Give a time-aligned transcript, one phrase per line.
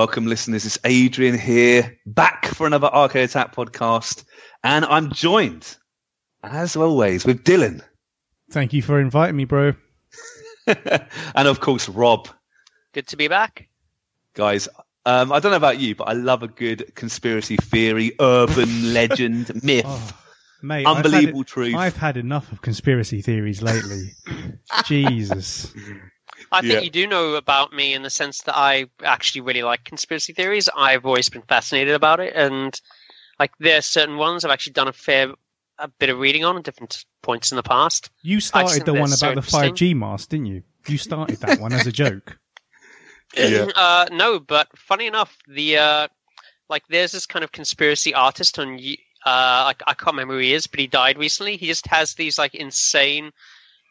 [0.00, 0.64] Welcome, listeners.
[0.64, 4.24] It's Adrian here, back for another Arcade Attack podcast,
[4.64, 5.76] and I'm joined,
[6.42, 7.82] as always, with Dylan
[8.50, 9.74] Thank you for inviting me, bro.
[10.66, 12.28] and, of course, Rob.
[12.94, 13.68] Good to be back.
[14.32, 14.70] Guys,
[15.04, 19.62] um, I don't know about you, but I love a good conspiracy theory, urban legend,
[19.62, 20.12] myth, Oh,
[20.62, 21.74] mate, unbelievable I've had, truth.
[21.74, 24.12] I've had enough of conspiracy theories lately.
[24.86, 25.74] Jesus.
[26.52, 26.80] I think Yeah.
[26.80, 30.68] you do know about me in the sense that I actually really like conspiracy theories.
[30.76, 32.78] I've always been fascinated about it, and
[33.38, 35.32] like there are certain ones I've actually done a fair
[35.78, 38.10] a bit of reading on at different points in the past.
[38.22, 40.62] You started the they're one so about the 5G mast, didn't you?
[40.86, 42.38] You started that one as a joke.
[43.36, 43.66] Yeah.
[43.76, 46.08] uh, no, but funny enough, the uh,
[46.68, 48.78] like there's this kind of conspiracy artist on
[49.24, 51.56] uh, like I can't remember who he is, but he died recently.
[51.56, 53.30] He just has these like insane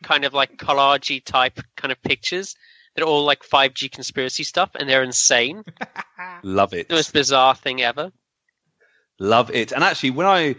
[0.03, 2.55] kind of like collagey type kind of pictures
[2.95, 5.63] that are all like 5G conspiracy stuff, and they're insane.
[6.43, 6.89] love it.
[6.89, 8.11] The most bizarre thing ever.
[9.19, 9.71] Love it.
[9.71, 10.55] And actually, when I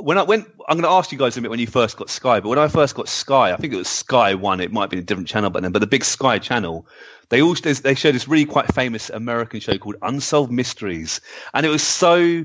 [0.00, 2.08] when I went, I'm going to ask you guys a bit when you first got
[2.10, 2.40] Sky.
[2.40, 4.60] But when I first got Sky, I think it was Sky One.
[4.60, 6.86] It might be a different channel, but then, but the big Sky channel,
[7.28, 11.20] they all they showed this really quite famous American show called Unsolved Mysteries,
[11.54, 12.44] and it was so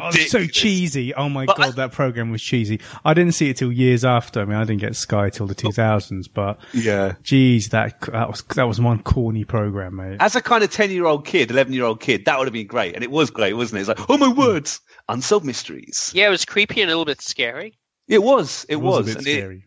[0.00, 1.14] Oh, so cheesy.
[1.14, 2.80] Oh my But I- god, that program was cheesy.
[3.04, 4.40] I didn't see it till years after.
[4.40, 7.14] I mean, I didn't get Sky till the 2000s, but Yeah.
[7.22, 10.16] geez, that that was that was one corny program, mate.
[10.20, 12.52] As a kind of 10 year old kid, 11 year old kid, that would have
[12.54, 12.94] been great.
[12.94, 13.80] And it was great, wasn't it?
[13.82, 16.10] It's like, oh my words, Unsolved Mysteries.
[16.14, 17.78] Yeah, it was creepy and a little bit scary.
[18.08, 18.66] It was.
[18.68, 19.00] It, was.
[19.00, 19.64] a bit And it- scary.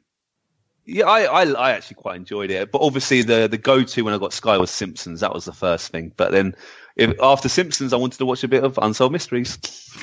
[0.91, 4.12] Yeah, I, I I actually quite enjoyed it, but obviously the the go to when
[4.13, 5.19] I got Sky was Simpsons.
[5.19, 6.12] That was the first thing.
[6.18, 6.56] But then,
[6.95, 9.57] if, after Simpsons, I wanted to watch a bit of Unsolved Mysteries.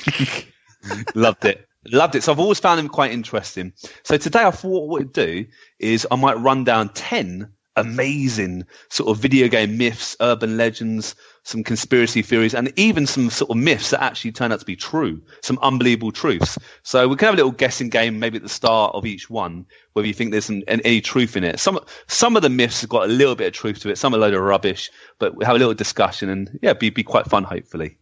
[1.15, 2.23] Loved it, loved it.
[2.23, 3.73] So I've always found them quite interesting.
[4.03, 5.45] So today I thought what I'd do
[5.79, 11.63] is I might run down ten amazing sort of video game myths, urban legends, some
[11.63, 15.21] conspiracy theories, and even some sort of myths that actually turn out to be true.
[15.41, 16.57] Some unbelievable truths.
[16.83, 19.65] So we can have a little guessing game, maybe at the start of each one,
[19.93, 21.59] whether you think there's some, an- any truth in it.
[21.59, 23.97] Some some of the myths have got a little bit of truth to it.
[23.97, 26.89] Some are a load of rubbish, but we have a little discussion, and yeah, be
[26.89, 27.97] be quite fun, hopefully.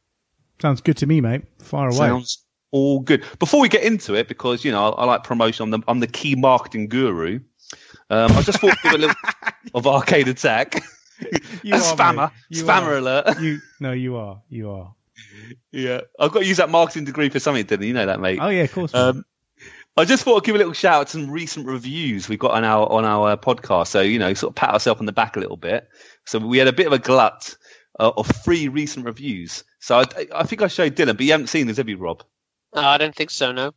[0.61, 1.43] Sounds good to me, mate.
[1.61, 1.97] Far away.
[1.97, 3.23] Sounds all good.
[3.39, 5.63] Before we get into it, because you know I, I like promotion.
[5.63, 7.39] I'm the I'm the key marketing guru.
[8.09, 9.15] Um, I just thought give a little
[9.73, 10.83] of arcade attack.
[11.63, 12.31] You a are, spammer.
[12.49, 12.97] You spammer are.
[12.97, 13.39] alert.
[13.41, 14.41] You no, you are.
[14.49, 14.93] You are.
[15.71, 17.89] yeah, I've got to use that marketing degree for something, didn't you?
[17.89, 18.39] You know that, mate.
[18.41, 18.93] Oh yeah, of course.
[18.93, 19.25] Um,
[19.97, 22.51] I just thought I'd give a little shout out to some recent reviews we got
[22.51, 23.87] on our on our uh, podcast.
[23.87, 25.87] So you know, sort of pat ourselves on the back a little bit.
[26.25, 27.55] So we had a bit of a glut
[27.99, 29.63] uh, of three recent reviews.
[29.79, 32.23] So I, I think I showed Dylan, but you haven't seen this, have you, Rob?
[32.75, 33.53] Uh, I don't think so.
[33.53, 33.71] No.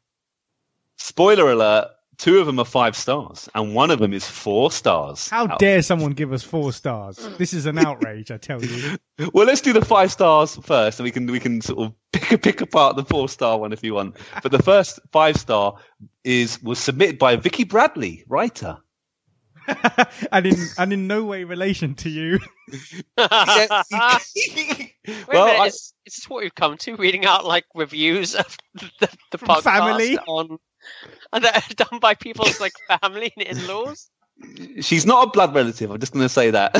[0.96, 1.88] Spoiler alert:
[2.18, 5.28] two of them are five stars, and one of them is four stars.
[5.28, 7.16] How Out- dare someone give us four stars?
[7.38, 8.98] This is an outrage, I tell you.
[9.34, 12.30] Well, let's do the five stars first, and we can we can sort of pick
[12.30, 14.16] a pick apart the four star one if you want.
[14.44, 15.74] But the first five star
[16.22, 18.78] is was submitted by Vicky Bradley, writer.
[20.32, 22.38] and in and in no way relation to you.
[22.68, 23.84] Wait well, a
[25.46, 26.94] minute, I- is, is this what we've come to?
[26.96, 30.16] Reading out like reviews of the, the podcast family?
[30.28, 30.58] on
[31.32, 34.10] and that are done by people's like family and in-laws.
[34.80, 35.90] she's not a blood relative.
[35.90, 36.76] I'm just going to say that.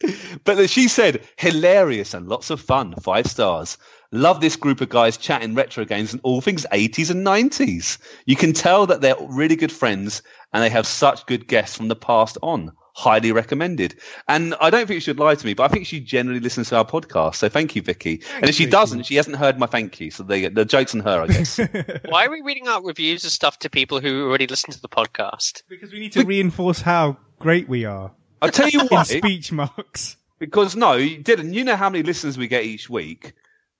[0.44, 2.94] but she said, hilarious and lots of fun.
[3.02, 3.76] Five stars.
[4.12, 7.98] Love this group of guys chatting retro games and all things 80s and 90s.
[8.26, 10.22] You can tell that they're really good friends
[10.52, 12.72] and they have such good guests from the past on.
[13.00, 13.98] Highly recommended.
[14.28, 16.68] And I don't think you should lie to me, but I think she generally listens
[16.68, 17.36] to our podcast.
[17.36, 18.20] So thank you, Vicky.
[18.34, 18.72] and if she Vicky.
[18.72, 20.10] doesn't, she hasn't heard my thank you.
[20.10, 21.58] So they, the joke's on her, I guess.
[22.08, 24.88] Why are we reading out reviews of stuff to people who already listen to the
[24.88, 25.62] podcast?
[25.68, 29.06] because we need to reinforce how great we are I'll tell you what.
[29.06, 30.16] speech marks.
[30.38, 33.32] Because no, Dylan, you know how many listeners we get each week.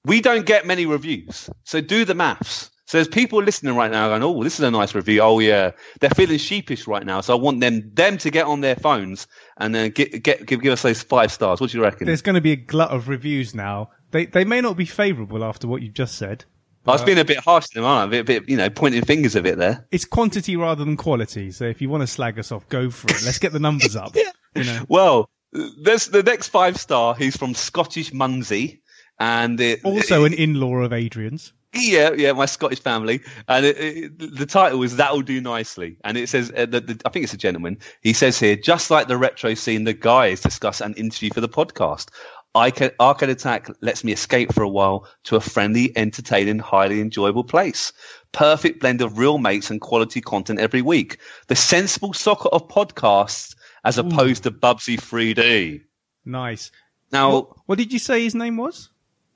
[0.06, 1.50] We don't get many reviews.
[1.64, 2.70] So do the maths.
[2.90, 5.70] So there's people listening right now going, "Oh, this is a nice review." Oh yeah,
[6.00, 7.20] they're feeling sheepish right now.
[7.20, 9.28] So I want them them to get on their phones
[9.58, 11.60] and then get get give, give us those five stars.
[11.60, 12.08] What do you reckon?
[12.08, 13.90] There's going to be a glut of reviews now.
[14.10, 16.46] They they may not be favourable after what you've just said.
[16.84, 18.18] I was being a bit harsh to them, aren't I?
[18.18, 19.86] A bit, bit, you know, pointing fingers a bit there.
[19.92, 21.52] It's quantity rather than quality.
[21.52, 23.22] So if you want to slag us off, go for it.
[23.24, 24.16] Let's get the numbers up.
[24.56, 27.14] You know, Well, There's the next five star.
[27.14, 28.82] He's from Scottish Munsey,
[29.20, 31.52] and it, Also an in-law of Adrian's.
[31.72, 36.16] Yeah, yeah, my Scottish family, and it, it, the title is "That'll Do Nicely," and
[36.16, 37.78] it says uh, that the, I think it's a gentleman.
[38.00, 41.48] He says here, just like the retro scene, the guys discuss an interview for the
[41.48, 42.08] podcast.
[42.56, 47.00] I can, Arcade Attack lets me escape for a while to a friendly, entertaining, highly
[47.00, 47.92] enjoyable place.
[48.32, 51.18] Perfect blend of real mates and quality content every week.
[51.46, 55.82] The sensible soccer of podcasts as opposed to Bubsy 3D.
[56.24, 56.72] Nice.
[57.12, 58.88] Now, What, what did you say his name was?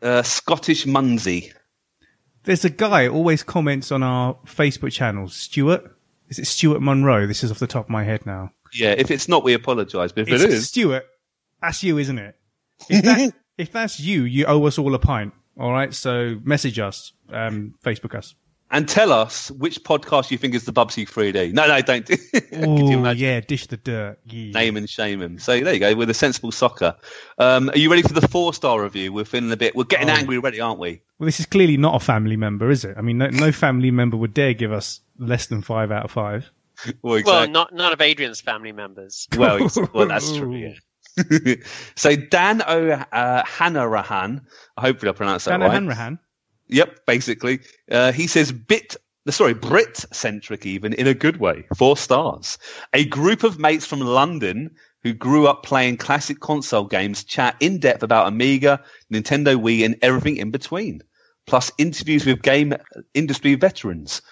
[0.03, 1.53] uh, Scottish Munsey.
[2.45, 5.29] There's a guy who always comments on our Facebook channel.
[5.29, 5.91] Stuart.
[6.29, 7.27] Is it Stuart Monroe?
[7.27, 8.51] This is off the top of my head now.
[8.73, 10.13] Yeah, if it's not, we apologise.
[10.13, 11.07] But if It's it is, Stuart.
[11.61, 12.37] That's you, isn't it?
[12.89, 15.33] If, that, if that's you, you owe us all a pint.
[15.59, 15.95] All right.
[15.95, 18.35] So message us, um, Facebook us.
[18.75, 21.53] And tell us which podcast you think is the Bubsy 3D.
[21.53, 22.05] No, no, don't.
[22.07, 22.19] Could
[22.53, 24.19] you Oh yeah, dish the dirt.
[24.27, 24.53] Yeah.
[24.53, 25.39] Name and shame him.
[25.39, 26.97] So there you go, with a sensible soccer.
[27.39, 29.13] Um, are you ready for the four star review?
[29.13, 30.15] We're feeling a bit, we're getting Oh.
[30.15, 31.01] angry already, aren't we?
[31.19, 32.97] Well, this is clearly not a family member, is it?
[32.99, 36.11] I mean, no, no family member would dare give us less than five out of
[36.11, 36.51] five.
[37.03, 39.29] Well, Well, not none of Adrian's family members.
[39.37, 40.57] Well, well, that's true.
[40.57, 41.55] Yeah.
[41.95, 44.41] so Dan O uh, Hanarahan,
[44.77, 45.75] hopefully I pronounced that Dano right.
[45.75, 46.19] Hanrahan.
[46.69, 47.61] Yep, basically.
[47.91, 48.97] Uh, he says bit,
[49.29, 51.67] sorry, Brit centric even in a good way.
[51.77, 52.59] Four stars.
[52.93, 54.71] A group of mates from London
[55.03, 58.83] who grew up playing classic console games chat in depth about Amiga,
[59.13, 61.03] Nintendo Wii, and everything in between.
[61.47, 62.75] Plus interviews with game
[63.13, 64.23] industry veterans.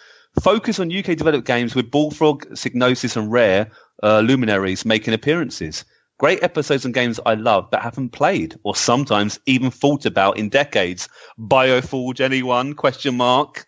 [0.43, 3.71] Focus on UK developed games with Bullfrog, Psygnosis, and Rare
[4.03, 5.85] uh, luminaries making appearances.
[6.23, 10.51] Great episodes and games I love but haven't played, or sometimes even thought about in
[10.51, 11.09] decades.
[11.37, 12.75] Bioforge, anyone?
[12.75, 13.67] Question mark.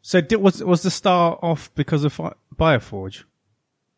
[0.00, 3.22] So did, was was the star off because of Fi- Bioforge?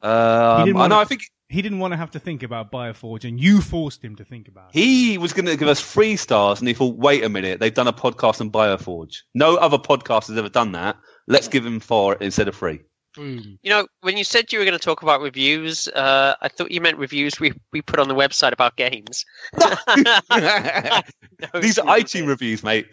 [0.02, 0.96] Um, didn't I wanna-.
[0.96, 4.16] I think He didn't want to have to think about Bioforge, and you forced him
[4.16, 4.78] to think about it.
[4.78, 7.72] he was going to give us three stars, and he thought, "Wait a minute, they've
[7.72, 9.22] done a podcast on Bioforge.
[9.34, 10.96] No other podcast has ever done that.
[11.26, 12.80] Let's give him four instead of three."
[13.14, 13.58] Boom.
[13.62, 16.70] You know, when you said you were going to talk about reviews, uh, I thought
[16.72, 19.24] you meant reviews we, we put on the website about games.
[21.52, 22.28] No, These are iTunes didn't.
[22.28, 22.86] reviews, mate.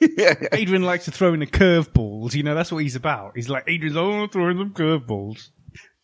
[0.52, 2.34] Adrian likes to throw in the curveballs.
[2.34, 3.32] You know, that's what he's about.
[3.34, 5.48] He's like, Adrian's, oh, I'm throwing some curveballs.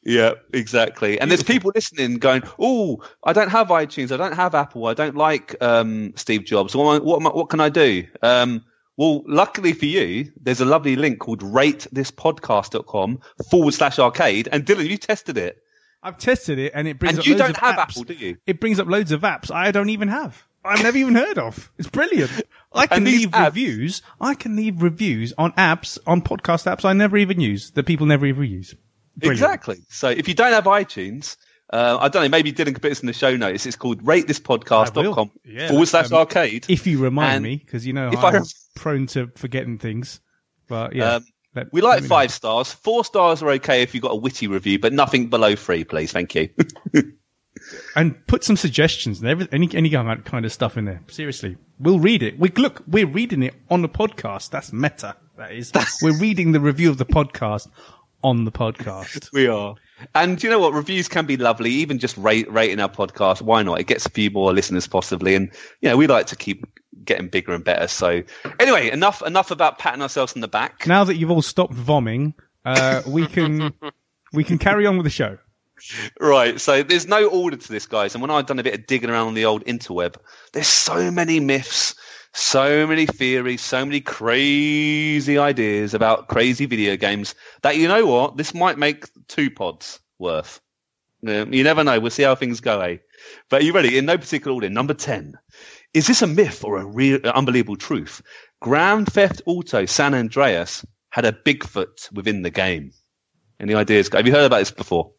[0.05, 1.21] Yeah, exactly.
[1.21, 4.11] And there's people listening going, "Oh, I don't have iTunes.
[4.11, 4.87] I don't have Apple.
[4.87, 6.75] I don't like um, Steve Jobs.
[6.75, 8.65] What, am I- what, am I- what can I do?" Um,
[8.97, 14.49] well, luckily for you, there's a lovely link called ratethispodcast.com forward slash arcade.
[14.51, 15.59] And Dylan, you tested it.
[16.03, 17.91] I've tested it, and it brings And up you loads don't of have apps.
[17.91, 18.37] Apple, do you?
[18.47, 20.47] It brings up loads of apps I don't even have.
[20.65, 21.71] I've never even heard of.
[21.79, 22.31] It's brilliant.
[22.73, 24.03] I can leave apps- reviews.
[24.21, 28.07] I can leave reviews on apps, on podcast apps I never even use, that people
[28.07, 28.75] never even use.
[29.17, 29.41] Brilliant.
[29.41, 29.79] Exactly.
[29.89, 31.37] So if you don't have iTunes,
[31.73, 33.65] uh, I don't know, maybe Dylan could put this in the show notes.
[33.67, 35.31] It's called ratethispodcast.com.
[35.45, 36.67] Yeah, forward slash um, arcade.
[36.69, 40.21] If you remind And me, because you know if I'm I- prone to forgetting things.
[40.69, 41.25] But yeah, Um,
[41.55, 42.15] let- we like me know.
[42.15, 42.73] five stars.
[42.73, 46.13] Four stars are okay if you've got a witty review, but nothing below three, please.
[46.13, 46.49] Thank you.
[47.97, 51.03] and put some suggestions and every, any any kind of stuff in there.
[51.09, 52.39] Seriously, we'll read it.
[52.39, 54.51] We look, we're reading it on the podcast.
[54.51, 55.17] That's meta.
[55.37, 55.73] That is.
[56.03, 57.69] we're reading the review of the podcast
[58.23, 59.31] on the podcast.
[59.33, 59.75] We are.
[60.15, 60.73] And you know what?
[60.73, 63.43] Reviews can be lovely, even just rate, rating our podcast.
[63.43, 63.81] Why not?
[63.81, 65.35] It gets a few more listeners possibly.
[65.35, 66.65] And, you know, we like to keep
[67.05, 67.89] getting bigger and better.
[67.89, 68.23] So
[68.61, 70.87] anyway, enough, enough about patting ourselves on the back.
[70.87, 73.73] Now that you've all stopped vomiting, uh, we can
[74.33, 75.39] we can carry on with the show.
[76.21, 76.61] Right.
[76.61, 78.15] So there's no order to this, guys.
[78.15, 80.17] And when I've done a bit of digging around on the old interweb,
[80.53, 81.95] there's so many myths,
[82.35, 88.37] so many theories, so many crazy ideas about crazy video games that you know what?
[88.37, 90.61] This might make two pods worth.
[91.23, 92.01] You never know.
[92.01, 92.97] We'll see how things go, eh?
[93.49, 93.97] But you ready?
[93.97, 94.69] In no particular order.
[94.69, 95.35] Number 10.
[95.95, 98.23] Is this a myth or a real, unbelievable truth?
[98.61, 102.93] Grand Theft Auto San Andreas had a Bigfoot within the game.
[103.61, 104.09] Any ideas?
[104.13, 105.13] Have you heard about this before?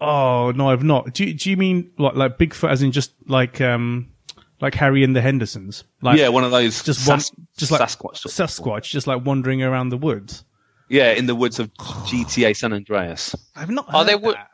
[0.00, 1.12] Oh no, I've not.
[1.12, 4.12] Do you, do you mean like like Bigfoot, as in just like um
[4.60, 5.84] like Harry and the Hendersons?
[6.02, 7.20] Like yeah, one of those just one,
[7.56, 8.16] just like Sasquatch.
[8.18, 10.44] sort of Sasquatch, just like wandering around the woods.
[10.88, 13.34] Yeah, in the woods of GTA San Andreas.
[13.54, 13.86] I've not.
[13.88, 14.48] Are heard there wo- that.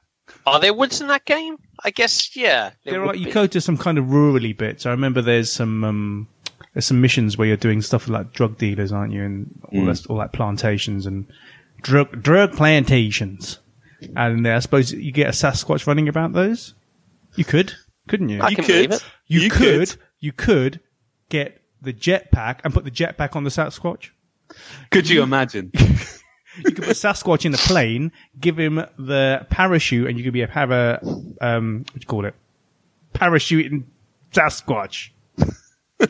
[0.45, 1.57] Are there woods in that game?
[1.85, 2.71] I guess yeah.
[2.85, 4.85] There would are, you go to some kind of rurally bits.
[4.87, 6.29] I remember there's some um,
[6.75, 9.25] there's some missions where you're doing stuff with like drug dealers, aren't you?
[9.25, 9.87] And all Mm.
[10.03, 11.27] that all that plantations and
[11.83, 13.59] drug drug plantations.
[14.15, 16.75] And uh, I suppose you get a Sasquatch running about those.
[17.35, 17.73] You could,
[18.09, 18.41] couldn't you?
[18.41, 18.73] I You can could.
[18.73, 19.05] believe it.
[19.27, 20.01] You, You could, could.
[20.21, 20.81] you could
[21.29, 24.11] get the jetpack and put the jetpack on the Sasquatch.
[24.91, 25.73] Could you imagine?
[26.59, 30.41] You could put Sasquatch in the plane, give him the parachute, and you could be
[30.41, 31.01] a have a
[31.43, 32.35] um what do you call it?
[33.13, 33.85] parachuting
[34.33, 35.11] Sasquatch.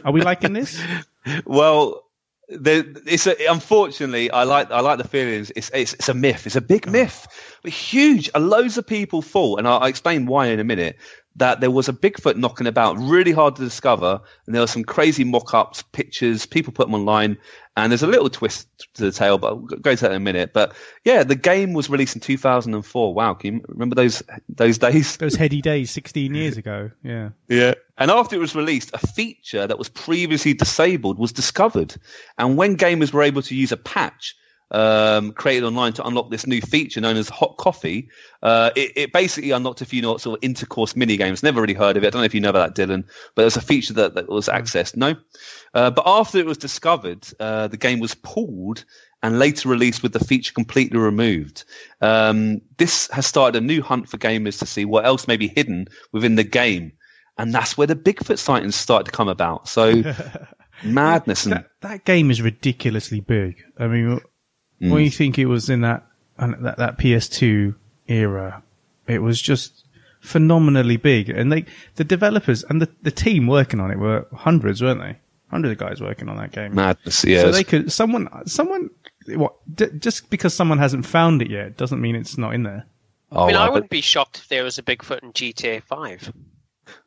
[0.04, 0.80] Are we liking this?
[1.44, 2.04] Well,
[2.48, 5.50] there, it's a, unfortunately, I like I like the feelings.
[5.56, 6.46] It's, it's it's a myth.
[6.46, 7.26] It's a big myth,
[7.64, 8.30] but huge.
[8.36, 10.96] Loads of people fall, and I'll, I'll explain why in a minute.
[11.36, 14.84] That there was a Bigfoot knocking about, really hard to discover, and there were some
[14.84, 16.46] crazy mock-ups, pictures.
[16.46, 17.36] People put them online,
[17.76, 20.20] and there's a little twist to the tale, but I'll go to that in a
[20.20, 20.54] minute.
[20.54, 20.74] But
[21.04, 23.12] yeah, the game was released in 2004.
[23.12, 25.18] Wow, can you remember those those days?
[25.18, 26.90] Those heady days 16 years ago.
[27.02, 27.30] Yeah.
[27.48, 27.74] Yeah.
[27.98, 31.96] And after it was released, a feature that was previously disabled was discovered.
[32.38, 34.36] And when gamers were able to use a patch
[34.70, 38.08] um, created online to unlock this new feature known as Hot Coffee,
[38.42, 41.42] uh, it, it basically unlocked a few sort of intercourse mini games.
[41.42, 42.08] Never really heard of it.
[42.08, 43.04] I don't know if you know about that, Dylan,
[43.34, 44.96] but there's a feature that, that was accessed.
[44.96, 45.14] No.
[45.74, 48.84] Uh, but after it was discovered, uh, the game was pulled
[49.22, 51.64] and later released with the feature completely removed.
[52.00, 55.48] Um, this has started a new hunt for gamers to see what else may be
[55.48, 56.92] hidden within the game.
[57.38, 59.68] And that's where the Bigfoot sightings started to come about.
[59.68, 60.02] So
[60.84, 63.62] madness and That, that game is ridiculously big.
[63.78, 64.20] I mean,
[64.78, 66.04] when you think it was in that,
[66.38, 67.74] uh, that, that PS2
[68.08, 68.62] era,
[69.06, 69.84] it was just
[70.20, 71.28] phenomenally big.
[71.28, 71.64] And they,
[71.94, 75.18] the developers and the, the team working on it were hundreds, weren't they?
[75.50, 76.74] Hundreds of guys working on that game.
[76.74, 77.24] madness.
[77.24, 77.42] Yeah.
[77.42, 78.90] So they could, someone, someone,
[79.28, 82.84] what, d- just because someone hasn't found it yet doesn't mean it's not in there.
[83.32, 85.82] oh, I mean, I wow, wouldn't be shocked if there was a Bigfoot in GTA
[85.82, 86.32] 5.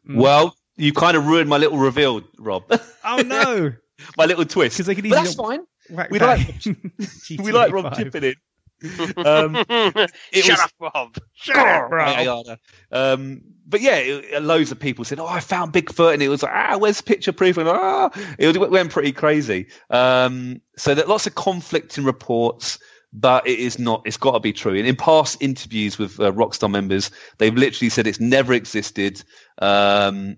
[0.10, 2.64] well, you kind of ruined my little reveal, Rob.
[3.04, 3.74] Oh no!
[4.18, 4.78] my little twist.
[4.78, 5.66] Because they could But that's fine.
[5.92, 7.98] Whack We that like- We like Rob 5.
[7.98, 8.36] chipping in.
[9.18, 10.10] Um, it
[10.46, 11.18] Shut was- up, Rob.
[11.34, 12.06] Shut up, bro.
[12.06, 12.56] Yeah, yeah, yeah.
[12.98, 16.44] Um, but yeah, it, loads of people said, "Oh, I found Bigfoot," and it was
[16.44, 19.68] like, "Ah, where's picture proof?" And ah, it went pretty crazy.
[19.90, 22.80] Um, so that lots of conflicting reports,
[23.12, 24.02] but it is not.
[24.06, 24.76] It's got to be true.
[24.76, 29.22] And in past interviews with uh, Rockstar members, they've literally said it's never existed.
[29.60, 30.38] Um,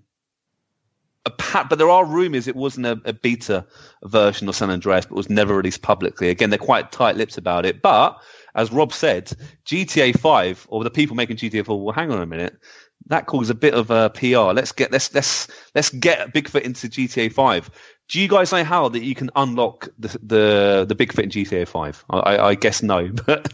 [1.30, 3.64] pat, but there are rumors it wasn't a, a beta
[4.04, 6.28] version of San Andreas, but was never released publicly.
[6.30, 7.80] Again, they're quite tight-lipped about it.
[7.80, 8.20] But
[8.54, 9.32] as Rob said,
[9.64, 12.58] GTA 5 or the people making GTA 4, well, hang on a minute,
[13.06, 14.52] that caused a bit of a PR.
[14.52, 17.70] Let's get let's let's let's get Bigfoot into GTA 5.
[18.08, 21.66] Do you guys know how that you can unlock the the, the Bigfoot in GTA
[21.66, 22.04] 5?
[22.10, 23.52] I, I, guess no, but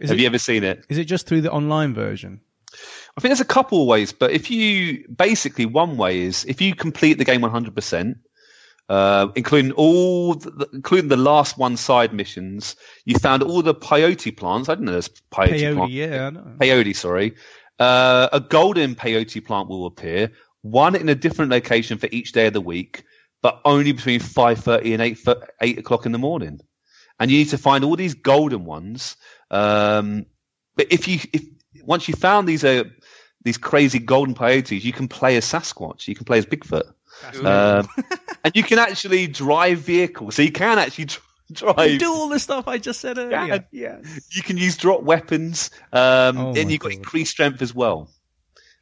[0.00, 0.84] have it, you ever seen it?
[0.88, 2.40] is it just through the online version?
[3.16, 6.60] I think there's a couple of ways, but if you basically one way is if
[6.60, 8.16] you complete the game 100%,
[8.88, 14.36] uh, including all, the, including the last one side missions, you found all the peyote
[14.36, 14.68] plants.
[14.68, 15.94] I didn't know there's peyote, Peyote, plants.
[15.94, 16.56] yeah, I know.
[16.58, 17.34] Peyote, sorry.
[17.78, 22.46] Uh, a golden peyote plant will appear, one in a different location for each day
[22.46, 23.04] of the week,
[23.42, 25.18] but only between 5.30 and 8,
[25.60, 26.60] 8 o'clock in the morning.
[27.20, 29.16] And you need to find all these golden ones.
[29.50, 30.26] Um,
[30.76, 31.44] but if you, if
[31.84, 32.84] once you found these, uh,
[33.44, 36.08] these crazy golden peyotes, you can play as Sasquatch.
[36.08, 36.92] You can play as Bigfoot.
[37.44, 37.88] Um,
[38.44, 40.34] and you can actually drive vehicles.
[40.34, 41.22] So you can actually dr-
[41.52, 41.98] drive.
[41.98, 43.64] Do all the stuff I just said earlier.
[43.70, 43.98] Yeah.
[44.30, 46.98] You can use drop weapons, um, Oh and you've got God.
[46.98, 48.10] increased strength as well.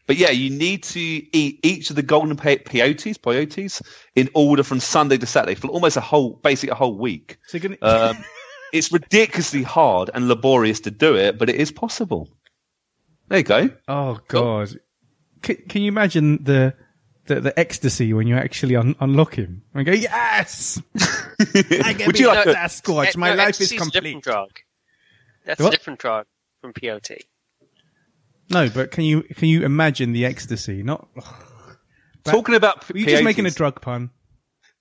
[0.06, 3.82] But yeah, you need to eat each of the golden peyotes, peyotes,
[4.16, 7.38] in order from Sunday to Saturday for almost a whole, basically a whole week.
[7.46, 8.24] So you're gonna, Um,
[8.72, 12.28] it's ridiculously hard and laborious to do it, but it is possible.
[13.32, 13.70] There you go.
[13.88, 14.78] oh god,
[15.40, 16.74] can, can you imagine the,
[17.24, 22.12] the the ecstasy when you actually un- unlock him and go, yes, I can Would
[22.16, 22.52] be you like a to-
[23.16, 24.22] My No, life is ecstasy's a complete.
[24.22, 24.50] drug.
[25.46, 25.72] That's What?
[25.72, 26.26] a different drug
[26.60, 27.10] from POT.
[28.50, 30.82] No, but can you can you imagine the ecstasy?
[30.82, 31.08] Not.
[32.24, 34.10] Talking about Were you just making a drug pun?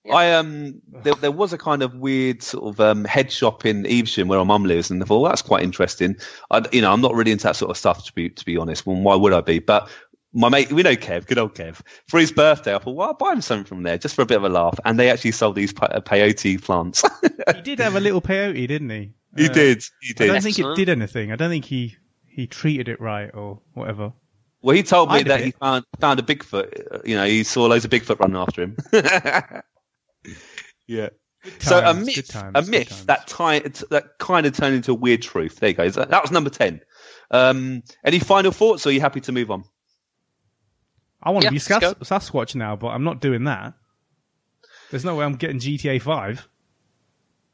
[0.10, 3.86] I um there, there was a kind of weird sort of um head shop in
[3.86, 6.16] Evesham where my mum lives, and I thought well, that's quite interesting.
[6.50, 8.58] I you know I'm not really into that sort of stuff to be to be
[8.58, 8.86] honest.
[8.86, 9.60] Well, why would I be?
[9.60, 9.90] But
[10.34, 11.82] my mate, we know Kev, good old Kev.
[12.08, 14.26] For his birthday, I thought, well, I'll buy him something from there just for a
[14.26, 14.80] bit of a laugh.
[14.86, 17.04] And they actually sold these pe- peyote plants.
[17.54, 19.12] He did have a little peyote, didn't he?
[19.38, 20.30] he Uh, did, he did.
[20.30, 21.32] I don't think it did anything.
[21.34, 24.14] I don't think he he treated it right or whatever.
[24.62, 26.94] Well, he told me I'd that he found found a Bigfoot.
[26.94, 28.78] uh, You know, he saw loads of Bigfoot running after him.
[30.88, 31.10] yeah.
[31.60, 35.22] so a myth, times, a myth that ti- that kind of turned into a weird
[35.22, 35.60] truth.
[35.60, 35.90] There you go.
[35.90, 36.82] That, that was number ten.
[37.32, 39.64] Um, any final thoughts, or are you happy to move on?
[41.24, 43.74] I want Yeah, to be let's Sas- Sasquatch now, but I'm not doing that.
[44.90, 46.48] There's no way I'm getting GTA Five.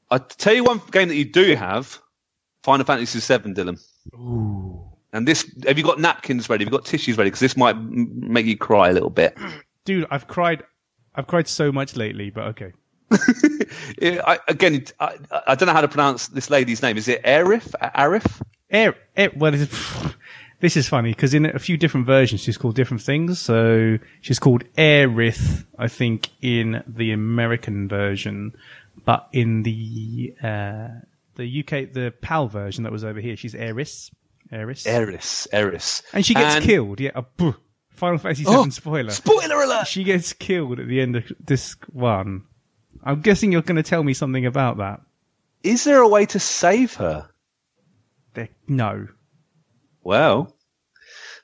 [0.10, 2.00] I tell you one game that you do have:
[2.64, 3.80] Final Fantasy VII, Dylan.
[4.16, 4.84] Ooh.
[5.14, 6.66] And this, have you got napkins ready?
[6.66, 7.30] Have you got tissues ready?
[7.30, 9.38] Because this might m- make you cry a little bit.
[9.86, 10.64] Dude, I've cried.
[11.18, 12.74] I've cried so much lately, but okay.
[14.02, 16.98] I, again, I, I don't know how to pronounce this lady's name.
[16.98, 17.72] Is it Arif?
[17.82, 18.42] Arif?
[18.70, 19.70] Air, air, it?
[20.60, 23.40] This is funny because in a few different versions, she's called different things.
[23.40, 28.54] So she's called Aerith, I think, in the American version,
[29.06, 30.88] but in the uh,
[31.36, 34.10] the UK, the PAL version that was over here, she's Aeris.
[34.52, 34.88] Aeris.
[34.88, 36.02] Aeris, Aeris.
[36.12, 37.00] and she gets And- killed.
[37.00, 37.12] Yeah.
[37.40, 37.52] Uh,
[37.98, 39.12] Final Fantasy VII Oh, spoiler.
[39.12, 39.88] Spoiler alert!
[39.88, 42.44] She gets killed at the end of disc one.
[43.04, 45.02] I'm guessing you're going to tell me something about that.
[45.64, 47.30] Is there a way to save her?
[48.34, 49.08] There- No.
[50.04, 50.56] Well,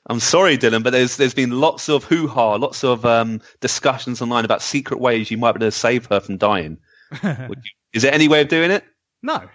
[0.06, 4.22] I'm sorry, Dylan, but there's there's been lots of hoo ha, lots of um, discussions
[4.22, 6.78] online about secret ways you might be able to save her from dying.
[7.22, 7.54] You-
[7.92, 8.84] is there any way of doing it?
[9.22, 9.48] No.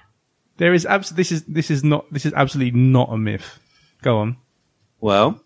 [0.58, 3.60] There is abs- this is this is not this is absolutely not a myth.
[4.02, 4.38] Go on.
[5.02, 5.42] Well,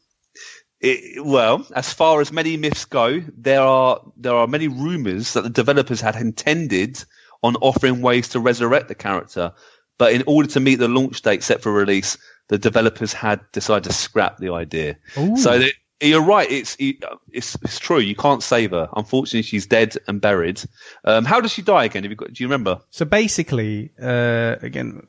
[0.84, 5.44] it, well, as far as many myths go, there are there are many rumors that
[5.44, 7.04] the developers had intended
[7.42, 9.54] on offering ways to resurrect the character,
[9.98, 12.18] but in order to meet the launch date set for release,
[12.50, 14.98] the developers had decided to scrap the idea.
[15.18, 15.38] Ooh.
[15.38, 15.72] So that,
[16.02, 18.00] you're right; it's it's it's true.
[18.00, 18.90] You can't save her.
[18.94, 20.62] Unfortunately, she's dead and buried.
[21.06, 22.04] Um, how does she die again?
[22.04, 22.34] Have you got?
[22.34, 22.82] Do you remember?
[22.90, 25.08] So basically, uh, again,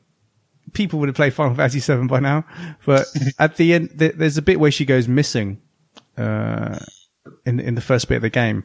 [0.71, 2.45] people would have played Final Fantasy VII by now,
[2.85, 3.07] but
[3.39, 5.61] at the end, th- there's a bit where she goes missing,
[6.17, 6.79] uh,
[7.45, 8.63] in, in the first bit of the game.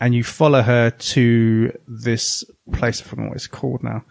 [0.00, 3.00] And you follow her to this place.
[3.00, 4.04] I forgot what it's called now.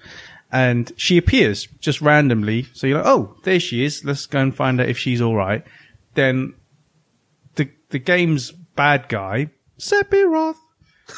[0.51, 2.67] And she appears just randomly.
[2.73, 4.03] So you're like, oh, there she is.
[4.03, 5.63] Let's go and find out if she's all right.
[6.13, 6.55] Then
[7.55, 10.57] the, the game's bad guy, Sephiroth,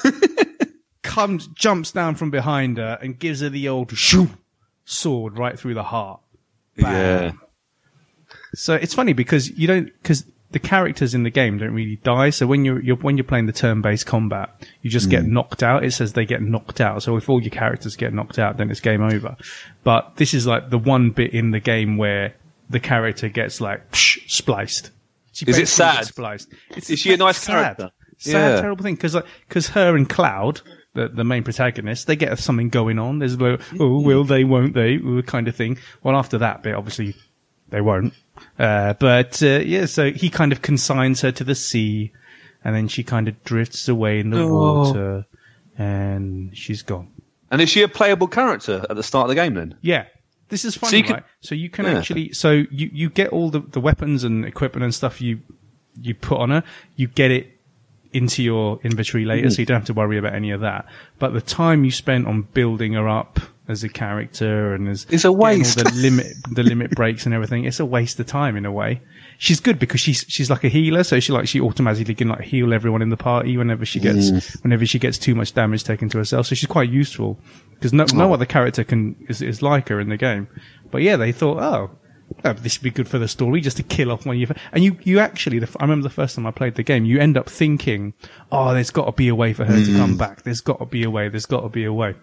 [1.03, 4.29] comes, jumps down from behind her and gives her the old shoo
[4.85, 6.21] sword right through the heart.
[6.77, 7.39] Bam.
[8.55, 12.31] So it's funny because you don't because the characters in the game don't really die.
[12.31, 14.49] So when you're, you're when you're playing the turn-based combat,
[14.81, 15.33] you just get hmm.
[15.33, 15.83] knocked out.
[15.83, 17.03] It says they get knocked out.
[17.03, 19.37] So if all your characters get knocked out, then it's game over.
[19.83, 22.33] But this is like the one bit in the game where
[22.69, 24.91] the character gets like psh, spliced.
[25.33, 26.05] She Is it sad?
[26.05, 26.51] Spliced.
[26.71, 27.77] It's, Is she a nice sad.
[27.77, 27.91] character?
[28.17, 28.61] Sad, Yeah.
[28.61, 29.15] terrible thing because
[29.47, 30.61] because her and Cloud.
[30.95, 33.19] The, the main protagonist, they get something going on.
[33.19, 35.77] There's a oh, will they, won't they, kind of thing.
[36.01, 37.15] Well, after that bit, obviously,
[37.69, 38.15] they won't.
[38.57, 42.11] Uh, but uh, yeah, so he kind of consigns her to the sea,
[42.63, 44.53] and then she kind of drifts away in the Oh.
[44.53, 45.25] water,
[45.77, 47.09] and she's gone.
[47.51, 49.53] And is she a playable character at the start of the game?
[49.55, 50.05] Then Yeah.
[50.49, 51.23] This is funny, you can- right?
[51.41, 51.97] So you can Yeah.
[51.99, 55.39] actually, so you, you get all the, the weapons and equipment and stuff you,
[56.01, 56.63] you put on her,
[56.95, 57.58] you get it
[58.11, 59.51] into your inventory later, Mm.
[59.53, 60.85] so you don't have to worry about any of that.
[61.19, 65.25] But the time you spent on building her up as a character and as It's
[65.25, 65.77] a waste.
[65.77, 69.01] the limit, the limit breaks and everything, it's a waste of time in a way.
[69.37, 72.41] She's good because she's she's like a healer, so she like she automatically can like
[72.41, 74.63] heal everyone in the party whenever she gets Mm.
[74.63, 76.47] whenever she gets too much damage taken to herself.
[76.47, 77.39] So she's quite useful
[77.75, 80.47] because no no other character can is, is like her in the game.
[80.91, 81.91] But yeah, they thought, oh,
[82.45, 84.49] oh, this would be good for the story, just to kill off one of your.
[84.71, 87.19] And you you actually, the, I remember the first time I played the game, you
[87.19, 88.13] end up thinking,
[88.51, 90.43] oh, there's got to be a way for her to come back.
[90.43, 91.29] There's got to be a way.
[91.29, 92.15] There's got to be a way.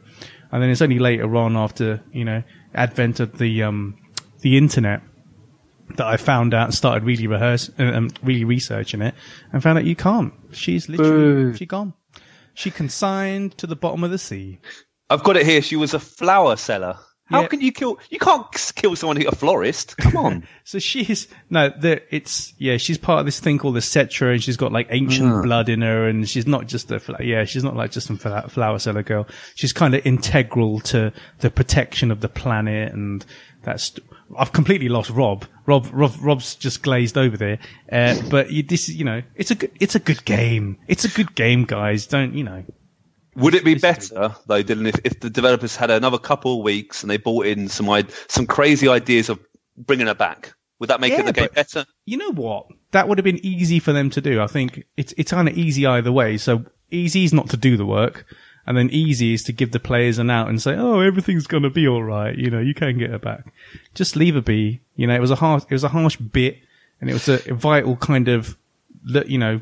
[0.53, 2.43] And then it's only later on, after you know,
[2.75, 3.99] advent of the um
[4.41, 5.03] the internet,
[5.97, 9.15] that I found out and started really rehearse, uh, um, really researching it,
[9.53, 10.33] and found out you can't.
[10.53, 11.57] She's literally Boo.
[11.57, 11.95] she gone.
[12.55, 14.61] She consigned to the bottom of the sea.
[15.11, 15.63] I've got it here.
[15.63, 16.99] She was a flower seller.
[17.29, 17.49] How Yeah.
[17.49, 17.99] can you kill?
[18.11, 19.97] You can't kill someone who's a florist.
[19.97, 20.47] Come on.
[20.65, 24.43] So she's no, the, it's yeah, she's part of this thing called the Cetra, and
[24.43, 25.43] she's got like ancient Ah.
[25.43, 28.79] blood in her, and she's not just a yeah, she's not like just some flower
[28.79, 29.27] seller girl.
[29.57, 33.25] She's kind of integral to the protection of the planet, and
[33.63, 33.93] that's.
[34.37, 35.45] I've completely lost Rob.
[35.67, 37.61] Rob, Rob, Rob's just glazed over there.
[37.93, 40.79] Uh, but you, this is, you know, it's a good, it's a good game.
[40.89, 42.09] It's a good game, guys.
[42.09, 42.65] Don't you know?
[43.37, 47.03] Would it be better though, Dylan, if, if the developers had another couple of weeks
[47.03, 47.89] and they brought in some
[48.29, 49.39] some crazy ideas of
[49.77, 50.55] bringing her back?
[50.79, 51.87] Would that make Yeah, it the game better?
[52.05, 52.67] You know what?
[52.91, 54.43] That would have been easy for them to do.
[54.43, 56.37] I think it's it's kind of easy either way.
[56.37, 58.27] So easy is not to do the work,
[58.67, 61.71] and then easy is to give the players an out and say, "Oh, everything's gonna
[61.71, 63.53] be all right." You know, you can get her back.
[63.95, 64.81] Just leave her be.
[64.97, 66.59] You know, it was a harsh, it was a harsh bit,
[67.01, 68.57] and it was a, vital kind of,
[69.27, 69.61] you know,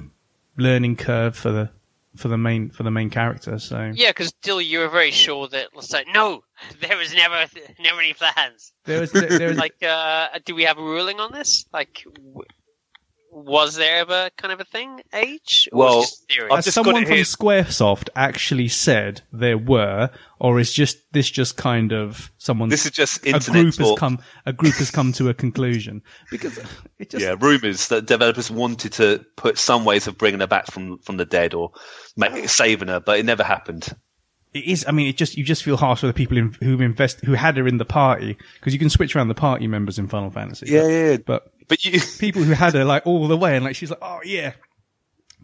[0.57, 1.71] learning curve for the
[2.17, 3.59] for the main for the main character.
[3.59, 6.43] So Yeah, because Dill, you were very sure that let's say no,
[6.81, 7.47] there was never
[7.81, 8.73] never any plans.
[8.85, 11.67] there was there, there was Like, uh, do we have a ruling on this?
[11.73, 12.45] Like, w-
[13.35, 15.01] was there ever kind of a thing?
[15.13, 15.69] Age?
[15.73, 16.51] Or Well, just theory?
[16.51, 17.25] I've Has just someone from here.
[17.25, 22.69] Squaresoft actually said there were, or is just this just kind of someone?
[22.69, 24.21] This is just a internet group has come.
[24.47, 26.59] A group has come to a conclusion because
[26.99, 30.71] it just yeah, rumors that developers wanted to put some ways of bringing her back
[30.71, 31.73] from from the dead or
[32.17, 33.93] ma- saving her, but it never happened.
[34.53, 34.85] it is.
[34.87, 37.33] I mean, it just you just feel harsh for the people in, who invest who
[37.33, 40.31] had her in the party because you can switch around the party members in Final
[40.31, 40.67] Fantasy.
[40.69, 41.17] Yeah, but, yeah.
[41.27, 44.01] But But you, people who had her like all the way, and like she's like,
[44.03, 44.53] oh yeah,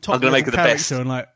[0.00, 0.90] top I'm gonna make her the best.
[0.92, 1.28] and like,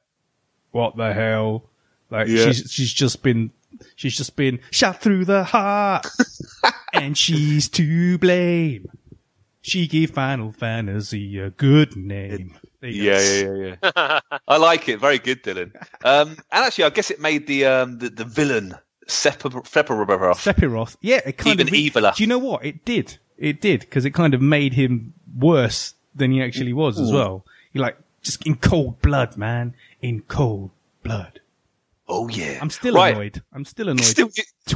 [0.71, 1.71] what the hell?
[2.11, 2.47] Like Yeah.
[2.47, 3.51] she's she's just been
[3.97, 6.07] she's just been shot through the heart,
[6.93, 8.87] and she's to blame.
[9.63, 12.55] She gave Final Fantasy a good name.
[12.83, 12.89] Go.
[12.89, 14.21] yeah, yeah, yeah, yeah.
[14.47, 15.01] I like it.
[15.01, 15.75] Very good, Dylan.
[16.05, 18.75] Um, and actually, I guess it made the um, the, the villain
[19.09, 19.65] Sephiroth.
[19.65, 20.35] Sephiroth.
[20.37, 20.97] Sephiroth.
[21.01, 21.73] Yeah, it kind Even of.
[21.73, 22.15] re- eviler.
[22.15, 23.17] Do you know what it did?
[23.39, 27.45] It did because it kind of made him worse than he actually was as well.
[27.73, 29.75] You're like just in cold blood, man.
[30.01, 30.71] In cold
[31.03, 31.41] blood.
[32.07, 32.59] Oh yeah.
[32.61, 33.15] I'm still right.
[33.15, 33.43] annoyed.
[33.53, 34.05] I'm still annoyed.
[34.05, 34.31] Still,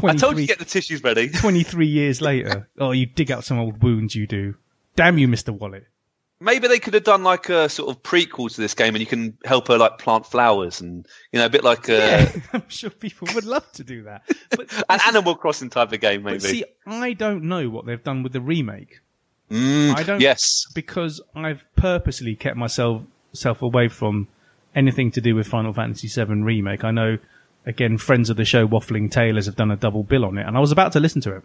[0.05, 1.29] I told you to get the tissues ready.
[1.29, 2.69] 23 years later.
[2.79, 4.55] Oh, you dig out some old wounds, you do.
[4.95, 5.51] Damn you, Mr.
[5.51, 5.87] Wallet.
[6.41, 9.07] Maybe they could have done like a sort of prequel to this game, and you
[9.07, 12.69] can help her like plant flowers, and you know, a bit like uh, Yeah, I'm
[12.69, 14.23] sure people would love to do that.
[14.51, 16.39] But, an this is- Animal Crossing type of game, maybe.
[16.39, 19.01] but see, I don't know what they've done with the remake.
[19.51, 20.67] Mm, I don't- Yes.
[20.75, 24.29] because I've purposely kept myself self away from
[24.77, 26.85] anything to do with Final Fantasy VII remake.
[26.85, 27.19] I know,
[27.67, 30.57] again, friends of the show, Waffling Taylors, have done a double bill on it, and
[30.57, 31.43] I was about to listen to it,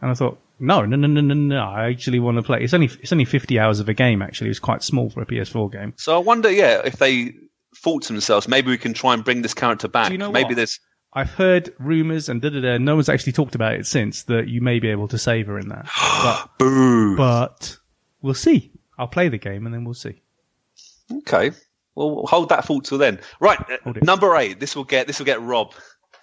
[0.00, 2.62] and I thought, no, no, no, no, no, no, I actually want to play.
[2.62, 4.22] It's only it's only fifty hours of a game.
[4.22, 5.94] Actually, it's quite small for a PS4 game.
[5.96, 7.34] So I wonder, yeah, if they
[7.76, 10.08] thought to themselves, maybe we can try and bring this character back.
[10.08, 10.56] Do you know maybe what?
[10.56, 10.80] there's
[11.12, 12.78] I've heard rumours and da da da.
[12.78, 15.58] No one's actually talked about it since that you may be able to save her
[15.58, 15.88] in that,
[16.22, 17.16] but boo.
[17.16, 17.76] but
[18.22, 18.70] we'll see.
[18.98, 20.20] I'll play the game and then we'll see.
[21.18, 21.52] Okay.
[21.94, 23.20] Well, we'll hold that thought till then.
[23.40, 23.58] Right,
[24.02, 24.60] number eight.
[24.60, 25.72] This will get this will get Rob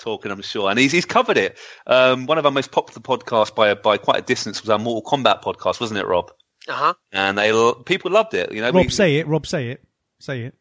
[0.03, 1.57] talking, I'm sure, and he's he's covered it.
[1.87, 5.01] Um, one of our most popular podcasts by by quite a distance was our Mortal
[5.09, 6.31] Kombat podcast, wasn't it, Rob?
[6.67, 6.93] Uh huh.
[7.11, 7.51] And they
[7.85, 8.51] people loved it.
[8.51, 9.27] You know, Rob, we- say it.
[9.27, 9.83] Rob, say it.
[10.19, 10.55] Say it.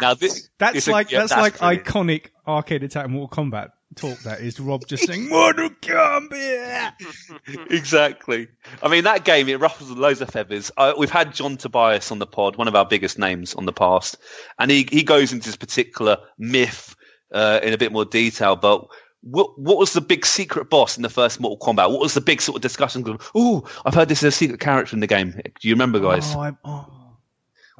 [0.00, 1.84] now this That's it's a- like yeah, that's, like brilliant.
[1.86, 4.18] iconic arcade attack Mortal Kombat talk.
[4.20, 6.92] That is Rob just saying Mortal Kombat.
[7.70, 8.48] exactly.
[8.82, 10.70] I mean, that game it ruffles loads of feathers.
[10.76, 13.72] Uh, we've had John Tobias on the pod, one of our biggest names on the
[13.72, 14.16] past,
[14.58, 16.94] and he he goes into this particular myth
[17.32, 18.56] uh, in a bit more detail.
[18.56, 18.86] But
[19.22, 21.90] what what was the big secret boss in the first Mortal Kombat?
[21.90, 23.18] What was the big sort of discussion?
[23.34, 25.32] Oh, I've heard this is a secret character in the game.
[25.32, 26.34] Do you remember, guys?
[26.34, 26.86] Oh, I'm, oh.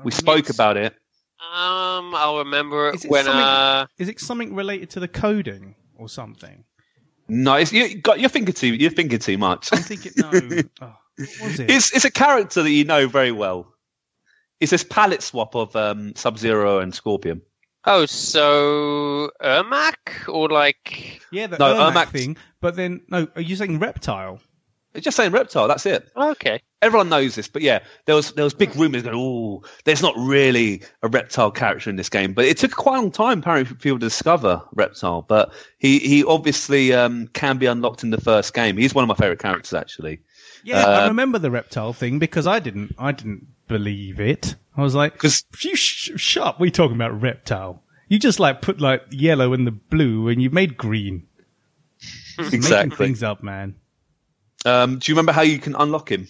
[0.04, 0.94] we spoke about it.
[1.40, 6.08] Um, I'll remember it it when uh, Is it something related to the coding or
[6.08, 6.64] something?
[7.28, 9.68] No, it's, you got you're thinking too you're thinking too much.
[9.72, 10.30] I'm thinking no.
[10.80, 11.68] Oh, what was it?
[11.70, 13.74] It's it's a character that you know very well.
[14.60, 17.42] It's this palette swap of um, Sub Zero and Scorpion.
[17.84, 22.36] oh, so Ermac or like yeah, the No, Ermac Ermac- thing.
[22.60, 24.40] But then no, are you saying reptile?
[24.98, 25.68] It's just saying reptile.
[25.68, 26.08] That's it.
[26.16, 26.60] okay.
[26.82, 29.16] Everyone knows this, but yeah, there was there was big rumors going.
[29.16, 33.00] Oh, there's not really a reptile character in this game, but it took quite a
[33.00, 35.22] long time apparently for people to discover reptile.
[35.22, 38.76] But he he obviously um, can be unlocked in the first game.
[38.76, 40.20] He's one of my favorite characters actually.
[40.62, 42.94] Yeah, I Uh, remember the reptile thing because I didn't.
[42.96, 44.54] I didn't believe it.
[44.76, 46.60] I was like, 'Cause- you sh- shut up.
[46.60, 47.82] We talking about reptile?
[48.08, 51.24] You just like put like yellow in the blue and you made green.
[52.38, 52.96] Making Exactly.
[53.06, 53.74] things up, man.
[54.68, 56.28] Um, do you remember how you can unlock him?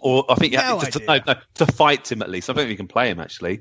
[0.00, 2.48] Or I think you have No to, no, no, to fight him at least.
[2.50, 3.60] I don't think you can play him actually.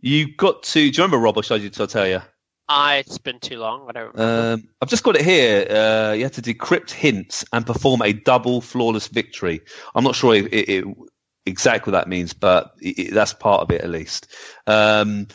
[0.00, 0.72] You got to.
[0.74, 1.36] Do you remember Rob?
[1.36, 2.20] Or shall I shall I tell you?
[2.68, 3.86] I it's been too long.
[3.88, 4.52] I don't remember.
[4.64, 5.66] Um, I've just got it here.
[5.68, 9.60] Uh, you have to decrypt hints and perform a double flawless victory.
[9.94, 10.84] I'm not sure it, it, it,
[11.46, 14.28] exactly what that means, but it, it- that's part of it at least.
[14.66, 15.26] Um,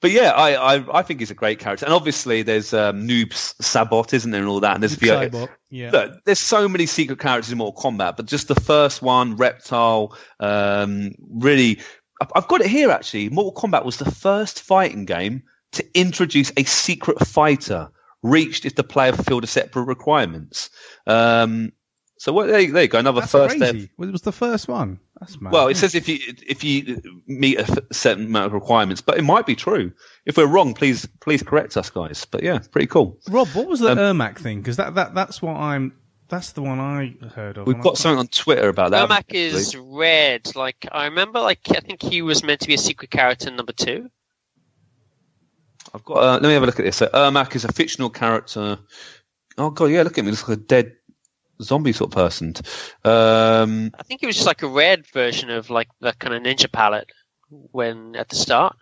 [0.00, 3.30] but yeah, I, I I think he's a great character, and obviously there's um, Noob
[3.30, 4.74] Saibot, isn't there, and all that.
[4.74, 4.96] And there's
[5.30, 5.90] Cybot, yeah.
[5.90, 10.16] Look, there's so many secret characters in Mortal Kombat, but just the first one, Reptile,
[10.40, 11.80] um, really,
[12.20, 13.28] I've- got it here actually.
[13.28, 17.88] Mortal Kombat was the first fighting game to introduce a secret fighter
[18.22, 20.68] reached if the player fulfilled a separate requirements.
[21.06, 21.72] Um,
[22.18, 23.90] so what, there, you- there you go, another That's first crazy.
[23.98, 24.98] It was the first one.
[25.20, 25.52] That's mad.
[25.52, 29.18] Well, it says if you if you meet a f- certain amount of requirements, but
[29.18, 29.92] it might be true.
[30.24, 32.24] If we're wrong, please please correct us, guys.
[32.24, 33.18] But yeah, pretty cool.
[33.28, 34.60] Rob, what was the um, Ermac thing?
[34.60, 35.92] Because that, that that's what I'm.
[36.28, 37.66] That's the one I heard of.
[37.66, 39.08] We've got something on Twitter about that.
[39.08, 40.54] Ermac is red.
[40.56, 43.56] Like I remember, like I think he was meant to be a secret character in
[43.56, 44.08] number two.
[45.92, 46.16] I've got.
[46.16, 46.96] Uh, let me have a look at this.
[46.96, 48.78] So Ermac is a fictional character.
[49.58, 50.30] Oh god, yeah, look at me.
[50.30, 50.92] Looks like a dead
[51.62, 52.54] zombie sort of person.
[53.04, 56.42] Um, I think it was just like a red version of like the kind of
[56.42, 57.10] ninja palette
[57.50, 58.76] when at the start.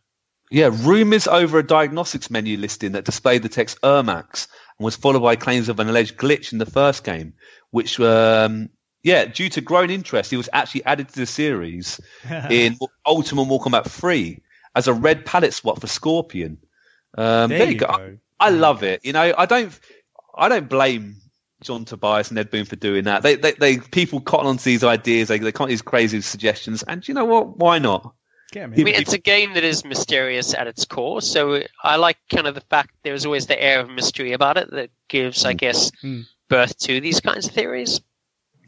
[0.51, 5.21] yeah, rumors over a diagnostics menu listing that displayed the text Ermax and was followed
[5.21, 7.35] by claims of an alleged glitch in the first game,
[7.71, 8.71] which, um,
[9.03, 12.01] yeah, due to growing interest, he was actually added to the series
[12.51, 14.43] in Ultimate Mortal Kombat 3
[14.75, 16.59] as a red palette swap for Scorpion.
[17.17, 18.19] Um, there, you go.
[18.38, 19.05] I love it.
[19.05, 19.79] You know, I don't.
[20.37, 21.17] I don't blame
[21.62, 23.23] John Tobias and Ed Boon for doing that.
[23.23, 25.29] They, they, they people cotton onto these ideas.
[25.29, 27.57] They, they come these crazy suggestions, and you know what?
[27.59, 28.14] Why not?
[28.53, 28.85] Get I me.
[28.85, 32.55] mean, it's a game that is mysterious at its core, so I like kind of
[32.55, 36.25] the fact there's always the air of mystery about it that gives, I guess, Mm.
[36.49, 38.01] birth to these kinds of theories.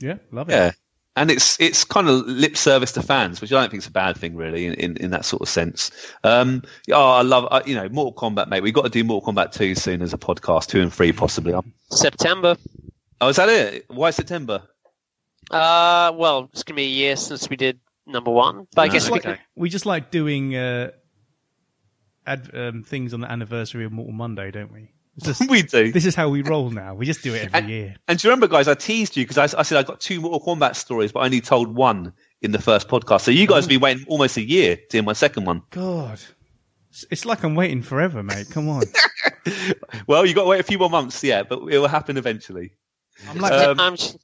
[0.00, 0.53] Yeah, love it.
[0.53, 0.72] Yeah.
[1.20, 3.90] And it's it's kind of lip service to fans, which I don't think is a
[3.90, 5.90] bad thing, really, in, in, in that sort of sense.
[6.24, 8.62] Um, oh, I love, uh, you know, Mortal Kombat, mate.
[8.62, 11.54] We've got to do Mortal Kombat 2 soon as a podcast, 2 and 3 possibly.
[11.90, 12.56] September.
[13.20, 13.85] Oh, is that it?
[13.90, 14.62] Why September?
[15.50, 18.92] Uh, well, it's gonna be a year since we did number one, but I No,
[18.94, 19.35] guess we okay.
[19.35, 19.38] can.
[19.56, 20.92] We just like doing uh,
[22.26, 24.92] ad, um, things on the anniversary of Mortal Monday, don't we?
[25.28, 25.92] It's just, we do.
[25.92, 26.94] this is how we roll now.
[26.94, 27.96] We just do it every And- year.
[28.09, 30.20] And do you remember, guys, I teased you because I, I said I got two
[30.20, 33.20] Mortal Kombat stories, but I only told one in the first podcast.
[33.22, 35.62] So you guys have been waiting almost a year to hear my second one.
[35.70, 38.48] God, It's- it's like I'm waiting forever, mate.
[38.50, 38.83] Come on.
[40.06, 42.72] Well, you got to wait a few more months, yeah, but it will happen eventually.
[43.28, 44.14] I'm like, Um, I'm j-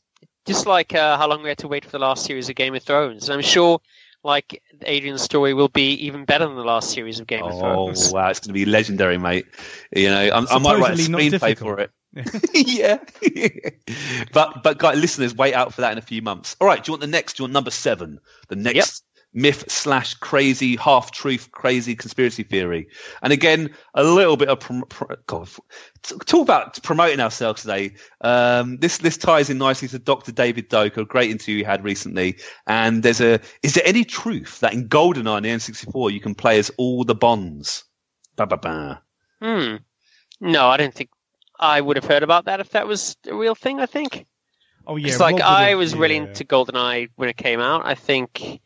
[0.46, 2.74] just like uh, how long we had to wait for the last series of Game
[2.74, 3.28] of Thrones.
[3.28, 3.80] And I'm sure,
[4.26, 7.60] like Adrian's story will be even better than the last series of Game of oh,
[7.60, 8.10] Thrones.
[8.10, 9.46] Oh wow, it's going to be legendary, mate.
[9.94, 11.90] You know, I'm, I might write a screenplay for it.
[12.54, 12.98] yeah,
[14.32, 16.56] but but guys, listeners, wait out for that in a few months.
[16.60, 17.36] All right, do you want the next?
[17.36, 18.20] Do you want number seven?
[18.48, 19.04] The next
[19.36, 22.88] myth slash crazy half truth, crazy conspiracy theory.
[23.22, 25.48] And again, a little bit of prom- pro- God,
[26.02, 27.94] t- talk about promoting ourselves today.
[28.22, 30.32] Um, this this ties in nicely to Dr.
[30.32, 32.38] David Doak, a great interview you had recently.
[32.66, 36.34] And there's a is there any truth that in GoldenEye on the N64 you can
[36.34, 37.84] play as all the Bonds?
[38.36, 39.02] Ba ba ba.
[39.40, 39.76] Hmm.
[40.40, 41.10] No, I don't think
[41.60, 43.80] I would have heard about that if that was a real thing.
[43.80, 44.26] I think.
[44.86, 45.08] oh yeah.
[45.08, 46.24] it's like I was really yeah.
[46.24, 47.84] into GoldenEye when it came out.
[47.84, 48.60] I think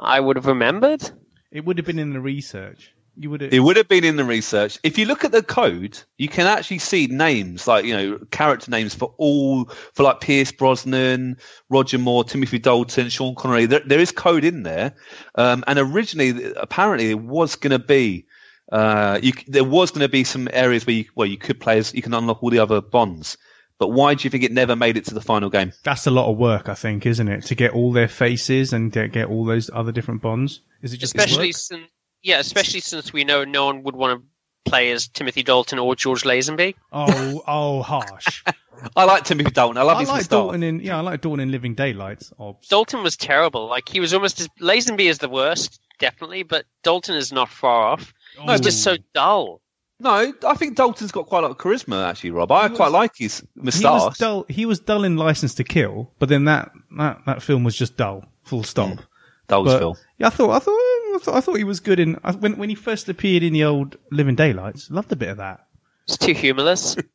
[0.00, 1.08] I would have remembered.
[1.52, 2.92] It would have been in the research.
[3.16, 3.52] You would have.
[3.52, 4.78] It would have been in the research.
[4.82, 8.70] If you look at the code, you can actually see names like you know character
[8.70, 11.36] names for all for like Pierce Brosnan,
[11.68, 13.66] Roger Moore, Timothy Dalton, Sean Connery.
[13.66, 14.94] There, there is code in there,
[15.34, 18.26] um, and originally, apparently, it was going to be.
[18.72, 21.76] Uh, you, there was going to be some areas where you, where you could play
[21.76, 23.36] as you can unlock all the other bonds.
[23.80, 25.72] But why do you think it never made it to the final game?
[25.82, 27.46] That's a lot of work, I think, isn't it?
[27.46, 30.60] To get all their faces and to get all those other different bonds.
[30.82, 31.88] Is it just especially since
[32.22, 35.96] yeah, especially since we know no one would want to play as Timothy Dalton or
[35.96, 36.74] George Lazenby.
[36.92, 38.44] Oh, oh, harsh.
[38.96, 39.78] I like Timothy Dalton.
[39.78, 40.44] I love I his like style.
[40.44, 40.80] Dalton in.
[40.80, 42.32] Yeah, I like Dalton in Living Daylights.
[42.68, 43.66] Dalton was terrible.
[43.66, 47.92] Like he was almost as Lazenby is the worst, definitely, but Dalton is not far
[47.92, 48.12] off.
[48.38, 49.60] oh, He's just so dull.
[50.00, 52.50] No, I think Dalton's got quite a lot of charisma, actually, Rob.
[52.50, 54.00] I He quite was- like his He moustache.
[54.02, 54.46] was dull.
[54.48, 57.96] He was dull in License to Kill, but then that that, that film was just
[57.96, 58.24] dull.
[58.44, 58.88] Full stop.
[58.88, 59.04] Mm.
[59.48, 59.96] That was But Phil.
[60.18, 62.56] yeah, I thought I thought I thought, I thought he was good in I- when
[62.56, 64.90] when he first appeared in the old Living Daylights.
[64.90, 65.66] Loved a bit of that.
[66.08, 66.96] It's too humorless.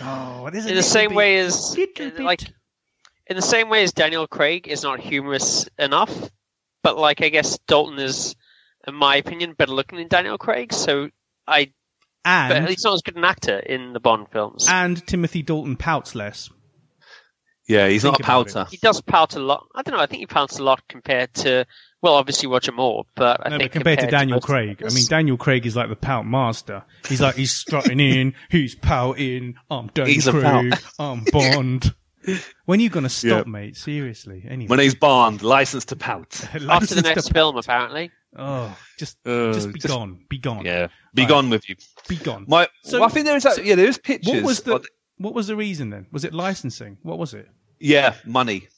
[0.00, 1.76] Oh, it is a in the same bit- way as
[2.18, 2.40] like
[3.26, 6.30] in the same way as Daniel Craig is not humorous enough,
[6.82, 8.34] but like I guess Dalton is,
[8.88, 10.72] in my opinion, better looking than Daniel Craig.
[10.72, 11.10] So
[11.46, 11.72] I,
[12.24, 14.66] but and he's not as good an actor in the Bond films.
[14.68, 16.50] and Timothy Dalton pouts less.
[17.68, 18.54] Yeah, he's Think not a about it.
[18.54, 18.70] pouter.
[18.70, 19.66] he does pout a lot.
[19.74, 20.00] I don't know.
[20.02, 21.64] I think he pouts a lot compared to
[22.02, 24.92] well, obviously Roger Moore, but I no, think but compared to Daniel most Craig, I
[24.92, 26.82] mean Daniel Craig is like the pout master.
[27.08, 29.54] He's like he's strutting in, he's pouting.
[29.70, 30.74] I'm Daniel He's a Craig.
[30.98, 31.94] I'm Bond.
[32.66, 33.50] When are you gonna stop, Yeah.
[33.50, 33.76] mate?
[33.76, 34.44] Seriously.
[34.48, 36.40] Anyway, My name's Bond, licensed to pout.
[36.68, 38.10] after the next to- film, apparently.
[38.36, 40.24] Oh, just Uh, just be just- gone.
[40.28, 40.64] Be gone.
[40.64, 41.28] Yeah, be Right.
[41.28, 41.76] gone with you.
[42.08, 42.44] Be gone.
[42.48, 43.44] My, So- well, I think there is.
[43.44, 44.34] A, yeah, there is pictures.
[44.34, 44.86] what was the of-
[45.18, 46.06] what was the reason then?
[46.12, 46.96] Was it licensing?
[47.02, 47.48] What was it?
[47.78, 48.68] yeah, money.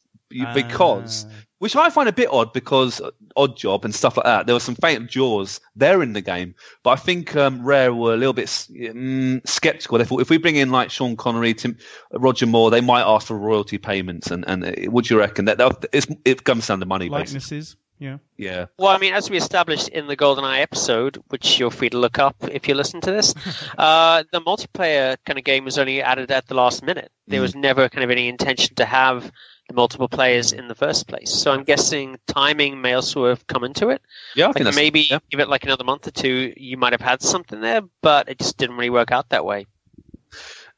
[0.53, 1.33] Because, Ah.
[1.59, 4.47] which I find a bit odd because uh, Odd Job and stuff like that.
[4.47, 8.15] There were some faint Jaws there in the game, but I think um, Rare were
[8.15, 9.99] a little bit mm, skeptical.
[9.99, 11.77] They thought if we bring in like Sean Connery, Tim,
[12.13, 14.31] Roger Moore, they might ask for royalty payments.
[14.33, 15.45] And and uh, what do you reckon?
[15.45, 17.63] That, it's, it comes down to money, basically.
[18.05, 18.21] Likenesses.
[18.37, 18.53] Yeah.
[18.57, 18.67] Yeah.
[18.79, 22.19] Well, I mean, as we established in the GoldenEye episode, which you're free to look
[22.19, 23.35] up if you listen to this,
[23.79, 27.11] uh, the multiplayer kind of game was only added at the last minute.
[27.27, 27.43] There Mm.
[27.43, 29.31] was never kind of any intention to have
[29.69, 31.31] the multiple players in the first place.
[31.33, 34.03] So I'm guessing timing may also have come into it.
[34.37, 35.21] Yeah, I think Like that's maybe yeah.
[35.31, 38.39] give it like another month or two, you might have had something there, but it
[38.39, 39.67] just didn't really work out that way.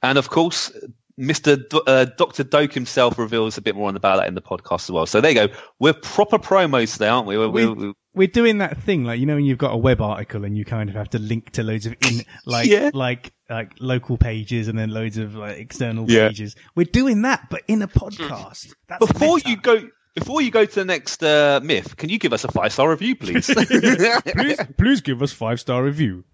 [0.03, 0.71] And of course,
[1.19, 1.57] Mr.
[1.69, 2.45] D- uh, Dr.
[2.45, 5.07] Doak himself reveals a bit more on about that in the podcast as well.
[5.07, 5.55] So there you go.
[5.79, 7.39] We're proper promos today, aren't we?
[7.39, 10.01] We're, We- we're, We're doing that thing, like you know, when you've got a web
[10.01, 12.91] article and you kind of have to link to loads of in, like, Yeah.
[12.95, 16.29] like, like local pages and then loads of like external Yeah.
[16.29, 16.55] pages.
[16.75, 18.75] We're doing that, but in a podcast.
[18.89, 22.33] That's before you go, before you go to the next uh, myth, can you give
[22.33, 23.47] us a five star review, please?
[23.55, 26.25] please, please give us five star review.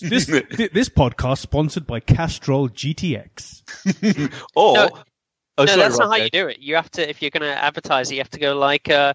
[0.00, 3.62] This thi- this podcast sponsored by Castrol GTX.
[4.54, 4.90] or No,
[5.58, 6.58] oh, no, sorry, that's not how you do it.
[6.60, 9.14] You have to, if you're going to advertise you have to go like, uh,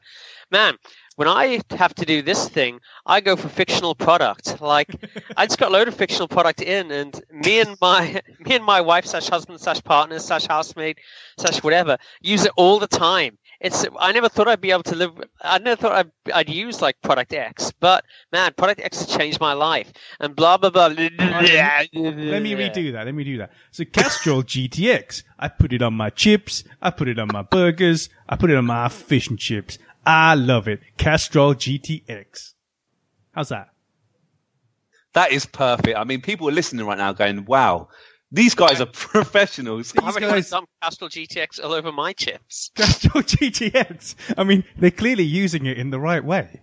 [0.52, 0.78] man,
[1.16, 4.62] when I have to do this thing, I go for fictional product.
[4.62, 4.90] Like,
[5.38, 8.66] I just got a load of fictional product in, and me and my me and
[8.66, 11.00] my wife slash husband slash partner slash housemate
[11.38, 13.38] slash whatever use it all the time.
[13.64, 15.12] It's I never thought I'd be able to live.
[15.42, 19.40] I never thought I'd, I'd use like product X, but man, product X has changed
[19.40, 19.94] my life.
[20.20, 20.88] And blah blah blah.
[20.88, 23.06] Let me redo that.
[23.06, 23.52] Let me do that.
[23.72, 25.24] So Castrol GTX.
[25.40, 26.66] I put it on my chips.
[26.82, 28.10] I put it on my burgers.
[28.28, 29.80] I put it on my fish and chips.
[30.06, 30.82] I love it.
[30.98, 32.54] Castrol GTX.
[33.32, 33.70] How's that?
[35.14, 35.98] That is perfect.
[35.98, 37.88] I mean, people are listening right now going, wow,
[38.34, 39.94] these guys are professionals.
[39.98, 42.72] How These many guys- times I'm Castrol GTX all over my chips?
[42.76, 44.16] Castrol GTX.
[44.38, 46.60] I mean, they're clearly using it in the right way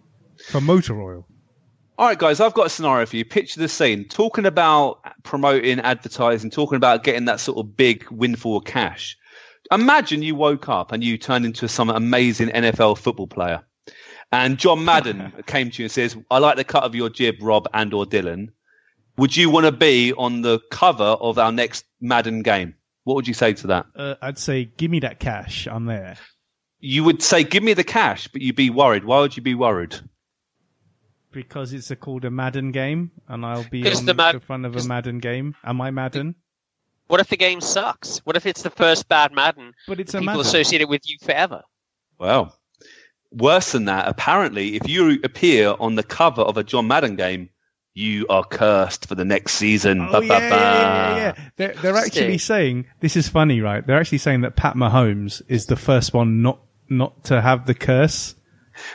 [0.51, 1.27] for motor oil.
[1.97, 3.25] All right, guys, I've got a scenario for you.
[3.27, 4.09] Picture the scene.
[4.09, 9.17] Talking about promoting, advertising, talking about getting that sort of big windfall of cash.
[9.71, 13.63] Imagine you woke up and you turned into some amazing NFL football player.
[14.33, 17.37] And John Madden came to you and says, I like the cut of your jib,
[17.43, 18.49] Rob and or Dylan.
[19.21, 22.75] Would you want to be on the cover of our next Madden game?
[23.05, 23.85] What would you say to that?
[23.95, 25.69] Uh, I'd say, give me that cash.
[25.71, 26.17] I'm there.
[26.79, 29.05] You would say, give me the cash, but you'd be worried.
[29.05, 29.95] Why would you be worried?
[31.33, 34.75] Because it's a, called a Madden game, and I'll be on the the, front of
[34.75, 35.55] a Madden game.
[35.65, 36.35] Am I Madden?
[37.09, 38.21] What if the game sucks?
[38.25, 39.75] What if it's the first bad Madden?
[39.87, 40.41] But it's a People Madden.
[40.41, 41.61] associate it with you forever.
[42.19, 42.59] Well,
[43.31, 47.51] worse than that, apparently, if you appear on the cover of a John Madden game,
[47.95, 50.01] you are cursed for the next season.
[50.01, 50.57] Oh Ba, yeah, ba, yeah, ba.
[50.57, 51.49] yeah, yeah, yeah.
[51.57, 53.87] They're, they're actually saying this is funny, right?
[53.87, 57.75] They're actually saying that Pat Mahomes is the first one not not to have the
[57.75, 58.35] curse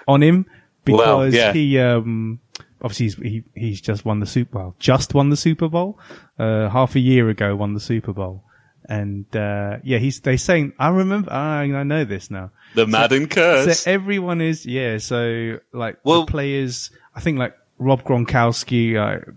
[0.08, 0.46] on him
[0.86, 1.54] because Well, yeah.
[1.54, 2.40] he um
[2.82, 6.00] obviously he's, he he's just won the Super Bowl, just won the Super Bowl,
[6.40, 8.44] uh, half a year ago won the Super Bowl,
[8.88, 12.52] and uh yeah, he's they saying I remember I, I know this now.
[12.76, 13.82] The Madden curse.
[13.82, 14.98] So everyone is yeah.
[15.00, 19.32] So like Well- the players, I think like Rob Gronkowski uh,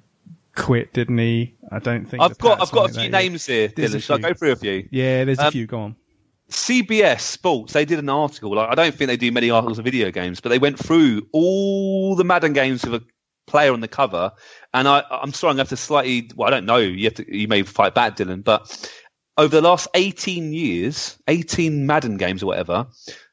[0.54, 1.54] quit, didn't he?
[1.70, 3.12] I don't think I've got I've got a few yet.
[3.12, 4.02] names here, Dylan.
[4.02, 4.88] Shall I go through a few?
[4.90, 5.66] Yeah, there's a Um, few.
[5.66, 5.96] Go on.
[6.50, 8.54] CBS Sports, they did an article.
[8.54, 11.26] Like, I don't think they do many articles of video games, but they went through
[11.32, 13.04] all the Madden games with a
[13.46, 14.32] player on the cover.
[14.72, 16.78] And I, I'm sorry, I'm going to have to slightly, well, I don't know.
[16.78, 18.90] You have to, you may fight back, Dylan, but
[19.36, 22.86] over the last 18 years, 18 Madden games or whatever,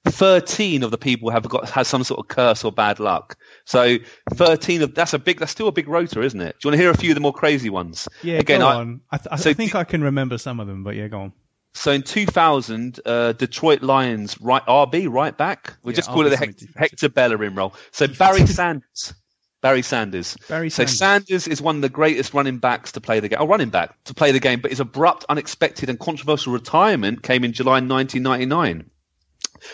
[0.05, 3.37] 13 of the people have got, had some sort of curse or bad luck.
[3.65, 3.97] So
[4.33, 6.55] 13 of, that's a big, that's still a big rotor, isn't it?
[6.59, 8.07] Do you want to hear a few of the more crazy ones?
[8.23, 9.01] Yeah, Again, go I- on.
[9.11, 11.21] I, th- I so think do- I can remember some of them, but yeah, go
[11.21, 11.33] on.
[11.73, 15.73] So in 2000, uh, Detroit Lions right RB right back.
[15.83, 16.65] We Yeah, just call it the Hector.
[16.77, 17.73] Hector Bellerin role.
[17.91, 19.13] So Barry Sanders.
[19.61, 20.37] Barry Sanders.
[20.47, 20.97] Barry So Sanders.
[20.99, 23.39] Sanders is one of the greatest running backs to play the game.
[23.41, 27.43] Oh, running back to play the game, but his abrupt, unexpected, and controversial retirement came
[27.43, 28.89] in July 1999,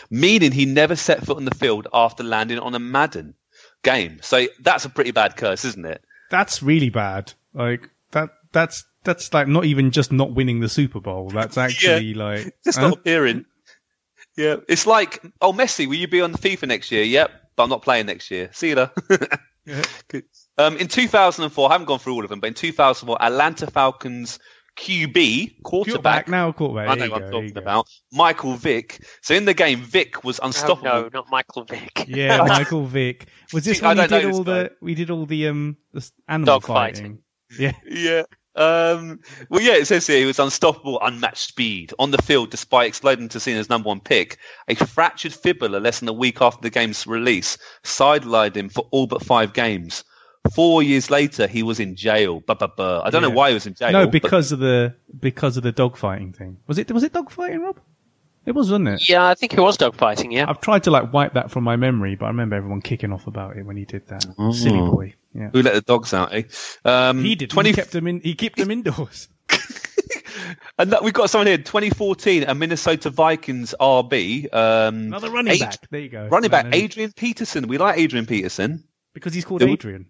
[0.10, 3.36] meaning he never set foot on the field after landing on a Madden
[3.84, 4.20] game.
[4.22, 6.04] So that's a pretty bad curse, isn't it?
[6.30, 7.34] That's really bad.
[7.54, 8.30] Like that.
[8.54, 11.30] That's that's like not even just not winning the Super Bowl.
[11.30, 12.90] That's actually like Just huh?
[12.90, 13.46] not appearing.
[14.38, 17.04] Yeah, it's like, oh, Messi, will you be on the FIFA next year?
[17.04, 18.50] Yep, but I'm not playing next year.
[18.54, 18.90] See you.
[19.64, 19.84] Yeah.
[20.58, 24.40] Um, in 2004, I haven't gone through all of them, but in 2004, Atlanta Falcons
[24.78, 26.26] QB quarterback.
[26.26, 26.52] quarterback now.
[26.52, 26.88] Quarterback.
[26.90, 27.88] I There know what go, I'm talking about.
[28.12, 29.04] Michael Vick.
[29.22, 30.84] So in the game, Vick was Oh, unstoppable.
[30.90, 32.06] no, not Michael Vick.
[32.08, 33.28] Yeah, Michael Vick.
[33.54, 34.64] Was this See, when we did this all guy.
[34.64, 37.20] the we did all the um the animal Dog fighting?
[37.60, 37.74] Yeah.
[37.90, 38.24] Yeah.
[38.54, 42.90] Um, well, yeah, it says here he was unstoppable, unmatched speed on the field despite
[42.90, 44.40] exploding to Cena's number one pick.
[44.68, 49.08] A fractured fibula less than a week after the game's release sidelined him for all
[49.08, 50.04] but five games.
[50.56, 52.40] Four years later, he was in jail.
[52.42, 53.02] Buh, buh, buh.
[53.06, 53.92] I don't know why he was in jail.
[53.92, 56.58] No, but- because of the because of the dogfighting thing.
[56.68, 57.80] Was it was it dogfighting, Rob?
[58.44, 59.08] It was, wasn't it?
[59.08, 60.32] Yeah, I think it was dogfighting.
[60.34, 63.14] Yeah, I've tried to like wipe that from my memory, but I remember everyone kicking
[63.14, 64.24] off about it when he did that.
[64.54, 64.92] Silly Oh.
[64.96, 65.14] boy.
[65.36, 65.52] Yeah.
[65.54, 66.34] who let the dogs out?
[66.34, 66.44] Eh?
[66.84, 67.52] Um, He did.
[67.52, 68.20] 20, He kept them in.
[68.20, 69.30] He kept them indoors.
[70.80, 71.58] and that, we've got someone here.
[71.58, 74.54] 2014, a Minnesota Vikings RB.
[74.54, 75.90] Um, Another running Ad- back.
[75.90, 76.28] There you go.
[76.28, 76.68] Running back.
[76.74, 77.68] Adrian Peterson.
[77.68, 78.84] We like Adrian Peterson.
[79.14, 80.08] because he's called Adrian.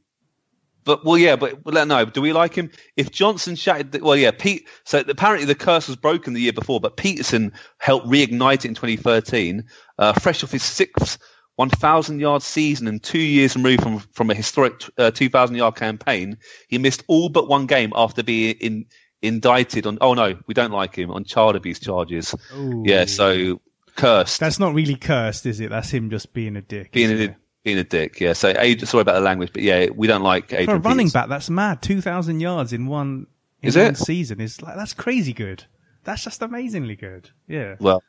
[0.84, 2.06] But well, yeah, but well, no.
[2.06, 2.72] Do we like him?
[2.98, 4.68] If Johnson shattered, the, well, yeah, Pete.
[4.84, 8.76] So apparently the curse was broken the year before, but Peterson helped reignite it in
[8.76, 9.64] 2013,
[10.00, 11.20] uh, fresh off his sixth
[11.56, 16.38] 1,000 yard season and two years removed from from a historic uh, 2,000 yard campaign.
[16.68, 18.86] He missed all but one game after being in,
[19.22, 19.98] indicted on.
[20.02, 22.34] Oh no, we don't like him on child abuse charges.
[22.56, 22.84] Ooh.
[22.86, 23.62] Yeah, so
[23.96, 24.40] cursed.
[24.40, 25.70] That's not really cursed, is it?
[25.70, 26.92] That's him just being a dick.
[26.92, 27.36] being a?
[27.64, 28.20] Being a dick.
[28.20, 28.34] Yeah.
[28.34, 31.22] So sorry about the language, but yeah, we don't like Adrian For a running Peterson.
[31.22, 31.82] back, that's mad.
[31.82, 33.28] Two thousand yards in one
[33.62, 33.98] in Is one it?
[33.98, 35.66] season is like that's crazy good.
[36.04, 37.30] That's just amazingly good.
[37.48, 37.76] Yeah.
[37.80, 38.02] Well,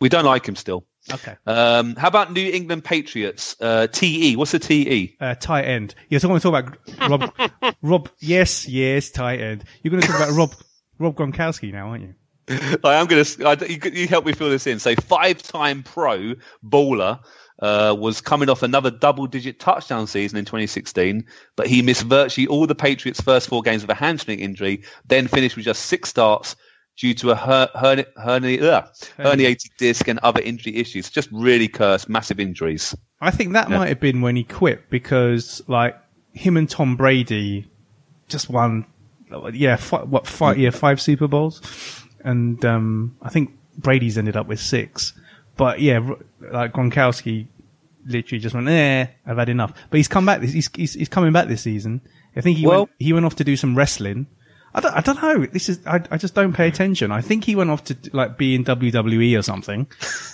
[0.00, 0.84] we don't like him still.
[1.12, 1.34] Okay.
[1.46, 3.56] Um, how about New England Patriots?
[3.60, 4.36] Uh, TE.
[4.36, 5.16] What's the TE?
[5.20, 5.94] Uh, tight end.
[6.08, 7.74] You're talking talk about Rob.
[7.82, 8.08] Rob.
[8.20, 9.64] Yes, yes, tight end.
[9.82, 10.54] You're going to talk about Rob.
[10.98, 12.14] Rob Gronkowski now, aren't you?
[12.84, 13.66] I am going to.
[13.68, 14.78] You, you help me fill this in.
[14.78, 16.34] So, five-time pro
[16.64, 17.18] baller
[17.62, 21.24] uh, was coming off another double-digit touchdown season in 2016,
[21.56, 24.82] but he missed virtually all the Patriots' first four games with a hamstring injury.
[25.06, 26.56] Then finished with just six starts
[26.98, 28.86] due to a her- herni- herni- ugh,
[29.16, 31.08] herniated disc and other injury issues.
[31.08, 32.94] Just really cursed, massive injuries.
[33.20, 33.78] I think that Yeah.
[33.78, 35.96] might have been when he quit because, like,
[36.34, 37.70] him and Tom Brady
[38.28, 38.84] just won,
[39.52, 41.62] yeah, fi- what, five, yeah, five Super Bowls.
[42.24, 45.14] And, um, I think Brady's ended up with six.
[45.56, 45.98] But yeah,
[46.40, 47.46] like Gronkowski
[48.06, 49.72] literally just went, eh, I've had enough.
[49.90, 52.00] But he's come back this, he's, he's, he's coming back this season.
[52.36, 54.26] I think he Well- went, he went off to do some wrestling.
[54.74, 55.44] I don't, I don't know.
[55.46, 57.12] This is, I, I just don't pay attention.
[57.12, 59.86] I think he went off to, like, be in WWE or something.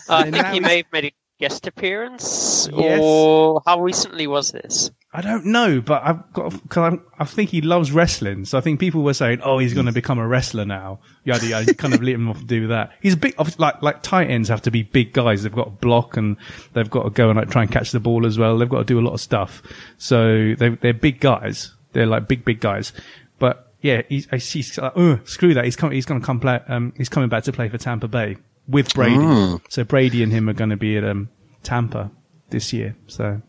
[0.09, 2.69] I think he may have made a guest appearance.
[2.73, 3.01] Yes.
[3.03, 4.91] Or how recently was this?
[5.13, 8.45] I don't know, but I've got because I, I think he loves wrestling.
[8.45, 11.47] So I think people were saying, "Oh, he's going to become a wrestler now." Yada
[11.47, 11.65] yada.
[11.67, 12.93] You kind of let him off do that.
[13.01, 13.35] He's big.
[13.59, 15.43] Like like tight ends have to be big guys.
[15.43, 16.37] They've got to block and
[16.75, 18.59] they've got to go and like try and catch the ball as well.
[18.59, 19.63] They've got to do a lot of stuff.
[19.97, 21.75] So they they're big guys.
[21.93, 22.93] They're like big big guys.
[23.39, 25.65] But yeah, he's he's like, "Ugh, screw that.
[25.65, 25.95] He's coming.
[25.95, 26.61] He's going to come play.
[26.69, 28.37] Um, he's coming back to play for Tampa Bay
[28.69, 29.61] with Brady.
[29.69, 31.29] So Brady and him are going to be at um
[31.63, 32.11] Tampa
[32.51, 32.97] this year.
[33.07, 33.43] So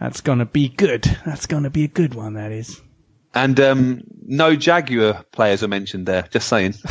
[0.00, 1.04] that's going to be good.
[1.24, 2.80] That's going to be a good one, that is.
[3.34, 6.22] And um, no Jaguar players are mentioned there.
[6.30, 6.74] Just saying.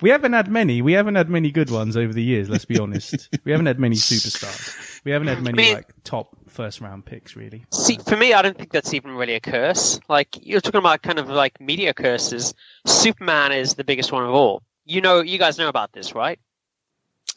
[0.00, 0.80] We haven't had many.
[0.80, 3.28] We haven't had many good ones over the years, let's be honest.
[3.44, 5.00] we haven't had many superstars.
[5.04, 7.64] We haven't had many, mean- like, top first round picks, really.
[7.72, 10.00] See, for me, I don't think that's even really a curse.
[10.08, 12.54] Like you're talking about kind of like media curses.
[12.86, 14.62] Superman is the biggest one of all.
[14.90, 16.40] You know, you guys know about this, right?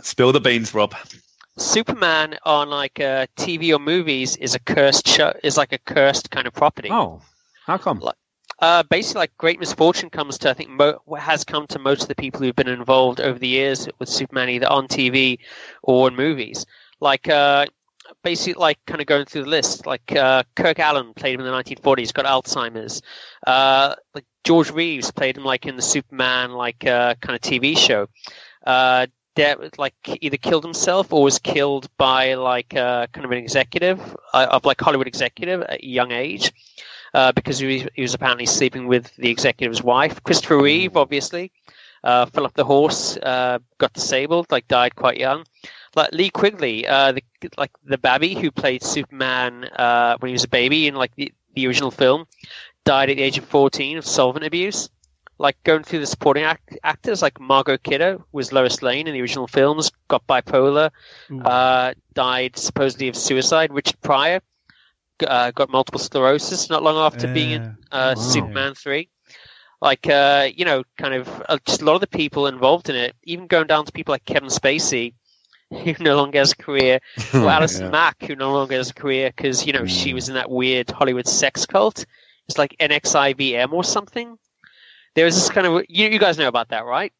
[0.01, 0.95] Spill the beans, Rob.
[1.57, 5.33] Superman on like uh, TV or movies is a cursed show.
[5.43, 6.89] Is like a cursed kind of property.
[6.89, 7.21] Oh,
[7.65, 7.99] how come?
[7.99, 8.15] Like,
[8.59, 12.07] Uh, basically, like great misfortune comes to I think mo- has come to most of
[12.07, 15.39] the people who've been involved over the years with Superman, either on TV
[15.83, 16.65] or in movies.
[16.99, 17.65] Like uh,
[18.23, 19.85] basically, like kind of going through the list.
[19.85, 23.01] Like uh, Kirk Alyn played him in the 1940s, got Alzheimer's.
[23.45, 27.77] Uh, like George Reeves played him like in the Superman like uh, kind of TV
[27.77, 28.07] show.
[28.65, 33.37] Uh, de- like either killed himself or was killed by like uh, kind of an
[33.37, 33.99] executive
[34.33, 36.51] uh, of like Hollywood executive at a young age
[37.13, 40.21] uh, because he was, he was apparently sleeping with the executive's wife.
[40.23, 41.51] Christopher Reeve, obviously,
[42.03, 45.43] uh, fell off the horse, uh, got disabled, like died quite young.
[45.95, 47.23] Like Lee Quigley, uh, the
[47.57, 51.31] like the babby who played Superman uh, when he was a baby in like the,
[51.55, 52.25] the original film,
[52.85, 54.89] died at the age of fourteen of solvent abuse.
[55.37, 59.21] Like going through the supporting act- actors, like Margot Kidder was Lois Lane in the
[59.21, 60.91] original films, got bipolar,
[61.43, 63.73] uh, died supposedly of suicide.
[63.73, 64.41] Richard Pryor
[65.27, 68.21] uh, got multiple sclerosis not long after being in uh, Wow.
[68.21, 69.09] Superman 3.
[69.81, 72.95] Like, uh, you know, kind of uh, just a lot of the people involved in
[72.95, 75.13] it, even going down to people like Kevin Spacey,
[75.73, 76.99] who no longer has a career,
[77.33, 77.91] or Alison Yeah.
[77.91, 80.89] Mack, who no longer has a career because, you know, she was in that weird
[80.91, 82.05] Hollywood sex cult.
[82.47, 84.37] It's like NXIVM or something.
[85.15, 87.13] There was this kind of, you, you guys know about that, right?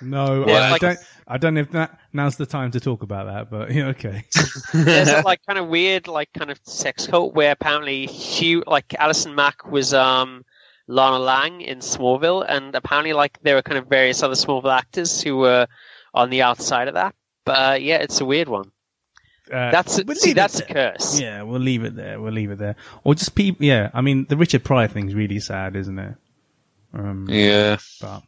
[0.00, 0.98] No, I, like- don't.
[1.26, 4.24] I don't know if that now's the time to talk about that, but yeah, okay.
[4.74, 8.92] There's that like kind of weird like kind of sex cult where apparently she like
[8.98, 10.44] Alison Mack was um
[10.86, 15.22] Lana Lang in Smallville and apparently like there were kind of various other Smallville actors
[15.22, 15.66] who were
[16.12, 17.14] on the outside of that.
[17.44, 18.70] But uh, yeah, it's a weird one.
[19.52, 21.20] Uh, That's we'll see that's a curse.
[21.20, 22.18] Yeah, we'll leave it there.
[22.18, 22.76] We'll leave it there.
[23.04, 23.64] Or just people.
[23.66, 26.14] Yeah, I mean, the Richard Pryor thing's really sad, isn't it?
[26.94, 27.76] Um, Yeah.
[28.00, 28.22] but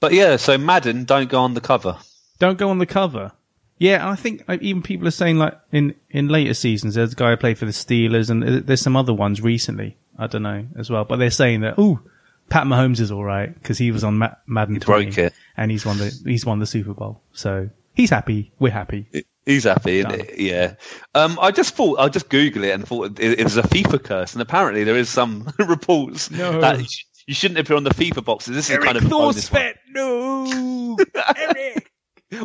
[0.00, 1.98] But yeah, so Madden don't go on the cover.
[2.40, 3.30] don't go on the cover.
[3.78, 7.12] Yeah, and I think like, even people are saying like in in later seasons, there's
[7.12, 9.96] a guy who played for the Steelers, and there's some other ones recently.
[10.18, 12.00] I don't know as well, but they're saying that oh,
[12.48, 15.32] Pat Mahomes is all right because he was on Ma- Madden He 20 broke it.
[15.56, 17.70] and he's won the he's won the Super Bowl, so
[18.00, 18.52] he's happy.
[18.58, 19.06] We're happy.
[19.46, 20.20] He's happy, Done.
[20.20, 20.74] and yeah.
[21.14, 24.02] Um, I just thought I'll just Google it and thought it, it was a FIFA
[24.02, 26.60] curse, and apparently there is some reports No.
[26.60, 26.80] that
[27.26, 28.54] you, shouldn't appear on the FIFA boxes.
[28.56, 29.72] This is kind of bonus one.
[29.90, 30.96] no,
[31.36, 31.90] Eric.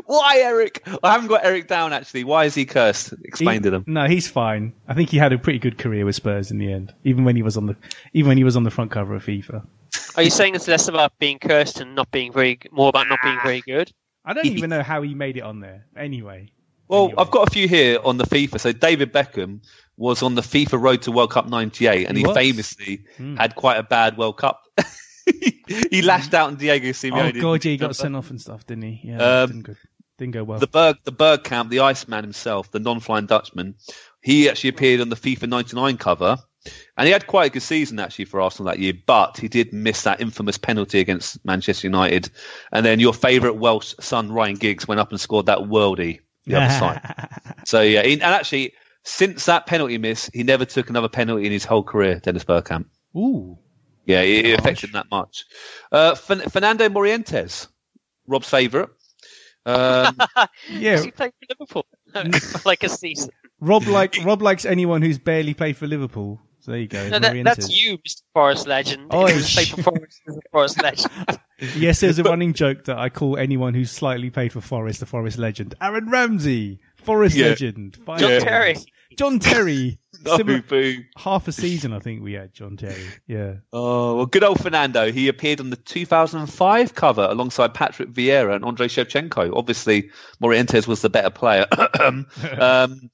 [0.08, 0.88] Why, Eric?
[1.04, 2.24] I haven't got Eric down actually.
[2.24, 3.14] Why is he cursed?
[3.24, 3.84] Explain to them.
[3.88, 4.74] No, he's fine.
[4.88, 7.36] I think he had a pretty good career with Spurs in the end, even when
[7.36, 7.76] he was on the
[8.14, 9.66] even when he was on the front cover of FIFA.
[10.18, 13.20] Are you saying it's less about being cursed and not being very more about not
[13.24, 13.92] being very good?
[14.26, 15.86] I don't even know how he made it on there.
[15.96, 16.50] Anyway,
[16.88, 17.16] Well, Anyway.
[17.18, 18.60] I've got a few here on the FIFA.
[18.60, 19.62] So David Beckham
[19.98, 23.36] was on the FIFA Road to World Cup '98, and He he, famously Hmm.
[23.38, 24.62] had quite a bad World Cup.
[25.90, 27.38] he lashed out on Diego Simeone.
[27.38, 29.02] Oh god, yeah, he got sent off and stuff, didn't he?
[29.04, 29.76] Yeah, Um, didn't go,
[30.18, 30.60] didn't go well.
[30.60, 33.76] The Berg, the Bergkamp, the Iceman himself, the non-flying Dutchman.
[34.22, 36.38] He actually appeared on the FIFA '99 cover,
[36.98, 38.94] and he had quite a good season actually for Arsenal that year.
[39.06, 42.30] But he did miss that infamous penalty against Manchester United,
[42.72, 46.56] and then your favourite Welsh son Ryan Giggs went up and scored that worldie the
[46.56, 47.30] other side.
[47.66, 51.52] So yeah, he, and actually since that penalty miss, he never took another penalty in
[51.52, 52.20] his whole career.
[52.20, 52.86] Dennis Bergkamp.
[53.16, 53.58] Ooh,
[54.06, 55.46] Yeah, it, it affected him that much.
[55.92, 57.68] Uh, Fer- Fernando Morientes,
[58.28, 58.90] Rob's favourite.
[59.66, 60.18] Um,
[60.70, 61.02] yeah.
[61.02, 61.86] He played for Liverpool
[62.66, 63.30] like a season.
[63.60, 66.42] Rob like Rob likes anyone who's barely played for Liverpool.
[66.66, 67.10] So there you go.
[67.10, 68.24] No, that, that's you, Mr.
[68.34, 69.06] Forest Legend.
[69.12, 71.12] Oh, If you sh- for Forest, Forest Legend.
[71.78, 75.06] Yes, there's a running joke that I call anyone who's slightly paid for Forest the
[75.06, 75.74] Forest legend.
[75.80, 77.46] Aaron Ramsey, Forest Yeah.
[77.50, 77.96] legend.
[78.06, 78.44] Five John games.
[78.44, 78.76] Terry.
[79.18, 79.98] John Terry.
[80.26, 80.98] no, Similar- boo.
[81.16, 83.06] half a season, I think we had John Terry.
[83.28, 83.54] Yeah.
[83.72, 85.14] Oh, well, good old Fernando.
[85.14, 89.56] He appeared on the 2005 cover alongside Patrick Vieira and Andrei Shevchenko.
[89.56, 90.10] Obviously,
[90.44, 91.68] Morientes was the better player.
[92.02, 92.26] um,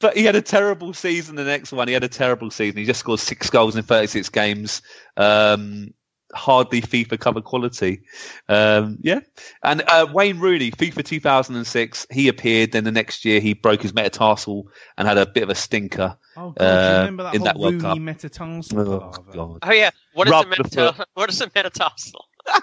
[0.00, 1.36] but he had a terrible season.
[1.36, 2.78] The next one, he had a terrible season.
[2.78, 4.82] He just scored six goals in 36 games.
[5.16, 5.92] Um,
[6.34, 8.02] hardly FIFA cover quality.
[8.48, 9.20] Um, yeah.
[9.62, 12.72] And uh, Wayne Rooney, FIFA 2006, he appeared.
[12.72, 14.68] Then the next year, he broke his metatarsal
[14.98, 16.16] and had a bit of a stinker.
[16.36, 17.98] Oh god, do you Uh, remember that in that World Rooney Cup.
[17.98, 18.78] metatarsal?
[18.80, 19.12] Oh.
[19.32, 19.58] God.
[19.62, 22.24] Oh yeah, what is Rub a the metatar- What is a metatarsal?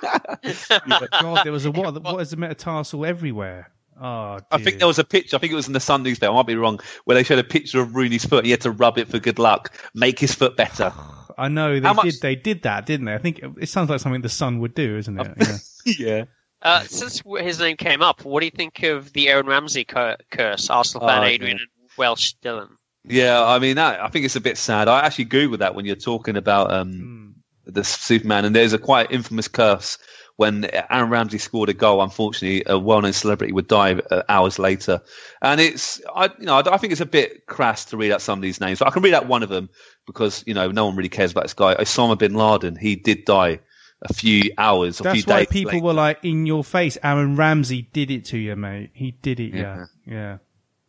[1.22, 2.02] God, there was a what?
[2.04, 3.72] What is a metatarsal everywhere?
[4.00, 5.36] Oh, I think there was a picture.
[5.36, 6.32] I think it was in the Sun newspaper.
[6.32, 6.80] I might be wrong.
[7.06, 8.40] Where they showed a picture of Rooney's foot.
[8.40, 10.92] And he had to rub it for good luck, make his foot better.
[11.38, 12.22] I know they How much- did.
[12.22, 13.14] They did that, didn't they?
[13.14, 15.38] I think it sounds like something the Sun would do, isn't it?
[15.86, 15.94] Yeah.
[16.00, 16.24] yeah.
[16.62, 20.18] Uh, since his name came up, what do you think of the Aaron Ramsey cur-
[20.32, 20.70] curse?
[20.70, 21.64] Arsenal fan Oh, Adrian yeah.
[21.64, 22.70] and Welsh Dylan.
[23.06, 24.88] Yeah, I mean, that, I think it's a bit sad.
[24.88, 26.92] I actually googled that when you're talking about um,
[27.66, 27.72] Hmm.
[27.72, 29.98] the Superman, and there's a quite infamous curse
[30.38, 32.02] when Aaron Ramsey scored a goal.
[32.02, 35.02] Unfortunately, a well-known celebrity would die uh, hours later,
[35.42, 38.40] and it's I you know I, think it's a bit crass to read out some
[38.40, 39.70] of these names, but I can read out one of them
[40.08, 42.76] because you know no one really cares about this guy, Osama bin Laden.
[42.76, 43.60] He did die
[44.02, 45.48] a few hours, a That's few why days.
[45.50, 45.86] people later.
[45.86, 48.90] were like, "In your face, Aaron Ramsey did it to you, mate.
[48.94, 50.14] He did it, yeah, Yeah.
[50.14, 50.38] yeah."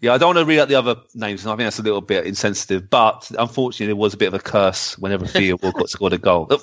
[0.01, 1.83] Yeah, I don't want to read out the other names, and I think that's a
[1.83, 2.91] little bit insensitive.
[2.91, 6.47] But unfortunately, there was a bit of a curse whenever Theo Walcott scored a goal.
[6.51, 6.61] Oh,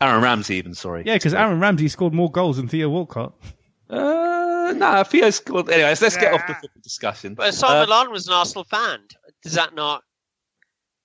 [0.00, 1.02] Aaron Ramsey, even sorry.
[1.04, 3.32] Yeah, because Aaron Ramsey scored more goals than Theo Walcott.
[3.90, 5.68] Uh, nah, Theo scored.
[5.70, 7.34] Anyways, let's get off the football discussion.
[7.34, 9.00] But Osama Uh, bin was an Arsenal fan.
[9.42, 10.02] Does that not?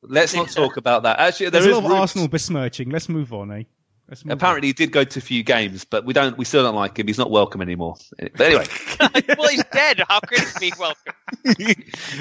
[0.03, 1.19] let's not talk about that.
[1.19, 2.89] Actually, there There's a lot of rumours- Arsenal besmirching.
[2.89, 3.63] Let's move on, eh?
[4.11, 6.37] Let's move Apparently, he did go to a few games, but we don't.
[6.37, 7.07] We still don't like him.
[7.07, 7.95] He's not welcome anymore.
[8.19, 8.65] But anyway,
[9.37, 10.03] well, he's dead.
[10.09, 11.13] How could he be welcome?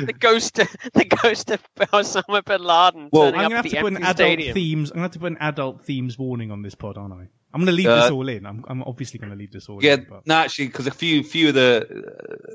[0.07, 3.32] The ghost, of, the ghost of Osama bin Laden Well, on.
[3.32, 4.55] turning I'm gonna up have to put an adult stadium.
[4.55, 4.91] themes.
[4.91, 7.26] I'm gonna have to put an adult themes warning on this pod, aren't I?
[7.53, 8.47] I'm gonna leave Uh, this all in.
[8.47, 10.07] I'm, I'm obviously gonna leave this all yeah, in.
[10.09, 12.05] But no, actually, because a few, few of the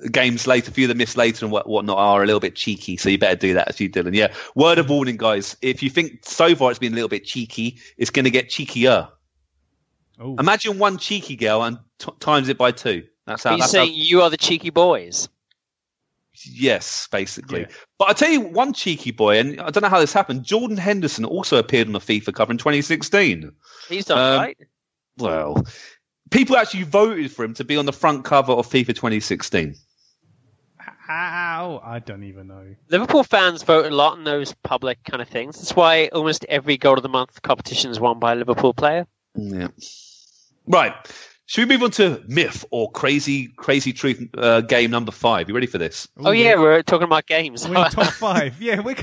[0.06, 2.40] uh, games later, a few of the myths later and what whatnot are a little
[2.40, 2.96] bit cheeky.
[2.96, 4.16] So you better do that as you, Dylan.
[4.16, 5.58] Yeah, word of warning, guys.
[5.62, 8.50] If you think so far it's been a little bit cheeky, it's going to get
[8.50, 9.10] cheekier.
[10.20, 13.04] Oh, Imagine one cheeky girl and t- times it by two.
[13.26, 13.52] That's how.
[13.52, 15.30] He's That's saying how you are the cheeky boys.
[16.46, 17.62] yes, basically.
[17.62, 17.68] Yeah.
[17.98, 20.44] But I tell you, one cheeky boy, and I don't know how this happened.
[20.44, 23.52] Jordan Henderson also appeared on the FIFA cover in 2016.
[23.90, 24.58] He's done Um, right.
[25.18, 25.66] Well,
[26.32, 29.76] people actually voted for him to be on the front cover of FIFA 2016.
[30.78, 31.82] how?
[31.84, 32.76] I don't even know.
[32.90, 35.58] Liverpool fans vote a lot in those public kind of things.
[35.58, 39.08] That's why almost every goal of the month competition is won by a Liverpool player.
[39.36, 39.68] Yeah.
[40.68, 40.94] Right.
[41.48, 45.48] Should we move on to myth or crazy, crazy truth uh, game number five?
[45.48, 46.08] You ready for this?
[46.18, 47.68] Oh yeah, we're talking about games.
[47.68, 48.60] we're top five.
[48.60, 48.96] Yeah, we're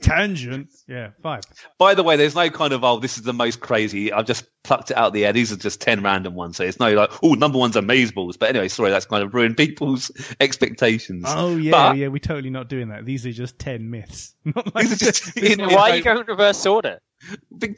[0.00, 0.72] tangent.
[0.88, 1.42] Yeah, five.
[1.78, 4.12] By the way, there's no kind of oh, this is the most crazy.
[4.12, 5.34] I've just plucked it out of the air.
[5.34, 8.38] These are just ten random ones, so it's no like oh, number one's amazeballs.
[8.38, 11.24] But anyway, sorry, that's kind of ruined people's expectations.
[11.28, 12.08] Oh yeah, But- yeah.
[12.08, 13.04] We're totally not doing that.
[13.04, 14.34] These are just ten myths.
[14.46, 17.00] Not like just this in- one- Why are you going in reverse order?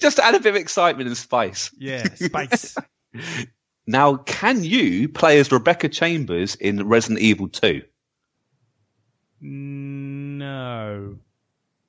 [0.01, 1.71] Just to add a bit of excitement and spice.
[1.79, 2.77] Yeah, spice.
[3.87, 7.83] Now, can you play as Rebecca Chambers in Resident Evil 2?
[9.41, 11.17] no,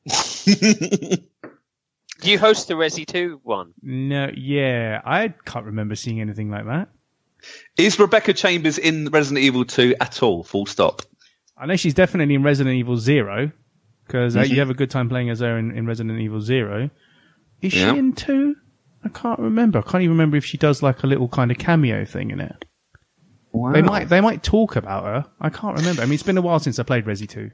[0.05, 0.11] Do
[2.23, 3.73] you host the Resi 2 one?
[3.81, 4.29] no.
[4.35, 6.89] Yeah, I can't remember seeing anything like that.
[7.77, 10.43] Is Rebecca Chambers in Resident Evil 2 at all?
[10.43, 11.01] Full stop.
[11.57, 13.51] I know she's definitely in Resident Evil Zero
[14.05, 14.49] because Mhm.
[14.49, 16.89] you have a good time playing as her in, in Resident Evil Zero.
[17.61, 17.93] Is Yeah.
[17.93, 18.55] she in two?
[19.15, 19.79] I can't remember.
[19.79, 22.39] I can't even remember if she does like a little kind of cameo thing in
[22.39, 22.65] it.
[23.51, 23.71] Wow.
[23.71, 25.25] They might they might talk about her.
[25.41, 26.01] I can't remember.
[26.01, 27.49] I mean, it's been a while since I played Resi 2.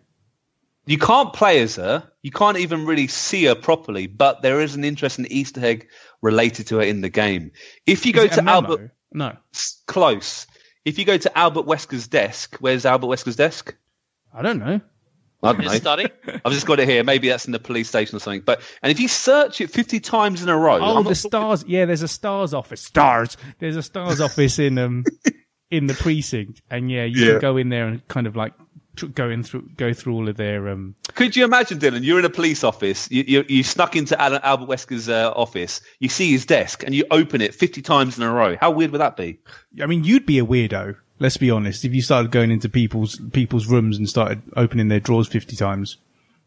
[0.85, 2.03] You can't play as her.
[2.23, 5.87] You can't even really see her properly, but there is an interesting Easter egg
[6.21, 7.51] related to her in the game.
[7.85, 8.55] If you Is go it a to memo?
[8.55, 9.37] Albert, No,
[9.87, 10.45] close.
[10.83, 13.73] If you go to Albert Wesker's desk, where's Albert Wesker's desk?
[14.33, 14.81] I don't know.
[15.43, 15.77] I don't His know.
[15.79, 16.07] study.
[16.45, 17.03] I've just got it here.
[17.03, 18.41] Maybe that's in the police station or something.
[18.41, 21.17] But and if you search it fifty times in a row, Oh, I'm the not-
[21.17, 21.65] stars.
[21.67, 22.81] Yeah, there's a stars office.
[22.81, 23.37] Stars.
[23.59, 25.03] There's a stars office in um
[25.69, 27.31] in the precinct, and yeah, you Yeah.
[27.33, 28.53] can go in there and kind of like
[28.95, 30.95] tr- go in through go through all of their um.
[31.15, 32.03] Could you imagine, Dylan?
[32.03, 33.09] You're in a police office.
[33.11, 35.81] You you, you snuck into Alan, Albert Wesker's uh, office.
[35.99, 38.55] You see his desk, and you open it fifty times in a row.
[38.59, 39.39] How weird would that be?
[39.81, 40.95] I mean, you'd be a weirdo.
[41.23, 41.85] Let's be honest.
[41.85, 45.95] If you started going into people's people's rooms and started opening their drawers fifty times,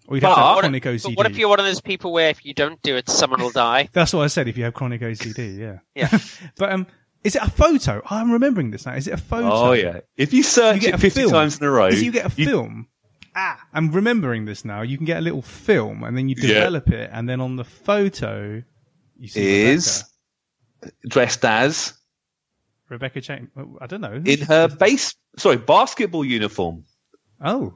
[0.06, 1.02] or you'd have to But- have What chronic if, OCD.
[1.04, 3.40] but what if you're one of those people where if you don't do it, someone
[3.40, 3.88] will die?
[3.92, 4.46] That's what I said.
[4.48, 5.78] If you have chronic OCD, yeah.
[5.94, 6.18] Yeah.
[6.58, 6.86] But um,
[7.24, 8.02] is it a photo?
[8.10, 8.94] I'm remembering this now.
[8.94, 9.50] Is it a photo?
[9.50, 10.00] Oh yeah.
[10.16, 11.32] If you search You get it a fifty film.
[11.32, 12.86] times in a row, If you get a film,
[13.34, 14.82] ah, I'm remembering this now.
[14.82, 16.48] You can get a little film, and then you Yeah.
[16.48, 18.62] develop it, and then on the photo,
[19.18, 19.40] you see
[19.72, 20.04] is
[21.08, 21.94] dressed as
[22.88, 23.48] Rebecca, Rebecca Chain.
[23.56, 24.20] oh, I don't know.
[24.24, 26.84] in her base sorry basketball uniform.
[27.44, 27.74] Oh,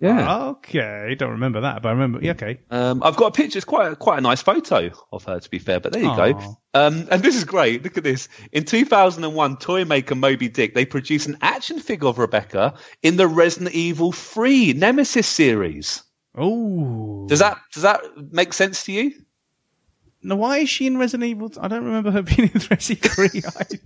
[0.00, 0.44] Yeah.
[0.50, 1.14] okay.
[1.18, 2.20] Don't remember that, but I remember.
[2.22, 2.60] Yeah, okay.
[2.70, 3.58] Um, I've got a picture.
[3.58, 5.80] It's quite a, quite a nice photo of her, to be fair.
[5.80, 6.56] But there you go.
[6.74, 7.82] Um, and this is great.
[7.82, 8.28] Look at this.
[8.52, 13.26] In 2001, toy maker Moby Dick they produced an action figure of Rebecca in the
[13.26, 16.02] Resident Evil 3 Nemesis series.
[16.38, 19.12] Oh, Does that does that make sense to you?
[20.26, 21.52] Now, why is she in Resident Evil?
[21.60, 23.12] I don't remember her being in Resident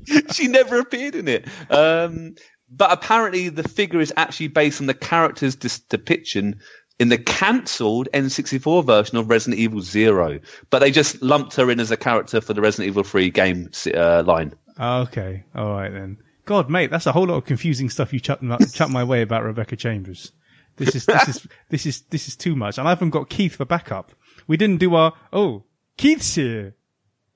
[0.06, 0.22] 3.
[0.32, 1.46] she never appeared in it.
[1.70, 2.34] Um,
[2.70, 6.58] but apparently, the figure is actually based on the character's dis- depiction
[6.98, 10.40] in the cancelled N64 version of Resident Evil Zero.
[10.70, 13.70] But they just lumped her in as a character for the Resident Evil 3 game
[13.94, 14.54] uh, line.
[14.78, 16.16] okay, all right then.
[16.46, 19.20] God, mate, that's a whole lot of confusing stuff you chucked, my- chucked my way
[19.20, 20.32] about Rebecca Chambers.
[20.76, 23.56] This is this is this is this is too much, and I haven't got Keith
[23.56, 24.12] for backup.
[24.46, 25.64] We didn't do our oh
[26.00, 26.74] Keith's here.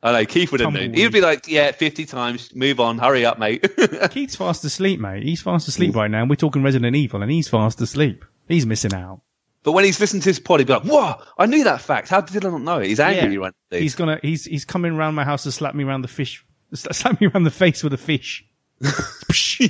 [0.03, 0.83] I know Keith would have known.
[0.83, 0.99] Tumbleweed.
[1.03, 2.55] He'd be like, "Yeah, fifty times.
[2.55, 2.99] Move on.
[2.99, 3.63] Hurry up, mate."
[4.11, 5.23] Keith's fast asleep, mate.
[5.23, 6.21] He's fast asleep right now.
[6.23, 8.25] and We're talking Resident Evil, and he's fast asleep.
[8.49, 9.23] He's missing out.
[9.63, 11.15] but when he's listened to his pod, he'd be like, "Whoa!
[11.39, 12.09] I knew that fact.
[12.09, 13.39] How did I not know it?" He's angry Yeah.
[13.41, 13.55] right.
[13.71, 16.45] He's gonna he's he's coming round my house to slap me around the fish,
[16.75, 18.45] slap me around the face with a fish.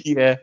[0.05, 0.37] Yeah.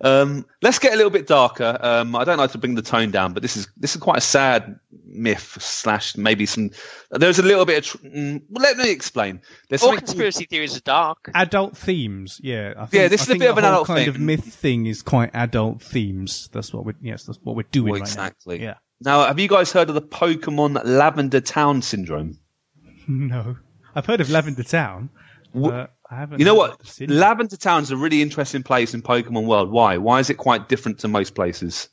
[0.00, 1.78] Um, let's get a little bit darker.
[1.80, 4.18] Um, I don't like to bring the tone down, but this is this is quite
[4.18, 6.70] a sad myth slash maybe some.
[7.10, 7.84] There's a little bit of.
[7.84, 9.40] Tr- mm, well, let me explain.
[9.68, 11.30] There's All something called- conspiracy theories are dark.
[11.34, 12.74] Adult themes, yeah.
[12.76, 14.08] I think, Yeah, this I is a bit of an whole adult kind thing.
[14.08, 16.48] of myth thing is quite adult themes.
[16.52, 18.58] That's what we're yes, that's what we're doing Well, right exactly.
[18.58, 18.64] now.
[18.64, 18.74] Yeah.
[19.02, 22.38] Now, have you guys heard of the Pokemon Lavender Town syndrome?
[23.08, 23.56] No,
[23.94, 25.10] I've heard of Lavender Town.
[25.54, 26.38] Wh- but I haven't.
[26.38, 26.72] You know what?
[26.72, 27.18] of the syndrome.
[27.18, 29.70] Lavender Town is a really interesting place in Pokemon World.
[29.70, 29.96] Why?
[29.98, 31.88] Why is it quite different to most places?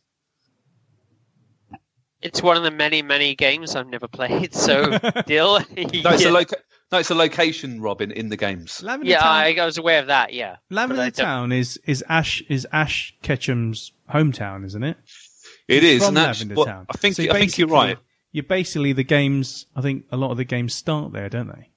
[2.21, 4.53] It's one of the many, many games I've never played.
[4.63, 5.59] So, Dill.
[5.59, 6.55] No, it's a loca-
[6.91, 8.81] No, it's a location, Robin, in the games.
[8.81, 9.27] Lavender yeah, Town.
[9.35, 10.31] I, I was aware of that.
[10.33, 14.97] Yeah, Lavender Town is is Ash is Ash Ketchum's hometown, isn't it?
[15.67, 16.05] It He's is.
[16.07, 16.85] from and Lavender well, Town.
[16.89, 17.97] I think So I think you're basically- right.
[18.31, 19.67] You're basically the games.
[19.75, 21.69] I think a lot of the games start there, don't they?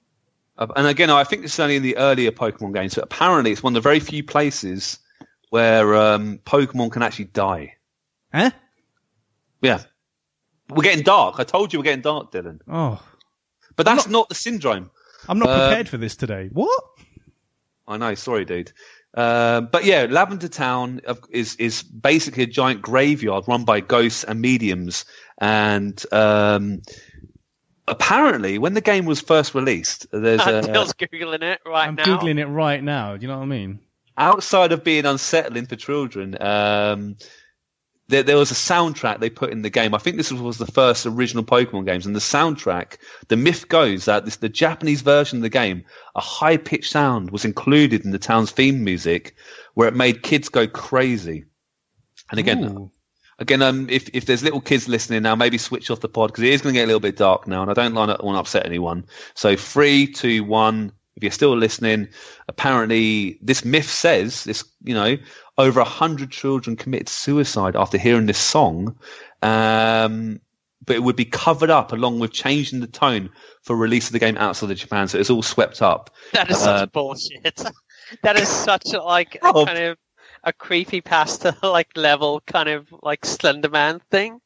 [0.57, 3.61] And again, I think this is only in the earlier Pokemon games, but apparently it's
[3.61, 4.97] one of the very few places
[5.49, 7.75] where um, Pokemon can actually die.
[8.33, 8.49] Eh?
[9.61, 9.83] Yeah.
[10.69, 11.39] We're getting dark.
[11.39, 12.59] I told you we're getting dark, Dylan.
[12.67, 13.01] Oh,
[13.75, 14.89] But that's not, the syndrome.
[15.29, 16.49] I'm not Uh, prepared for this today.
[16.51, 16.83] What?
[17.87, 18.15] I know.
[18.15, 18.71] Sorry, dude.
[19.13, 21.01] Uh, but yeah, Lavender Town
[21.31, 25.05] is is basically a giant graveyard run by ghosts and mediums.
[25.39, 26.81] And um,
[27.87, 32.03] apparently, when the game was first released, there's a, Dill's googling it right I'm now.
[32.03, 33.15] googling it right now.
[33.15, 33.79] Do you know what I mean?
[34.17, 37.15] outside of being unsettling for children, um,
[38.07, 39.93] there, there was a soundtrack they put in the game.
[39.93, 42.97] I think this was the first original Pokemon games, and the soundtrack.
[43.27, 45.83] The myth goes that this, the Japanese version of the game,
[46.15, 49.35] a high pitched sound was included in the town's theme music,
[49.73, 51.45] where it made kids go crazy.
[52.31, 52.91] And again, Ooh.
[53.39, 56.43] Again, um, if if there's little kids listening now, maybe switch off the pod because
[56.43, 58.27] it is going to get a little bit dark now, and I don't want to
[58.39, 59.05] upset anyone.
[59.35, 60.91] So three, two, one.
[61.15, 62.09] If you're still listening,
[62.47, 64.63] apparently this myth says this.
[64.83, 65.17] You know,
[65.57, 68.95] over a hundred children committed suicide after hearing this song,
[69.41, 70.39] um,
[70.85, 73.29] but it would be covered up along with changing the tone
[73.63, 75.07] for release of the game outside of Japan.
[75.07, 76.11] So it's all swept up.
[76.33, 77.63] That is such Uh, bullshit.
[78.23, 79.97] that is such a, like a kind of
[80.47, 84.39] a creepy pasta like level kind of like Slenderman thing.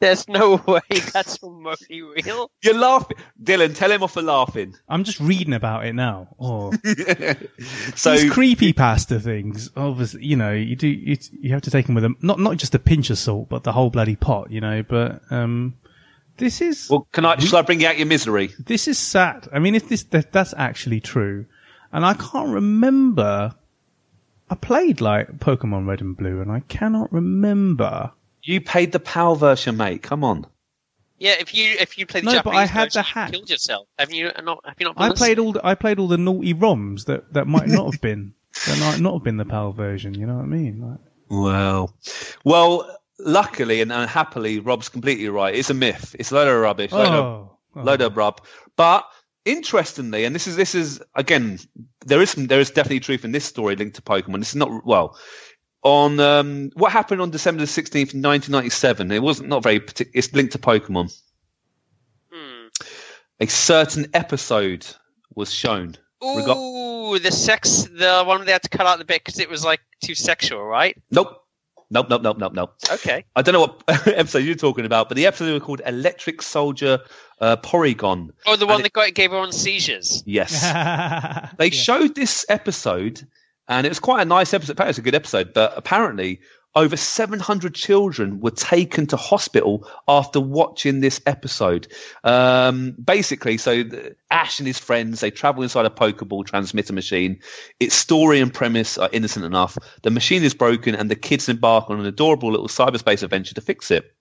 [0.00, 0.80] There's no way
[1.12, 2.50] that's remotely real.
[2.62, 3.76] You're laughing, Dylan.
[3.76, 4.74] Tell him off for laughing.
[4.88, 6.28] I'm just reading about it now.
[6.38, 6.72] Oh,
[7.94, 9.70] so these creepy pasta things.
[9.76, 12.56] Obviously, you know, you do you, you have to take them with a not not
[12.56, 14.50] just a pinch of salt, but the whole bloody pot.
[14.50, 15.76] You know, but um,
[16.36, 17.36] this is well, can I?
[17.38, 18.50] Shall I bring you out your misery?
[18.58, 19.48] this is sad.
[19.52, 21.46] I mean, if this that, that's actually true,
[21.92, 23.54] and I can't remember.
[24.50, 28.12] I played like Pokemon Red and Blue, and I cannot remember.
[28.42, 30.02] You paid the PAL version, mate.
[30.02, 30.46] Come on.
[31.18, 33.32] Yeah, if you if you play the No, but Japanese I had version, the you
[33.32, 33.88] killed yourself.
[33.98, 34.60] Have you not?
[34.64, 34.94] Have you not?
[34.96, 38.00] I played all the, I played all the naughty ROMs that, that might not have
[38.00, 38.34] been
[38.66, 40.14] that might not have been the PAL version.
[40.14, 40.80] You know what I mean?
[40.80, 41.92] Like, Well,
[42.44, 45.54] well, luckily and unhappily, Rob's completely right.
[45.54, 46.14] It's a myth.
[46.18, 46.92] It's a load of rubbish.
[46.92, 47.82] Load of oh, oh.
[47.82, 48.40] load of rub.
[48.76, 49.04] But
[49.48, 51.58] interestingly, and this is this is again,
[52.06, 54.38] there is some, there is definitely truth in this story linked to Pokemon.
[54.38, 55.16] This is not well
[55.82, 59.10] on um, what happened on December the sixteenth, nineteen ninety seven.
[59.10, 59.80] It wasn't not very.
[59.80, 61.16] Partic- it's linked to Pokemon.
[62.32, 62.68] Hmm.
[63.40, 64.86] A certain episode
[65.34, 65.96] was shown.
[66.22, 69.48] Ooh, the sex, the one where they had to cut out the bit because it
[69.48, 71.00] was like too sexual, right?
[71.10, 71.44] Nope.
[71.90, 72.74] Nope, nope, nope, nope, nope.
[72.92, 73.24] Okay.
[73.34, 76.98] I don't know what episode you're talking about, but the episode was called Electric Soldier
[77.40, 78.30] uh, Porygon.
[78.46, 80.22] Oh, the one And that got gave everyone seizures.
[80.26, 80.62] Yes.
[80.68, 81.50] Yeah.
[81.56, 83.26] They showed this episode,
[83.68, 84.72] and it was quite a nice episode.
[84.72, 86.40] Apparently, it's a good episode, but apparently,
[86.74, 91.88] over 700 children were taken to hospital after watching this episode.
[92.24, 97.40] Um, basically, so the, Ash and his friends they travel inside a Pokeball transmitter machine.
[97.80, 99.76] Its story and premise are innocent enough.
[100.02, 103.60] The machine is broken, and the kids embark on an adorable little cyberspace adventure to
[103.60, 104.14] fix it.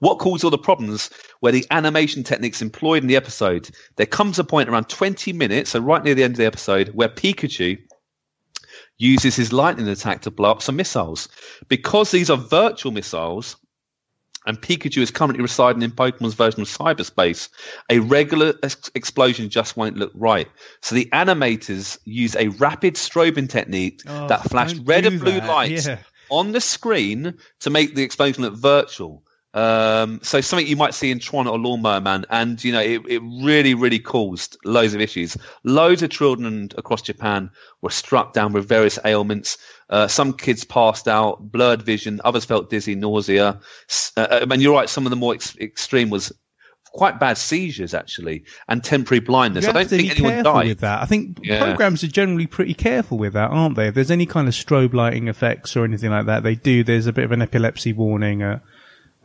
[0.00, 3.68] What caused all the problems were the animation techniques employed in the episode.
[3.96, 6.90] There comes a point around 20 minutes, so right near the end of the episode,
[6.94, 7.78] where Pikachu
[8.98, 11.28] uses his lightning attack to blow up some missiles.
[11.68, 13.56] Because these are virtual missiles,
[14.46, 17.48] and Pikachu is currently residing in Pokemon's version of cyberspace,
[17.90, 20.48] a regular ex- explosion just won't look right.
[20.80, 25.48] So the animators use a rapid strobing technique Oh, that flashed red and blue that.
[25.48, 25.98] lights Yeah.
[26.30, 29.22] on the screen to make the explosion look virtual.
[29.58, 33.02] Um, so something you might see in Tron or Lawnmower Man, and you know it,
[33.08, 35.36] it really, really caused loads of issues.
[35.64, 37.50] Loads of children across Japan
[37.82, 39.58] were struck down with various ailments.
[39.90, 42.20] Uh, some kids passed out, blurred vision.
[42.24, 43.58] Others felt dizzy, nausea.
[43.88, 44.88] S- Uh, and you're right.
[44.88, 46.32] Some of the more ex- extreme was
[46.92, 49.66] quite bad seizures actually, and temporary blindness.
[49.66, 50.68] I don't think anyone died.
[50.68, 51.02] with that.
[51.02, 51.64] I think Yeah.
[51.64, 53.88] programs are generally pretty careful with that, aren't they?
[53.88, 56.84] If there's any kind of strobe lighting effects or anything like that, they do.
[56.84, 58.62] There's a bit of an epilepsy warning at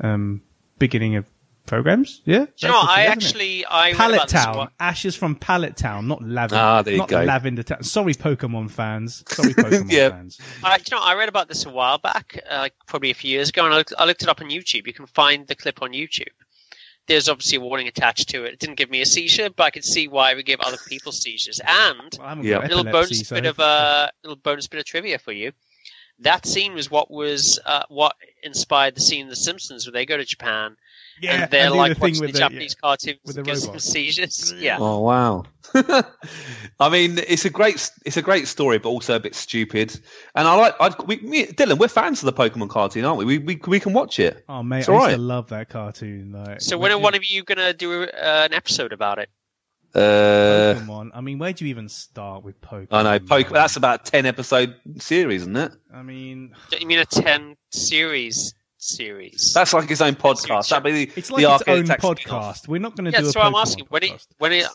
[0.01, 0.41] um,
[0.79, 1.25] beginning of
[1.65, 2.21] programs.
[2.25, 2.89] Yeah, Do you know, what?
[2.89, 3.25] I thing, isn't it?
[3.27, 4.69] actually I read Pallet about Town.
[4.79, 6.61] Ashes from Pallet Town, not Lavender.
[6.61, 7.23] Ah, there you not go.
[7.23, 7.83] Lavender Town.
[7.83, 9.23] Sorry, Pokemon fans.
[9.29, 10.09] Sorry, Pokemon Yeah.
[10.09, 10.39] fans.
[10.63, 13.13] I, do you know, I read about this a while back, uh, like probably a
[13.13, 14.87] few years ago, and I looked, I looked it up on YouTube.
[14.87, 16.27] You can find the clip on YouTube.
[17.07, 18.53] There's obviously a warning attached to it.
[18.53, 20.77] It didn't give me a seizure, but I could see why it would give other
[20.87, 21.59] people seizures.
[21.65, 22.59] And Well, I haven't Yeah.
[22.59, 25.51] a little bonus so bit of uh, little bonus bit of trivia for you.
[26.23, 30.05] That scene was what was uh, what inspired the scene in The Simpsons, where they
[30.05, 30.75] go to Japan
[31.21, 33.45] yeah, and they're and like the thing watching the with Japanese cartoons with the and
[33.47, 33.81] gives them robot.
[33.81, 34.53] seizures.
[34.63, 34.77] Yeah.
[34.79, 35.43] Oh wow!
[36.79, 39.99] I mean, it's a great, it's a great story, but also a bit stupid.
[40.35, 43.25] And I like, I, we, me, Dylan, we're fans of the Pokemon cartoon, aren't we?
[43.25, 44.43] We we, we can watch it.
[44.49, 45.15] Oh mate, It's I used alright.
[45.15, 46.31] to love that cartoon.
[46.31, 48.07] Like, So when are one of you gonna do uh,
[48.45, 49.29] an episode about it?
[49.95, 51.11] Uh, Pokemon?
[51.13, 52.87] I mean, where do you even start with Pokemon?
[52.91, 53.51] I know, Pokemon.
[53.53, 55.71] That's about a ten episode series, isn't it?
[55.93, 59.53] I mean, Don't you mean a ten series series?
[59.53, 60.69] That's like his own podcast.
[60.69, 62.17] That'd be the, it's the its own Attack spin-off.
[62.17, 62.67] podcast.
[62.67, 63.85] We're not going to yeah, do a that's what I'm Pokemon asking.
[63.89, 64.67] When it, when it,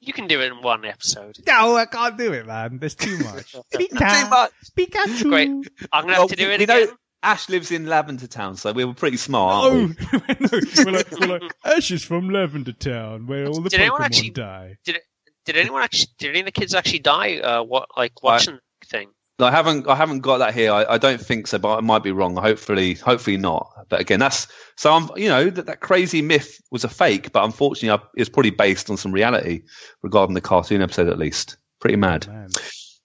[0.00, 1.36] you can do it in one episode.
[1.46, 2.78] No, I can't do it, man.
[2.78, 3.52] There's too much.
[3.52, 4.52] Too Pika, much.
[4.76, 5.28] Pikachu.
[5.28, 5.48] Great.
[5.92, 6.86] I'm gonna have Well, to do it again.
[6.86, 10.18] know Ash lives in Lavender Town, so we were pretty smart, Oh, aren't we?
[10.40, 10.48] no.
[10.84, 14.30] we're like, we're like, Ash is from Lavender Town, where all the Did Pokemon actually-
[14.30, 14.76] die.
[14.84, 16.12] Did anyone actually?
[16.18, 17.38] Did any of the kids actually die?
[17.38, 19.08] Uh, what like watching the thing?
[19.38, 20.70] I haven't I haven't got that here.
[20.72, 22.36] I, I don't think so, but I might be wrong.
[22.36, 23.66] Hopefully, hopefully not.
[23.88, 24.46] But again, that's
[24.76, 24.92] so.
[24.92, 28.90] I'm you know that, that crazy myth was a fake, but unfortunately, it's probably based
[28.90, 29.62] on some reality
[30.02, 31.56] regarding the cartoon episode, at least.
[31.80, 32.26] Pretty mad.
[32.26, 32.48] Man.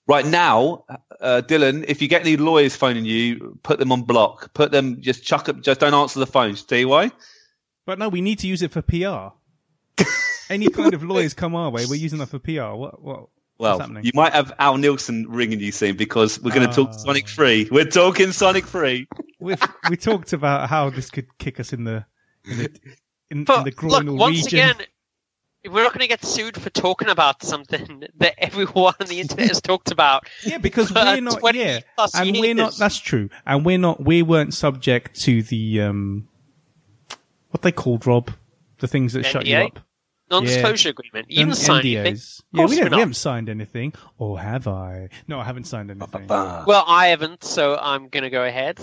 [0.08, 0.84] Right now,
[1.22, 4.54] uh, Dylan, if you get any lawyers phoning you, put them on block.
[4.54, 5.62] Put them just chuck up.
[5.62, 6.56] Just don't answer the phone.
[6.58, 7.12] See you why?
[7.86, 9.34] But no, we need to use it for PR.
[10.50, 12.74] Any kind of lawyers come our way, we're using that for PR.
[12.76, 13.02] What?
[13.02, 13.28] What?
[13.60, 14.04] Well, happening?
[14.04, 16.98] you might have Al Nielsen ringing you soon because we're going to talk Oh.
[16.98, 17.68] Sonic Free.
[17.72, 19.08] We're talking Sonic Free.
[19.40, 22.06] We've, we talked about how this could kick us in the
[22.46, 22.70] in the, in,
[23.40, 24.60] in But the look, once region.
[24.60, 24.88] again,
[25.70, 29.48] we're not going to get sued for talking about something that everyone on the internet
[29.48, 30.28] has talked about.
[30.44, 31.40] Yeah, because we're not.
[31.40, 32.76] 20 Yeah, plus and we're not.
[32.78, 33.30] That's true.
[33.46, 34.04] And we're not.
[34.04, 36.28] We weren't subject to the um,
[37.52, 38.32] what they called Rob,
[38.80, 39.80] the things that shut you up.
[40.32, 41.30] Non-disclosure agreement.
[41.30, 42.14] You N- didn't sign anything.
[42.16, 42.40] NDAs.
[42.40, 45.10] Of Yeah, we, we're don't, we haven't signed anything, or have I?
[45.28, 46.28] No, I haven't signed anything.
[46.28, 48.80] Well, I haven't, so I'm going to go ahead.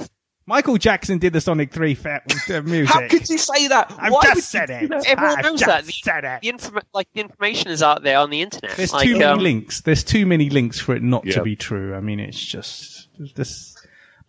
[0.51, 2.23] Michael Jackson did the Sonic Three fa-
[2.65, 2.89] music.
[2.93, 3.95] How could you say that?
[3.97, 4.89] I've Why would just you said do it.
[4.91, 5.07] that?
[5.07, 5.85] Everyone I've knows just that.
[5.85, 6.41] The- said it.
[6.43, 8.77] The inform- like the information is out there on the internet.
[8.77, 9.81] There's like, too many um, links.
[9.83, 11.35] There's too many links for it not Yeah.
[11.35, 11.95] to be true.
[11.95, 13.77] I mean, it's just this.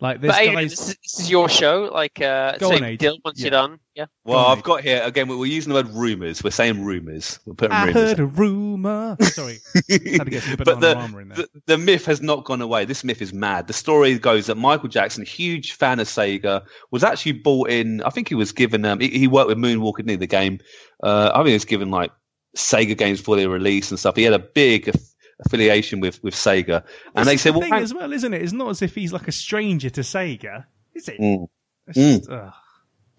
[0.02, 0.70] Like this But Adrian, guy's.
[0.70, 1.88] this is, this is your show.
[1.92, 3.06] Like, uh, Go say on, Aid.
[3.24, 3.44] Once Yeah.
[3.44, 3.78] you're done.
[3.94, 4.06] Yeah.
[4.24, 5.28] Well, Go I've got here again.
[5.28, 6.42] We're using the word rumors.
[6.42, 7.38] We're saying rumors.
[7.46, 8.02] We're putting I rumors.
[8.02, 9.16] heard a rumor.
[9.20, 11.36] Sorry, had to get some but the, armor in there.
[11.36, 12.84] the the myth has not gone away.
[12.84, 13.68] This myth is mad.
[13.68, 18.02] The story goes that Michael Jackson, huge fan of Sega, was actually bought in.
[18.02, 18.84] I think he was given.
[18.84, 20.18] Um, he, he worked with Moonwalker, didn't?
[20.18, 20.58] The game.
[21.04, 22.10] Uh, I think he was given like
[22.56, 24.16] Sega games before they were released and stuff.
[24.16, 25.11] He had a big aff-
[25.44, 26.84] affiliation with with Sega,
[27.14, 28.42] and This they is said, "Well, thing hang- as well, isn't it?
[28.42, 30.64] It's not as if he's like a stranger to Sega,
[30.94, 31.18] is it?
[31.20, 31.48] Mm.
[31.88, 32.18] It's Mm.
[32.18, 32.30] just.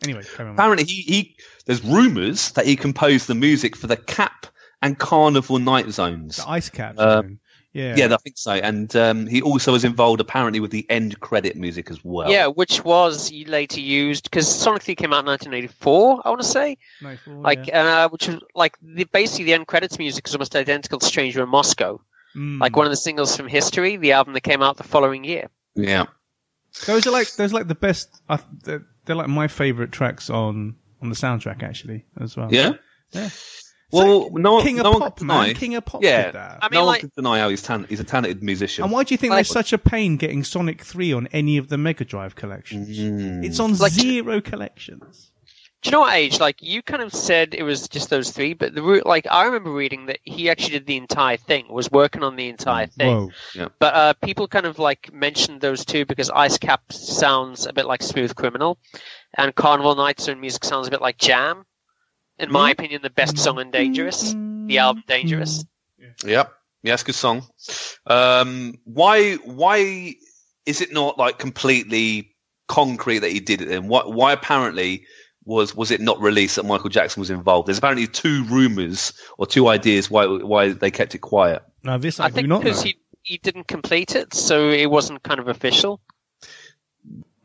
[0.03, 4.47] Anyway, apparently he, he there's rumors that he composed the music for the Cap
[4.81, 6.37] and Carnival Night Zones.
[6.37, 6.95] The ice Cap.
[6.97, 7.23] Uh,
[7.71, 8.51] yeah, Yeah, I think so.
[8.51, 12.29] And um, he also was involved apparently with the end credit music as well.
[12.29, 16.21] Yeah, which was later used because Sonic 3 came out in 1984.
[16.25, 16.77] I want to say,
[17.25, 18.03] like, yeah.
[18.05, 21.41] uh, which was like the, basically the end credits music is almost identical to Stranger
[21.43, 21.99] in Moscow.
[22.35, 22.59] Mm.
[22.59, 25.49] Like one of the singles from History, the album that came out the following year.
[25.75, 26.05] Yeah.
[26.85, 28.09] those are like those are like the best.
[28.29, 32.47] Uh, they're, they're like my favorite tracks on on the soundtrack actually as well.
[32.51, 32.73] Yeah.
[33.11, 33.29] Yeah.
[33.91, 35.43] Well, no, one- King of no one Pop, can man.
[35.49, 35.53] deny.
[35.53, 36.25] King of Pop Yeah.
[36.25, 36.59] did that.
[36.63, 38.83] I mean, no like- one can deny how he's, tan- he's a talented musician.
[38.83, 41.57] And why do you think Like- there's such a pain getting Sonic 3 on any
[41.57, 42.97] of the Mega Drive collections?
[42.97, 43.45] Mm.
[43.45, 45.29] It's on Like- zero collections.
[45.83, 46.39] Do you know what age?
[46.39, 49.43] Like you kind of said it was just those three, but the root, like I
[49.43, 53.29] remember reading that he actually did the entire thing, was working on the entire thing.
[53.53, 53.69] Whoa.
[53.79, 57.85] But uh, people kind of like mentioned those two because Ice Cap sounds a bit
[57.85, 58.77] like Smooth Criminal,
[59.37, 61.65] and Carnival Nights and music sounds a bit like Jam.
[62.39, 65.65] In my opinion, the best song in Dangerous, the album Dangerous.
[66.25, 66.53] Yep.
[66.81, 67.45] Yeah, it's a good song.
[68.07, 69.35] Um, why?
[69.35, 70.15] Why
[70.65, 72.35] is it not like completely
[72.69, 73.67] concrete that he did it?
[73.67, 74.03] Then why?
[74.05, 75.05] Why apparently
[75.45, 77.67] was was it not released that Michael Jackson was involved?
[77.67, 81.63] There's apparently two rumors or two ideas why why they kept it quiet.
[81.83, 82.63] Now this I, I do think not know.
[82.65, 86.01] because he he didn't complete it, so it wasn't kind of official.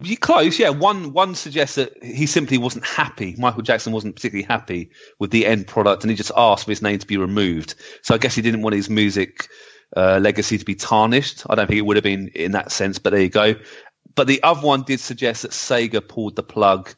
[0.01, 0.69] You close, yeah.
[0.69, 3.35] One one suggests that he simply wasn't happy.
[3.37, 6.83] Michael Jackson wasn't particularly happy with the end product, and he just asked for his
[6.83, 7.75] name to be removed.
[8.03, 9.49] So I guess he didn't want his music
[9.97, 11.45] uh, legacy to be tarnished.
[11.51, 13.57] I don't think it would have been in that sense, but there you go.
[14.15, 16.95] But the other one did suggest that Sega pulled the plug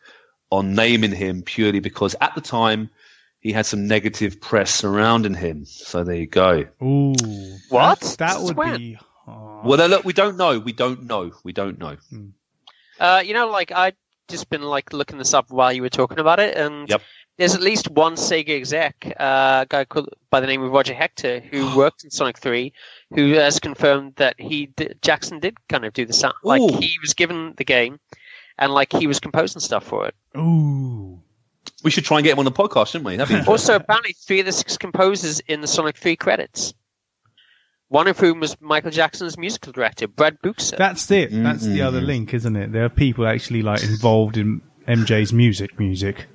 [0.51, 2.91] on naming him purely because at the time
[3.41, 5.65] he had some negative press surrounding him.
[5.65, 6.67] So there you go.
[6.83, 7.15] Ooh.
[7.69, 8.01] What?
[8.01, 8.77] That, that would When?
[8.77, 8.99] be.
[9.27, 10.59] Well, look, we don't know.
[10.59, 11.31] We don't know.
[11.45, 11.97] We don't know.
[12.99, 13.95] Uh, you know, like I'd
[14.29, 17.03] just been like looking this up while you were talking about it, and Yep.
[17.39, 20.95] there's at least one Sega exec, uh, a guy called by the name of Roger
[20.95, 22.73] Hector, who worked in Sonic 3,
[23.15, 26.35] who has confirmed that he did, Jackson did kind of do the sound.
[26.43, 26.79] Like Ooh.
[26.79, 28.01] he was given the game,
[28.61, 30.15] and like he was composing stuff for it.
[30.37, 31.21] Ooh.
[31.83, 33.17] We should try and get him on the podcast, shouldn't we?
[33.17, 36.75] That'd be Also, apparently, three of the six composers in the Sonic 3 credits.
[37.89, 40.77] One of whom was Michael Jackson's musical director, Brad Buxer.
[40.77, 41.31] That's it.
[41.33, 42.71] That's the other link, isn't it?
[42.71, 46.27] There are people actually like involved in MJ's music, music.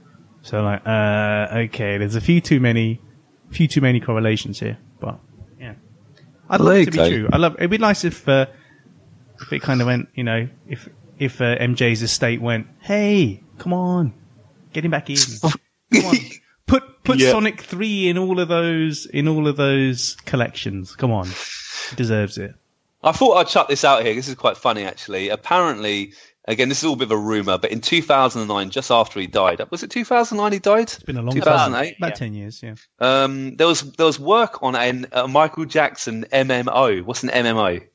[0.41, 2.99] So like, uh, okay, there's a few too many,
[3.51, 5.17] few too many correlations here, but
[5.59, 5.75] yeah,
[6.49, 7.09] I'd love it to be go.
[7.09, 7.29] true.
[7.31, 7.55] I love.
[7.55, 8.47] It'd be nice if, uh,
[9.41, 10.89] if it kind of went, you know, if
[11.19, 14.13] if uh, MJ's estate went, hey, come on,
[14.73, 16.15] get him back in, come on,
[16.67, 17.31] put put Yeah.
[17.31, 20.95] Sonic Three in all of those in all of those collections.
[20.95, 21.27] Come on,
[21.89, 22.53] he deserves it.
[23.03, 24.15] I thought I'd chuck this out here.
[24.15, 25.29] This is quite funny, actually.
[25.29, 26.13] Apparently,
[26.47, 29.27] again, this is all a bit of a rumor, but in 2009, just after he
[29.27, 30.81] died, was it 2009 he died?
[30.91, 31.43] It's been a long time.
[31.43, 31.97] 2008.
[31.99, 32.15] About Yeah.
[32.15, 32.73] ten years, yeah.
[32.99, 37.03] Um, there was there was work on an, a Michael Jackson MMO.
[37.03, 37.85] What's an MMO?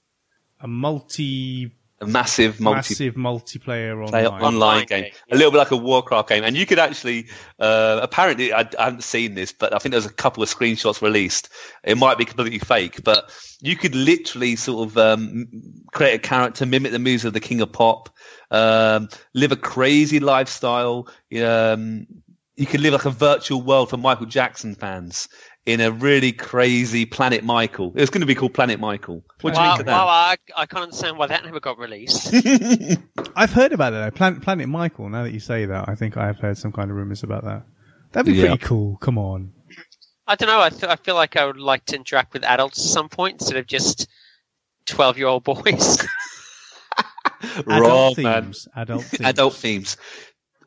[0.60, 4.26] A multi A massive multi massive multiplayer play online.
[4.26, 7.26] online, Online game, game, a little bit like a Warcraft game, and you could actually.
[7.58, 11.02] Uh, apparently, I, I haven't seen this, but I think there's a couple of screenshots
[11.02, 11.50] released.
[11.84, 13.30] It might be completely fake, but
[13.60, 15.46] you could literally sort of um,
[15.92, 18.08] create a character, mimic the moves of the King of Pop,
[18.50, 21.06] um, live a crazy lifestyle.
[21.38, 22.06] Um,
[22.56, 25.28] you could live like a virtual world for Michael Jackson fans
[25.66, 27.92] in a really crazy Planet Michael.
[27.94, 29.22] It's going to be called Planet Michael.
[29.40, 30.38] What do you wow, think of wow, that?
[30.56, 32.34] I, I can't understand why that never got released.
[33.36, 34.04] I've heard about that.
[34.12, 34.16] Though.
[34.16, 35.08] Planet, Planet Michael.
[35.08, 37.44] Now that you say that, I think I have heard some kind of rumors about
[37.44, 37.64] that.
[38.12, 38.48] That'd be Yeah.
[38.48, 38.96] pretty cool.
[38.96, 39.52] Come on.
[40.26, 40.60] I don't know.
[40.60, 43.40] I, th- I feel like I would like to interact with adults at some point
[43.40, 44.08] instead of just
[44.86, 46.06] twelve-year-old boys.
[47.42, 48.68] Adult Wrong, themes.
[48.76, 49.20] Adult themes.
[49.28, 49.96] Adult themes.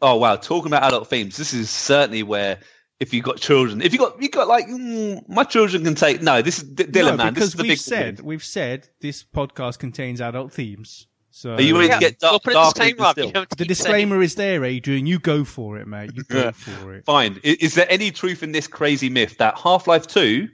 [0.02, 1.38] Oh wow, talking about adult themes.
[1.38, 2.60] This is certainly where
[3.04, 6.22] if you've got children, if you've got you got like mm, my children can take.
[6.22, 7.34] No, this is D- Dylan, no, man.
[7.34, 8.26] This because is the we've big said thing.
[8.26, 11.08] we've said this podcast contains adult themes.
[11.36, 13.18] So Are you ready Yeah, to get we'll dark, put a disclaimer up.
[13.18, 13.32] You still?
[13.32, 15.06] don't have to the saying- disclaimer is there, Adrian.
[15.08, 16.12] You go for it, mate.
[16.14, 16.52] You go Yeah.
[16.52, 17.06] for it.
[17.06, 17.40] Fine.
[17.44, 20.48] I- Is there any truth in this crazy myth that Half Life Two,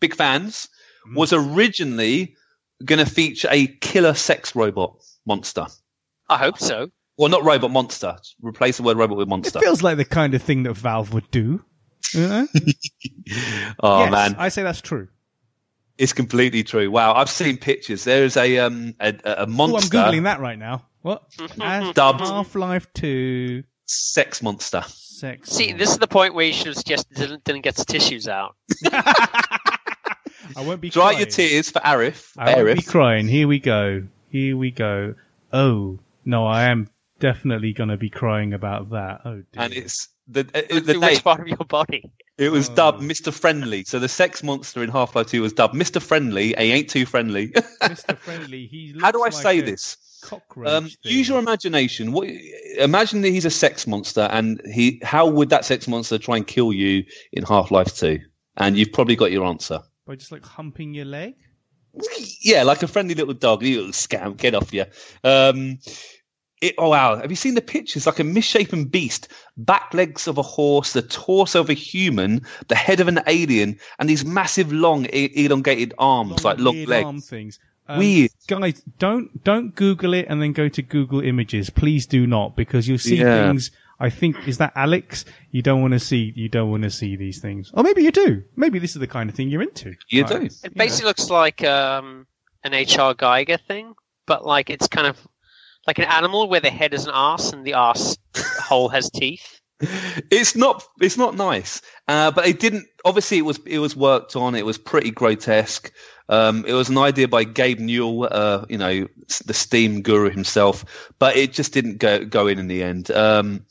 [0.00, 0.68] big fans,
[1.08, 1.16] Mm.
[1.16, 2.34] was originally
[2.84, 4.96] going to feature a killer sex robot
[5.26, 5.66] monster?
[6.28, 6.90] I hope so.
[7.16, 8.16] Well, not robot monster.
[8.40, 9.60] Replace the word robot with It monster.
[9.60, 11.62] feels like the kind of thing that Valve would do.
[12.12, 12.48] You know?
[13.80, 15.08] oh yes, man, I say that's true.
[15.98, 16.90] it's completely true.
[16.90, 18.04] Wow, I've seen pictures.
[18.04, 19.50] There is a um a, a a Oh, I'm
[19.82, 20.86] googling that right now.
[21.02, 21.22] What?
[21.94, 22.20] Dubbed.
[22.20, 24.82] Half Life Two sex monster.
[24.86, 25.50] sex.
[25.50, 28.28] See, this is the point where you should have suggested Dylan, Dylan gets the tissues
[28.28, 28.56] out.
[30.56, 31.18] I won't be Dry crying.
[31.18, 32.32] your tears for Aeris.
[32.38, 33.28] I won't be crying.
[33.28, 34.04] Here we go.
[34.30, 35.14] Here we go.
[35.52, 36.88] Oh no, I am
[37.20, 39.20] definitely going to be crying about that.
[39.24, 39.62] Oh dear.
[39.62, 41.20] And it's the uh, the Through name.
[41.20, 42.02] part of your body?
[42.38, 42.74] It was Oh.
[42.74, 43.32] dubbed Mr.
[43.32, 43.84] Friendly.
[43.84, 46.00] So the sex monster in Half Life Two was dubbed Mr.
[46.02, 46.48] Friendly.
[46.48, 47.48] He ain't too friendly.
[47.82, 48.16] Mr.
[48.16, 48.66] Friendly.
[48.66, 48.94] He.
[49.00, 49.96] How do I looks say a this?
[50.22, 50.68] Cockroach.
[50.68, 52.12] Um, use your imagination.
[52.12, 52.28] What,
[52.78, 55.00] imagine that he's a sex monster, and he.
[55.04, 58.20] How would that sex monster try and kill you in Half Life Two?
[58.56, 59.80] And you've probably got your answer.
[60.06, 61.34] by just like humping your leg.
[62.42, 63.62] Yeah, like a friendly little dog.
[63.62, 64.84] You little scam, get off you.
[65.22, 65.78] Um,
[66.64, 67.16] it, oh wow!
[67.16, 68.06] Have you seen the pictures?
[68.06, 72.74] Like a misshapen beast, back legs of a horse, the torso of a human, the
[72.74, 77.04] head of an alien, and these massive, long, e- elongated arms, like long weird legs.
[77.06, 77.58] arm things.
[77.86, 78.30] Um, Weird.
[78.48, 78.82] guys.
[78.98, 81.68] Don't don't Google it and then go to Google Images.
[81.68, 83.46] Please do not because you'll see Yeah.
[83.48, 83.70] things.
[84.00, 85.24] I think is that Alex.
[85.50, 86.32] You don't want to see.
[86.34, 87.70] You don't want to see these things.
[87.74, 88.42] Or maybe you do.
[88.56, 89.94] Maybe this is the kind of thing you're into.
[90.08, 90.40] You Right.
[90.50, 90.56] do.
[90.64, 92.26] It basically looks like um,
[92.64, 93.92] an HR Giger thing,
[94.26, 95.18] but like it's kind of
[95.86, 99.60] like an animal where the head is an ass and the ass hole has teeth.
[100.30, 100.84] It's not.
[101.00, 101.82] It's not nice.
[102.08, 102.86] Uh, but it didn't.
[103.04, 103.58] Obviously, it was.
[103.66, 104.54] It was worked on.
[104.54, 105.92] It was pretty grotesque.
[106.28, 109.06] Um, it was an idea by Gabe Newell, uh, you know,
[109.44, 111.12] the Steam guru himself.
[111.18, 113.10] But it just didn't go go in in the end.
[113.10, 113.66] Um,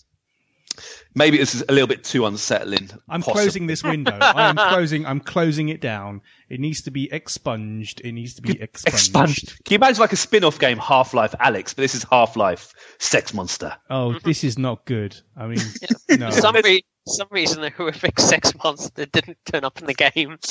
[1.16, 2.90] maybe this is a little bit too unsettling.
[3.10, 3.42] I'm possibly.
[3.42, 4.18] closing this window.
[4.20, 5.06] I am closing.
[5.06, 6.22] I'm closing it down.
[6.50, 8.02] It needs to be expunged.
[8.02, 8.96] It needs to be expunged.
[8.96, 9.64] Expunged.
[9.66, 11.74] Can you imagine like a spin-off game, Half Life Alex?
[11.74, 13.76] But this is Half Life Sex Monster.
[13.90, 14.28] Oh, mm-hmm.
[14.28, 15.16] this is not good.
[15.36, 15.60] I mean,
[16.10, 16.32] no.
[16.32, 20.38] For some, re- some reason, the horrific sex monster didn't turn up in the game.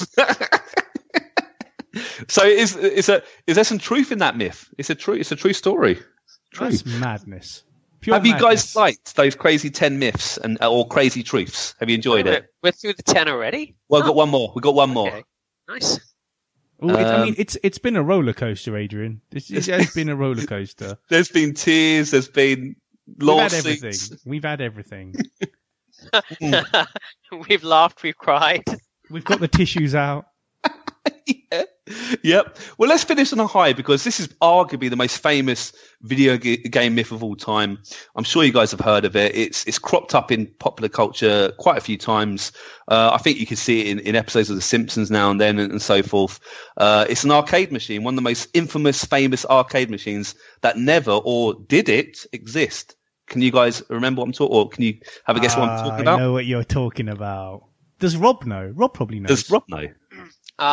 [2.29, 4.69] So is is a is there some truth in that myth?
[4.79, 5.15] It's a true.
[5.15, 5.97] It's a true story.
[6.53, 6.71] True.
[6.71, 7.65] That's madness.
[8.03, 11.75] Pure Have you guys liked those crazy ten myths and uh, or crazy truths?
[11.81, 12.47] Have you enjoyed we're, it?
[12.63, 13.77] we're through the 10 already?
[13.89, 14.53] Well, we've got one more.
[14.55, 15.09] We've got one more.
[15.09, 15.25] Okay.
[15.69, 15.99] Nice.
[16.85, 19.21] Ooh, it, I Um, mean, it's it's been a roller coaster, Adrian.
[19.31, 20.99] It's, it has been a roller coaster.
[21.09, 22.11] There's been tears.
[22.11, 22.75] There's been
[23.19, 24.19] We've had everything.
[24.25, 25.15] We've had everything.
[27.49, 28.65] we've laughed, we've cried.
[29.11, 30.27] We've got the tissues out.
[31.27, 31.63] yeah.
[32.23, 32.59] Yep.
[32.79, 35.73] Well, let's finish on a high because this is arguably the most famous
[36.03, 37.79] video g- game myth of all time.
[38.15, 39.35] I'm sure you guys have heard of it.
[39.35, 42.53] It's it's cropped up in popular culture quite a few times.
[42.87, 45.41] Uh, I think you can see it in, in episodes of The Simpsons now and
[45.41, 46.39] then and, and so forth.
[46.77, 51.13] Uh, it's an arcade machine, one of the most infamous, famous arcade machines that never
[51.13, 52.95] or did it exist.
[53.27, 54.57] Can you guys remember what I'm talking?
[54.57, 56.19] Or can you have a guess what I'm Ah, talking I about?
[56.19, 57.65] know what you're talking about.
[57.99, 58.73] Does Rob know?
[58.77, 59.29] Rob probably knows.
[59.29, 59.89] Does Rob know?
[60.59, 60.69] Um,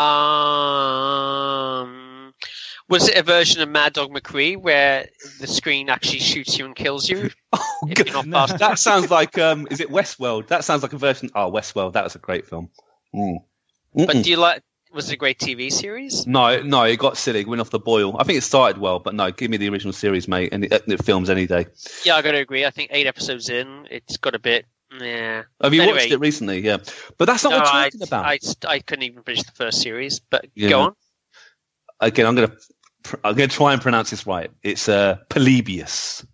[2.90, 5.08] was it a version of Mad Dog McCree where
[5.40, 8.28] the screen actually shoots you and kills you Oh, God.
[8.28, 8.46] No.
[8.48, 10.48] That sounds like um, is it Westworld?
[10.48, 11.30] That sounds like a version.
[11.34, 11.94] Oh, Westworld.
[11.94, 12.70] That was a great film.
[13.14, 13.40] Mm.
[13.94, 14.64] But do you like?
[14.92, 16.26] Was it a great TV series?
[16.26, 17.42] no, no, it got silly.
[17.42, 18.18] It went off the boil.
[18.18, 20.84] I think it started well, but no, give me the original series, mate, and it,
[20.88, 21.68] it films any day.
[22.04, 22.66] Yeah, I got to agree.
[22.66, 24.66] I think eight episodes in, it's got a bit.
[25.00, 25.44] Yeah.
[25.62, 25.98] Have you Anyway.
[26.00, 26.62] watched it recently?
[26.62, 26.78] Yeah,
[27.18, 28.26] but that's not No, what we're I, talking about.
[28.26, 30.20] I, I couldn't even finish the first series.
[30.20, 30.70] But Yeah.
[30.70, 30.94] go on.
[32.00, 32.52] Again, I'm gonna
[33.24, 34.50] I'm gonna try and pronounce this right.
[34.64, 36.26] It's uh, Polybius.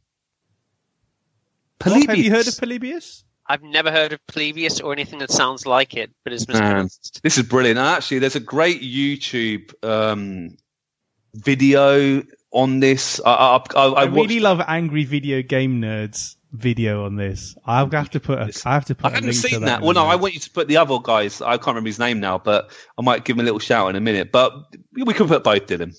[1.86, 3.24] Rob, have you heard of Polybius?
[3.48, 6.58] I've never heard of Polybius or anything that sounds like it, but it's Man.
[6.58, 7.20] mispronounced.
[7.24, 7.78] This is brilliant.
[7.78, 10.56] Actually, there's a great YouTube um,
[11.36, 13.22] video on this.
[13.24, 17.56] I, I, I, I, I, watched- really love angry video game nerds video on this.
[17.66, 19.66] I'll have to put a, I have to put I haven't link to seen that.
[19.66, 19.82] that.
[19.82, 21.42] Well, no, I want you to put the other guys.
[21.42, 23.96] I can't remember his name now, but I might give him a little shout in
[23.96, 24.32] a minute.
[24.32, 24.54] But
[24.94, 25.96] we can put both, Dylan.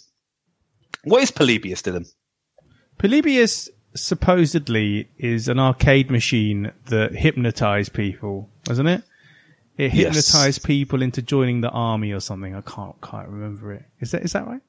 [1.04, 2.06] What is Polybius, Dylan?
[2.98, 9.02] Polybius supposedly is an arcade machine that hypnotized people, wasn't it?
[9.78, 10.14] It Yes.
[10.16, 12.54] hypnotized people into joining the army or something.
[12.54, 13.84] I can't quite remember it.
[14.00, 14.62] Is that is that right?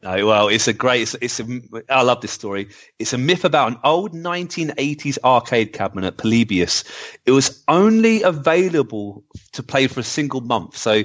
[0.00, 1.02] No, well, it's a great.
[1.02, 1.60] It's, it's a.
[1.88, 2.68] I love this story.
[3.00, 6.84] It's a myth about an old 1980s arcade cabinet, Polybius.
[7.26, 10.76] It was only available to play for a single month.
[10.76, 11.02] So,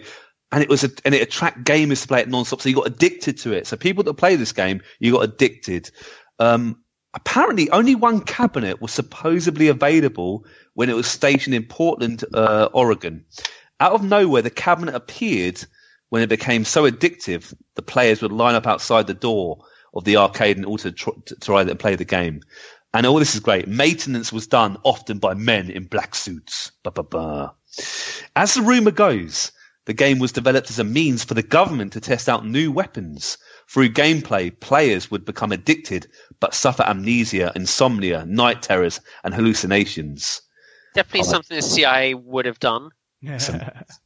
[0.52, 2.62] and it was a, and it attracted gamers to play it non-stop.
[2.62, 3.66] So you got addicted to it.
[3.66, 5.90] So people that play this game, you got addicted.
[6.38, 6.84] Um,
[7.16, 13.26] apparently, only one cabinet was supposedly available when it was stationed in Portland, uh, Oregon.
[13.80, 15.66] Out of nowhere, the cabinet appeared
[16.14, 20.18] when it became so addictive, the players would line up outside the door of the
[20.18, 22.40] arcade in order to try, to try and play the game.
[22.94, 23.68] And all this is great.
[23.68, 26.72] Maintenance was done often by men in black suits.
[26.84, 27.56] Ba, ba, ba.
[28.36, 29.52] As the rumor goes,
[29.86, 33.40] the game was developed as a means for the government to test out new weapons.
[33.68, 36.06] Through gameplay, players would become addicted
[36.40, 40.44] but suffer amnesia, insomnia, night terrors, and hallucinations.
[40.94, 42.92] Definitely oh, I like- something the CIA would have done.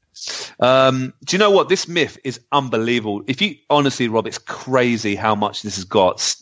[0.59, 1.70] Um, do you know what?
[1.70, 3.24] This myth is unbelievable.
[3.28, 6.36] If you honestly, Rob, it's crazy how much this has got.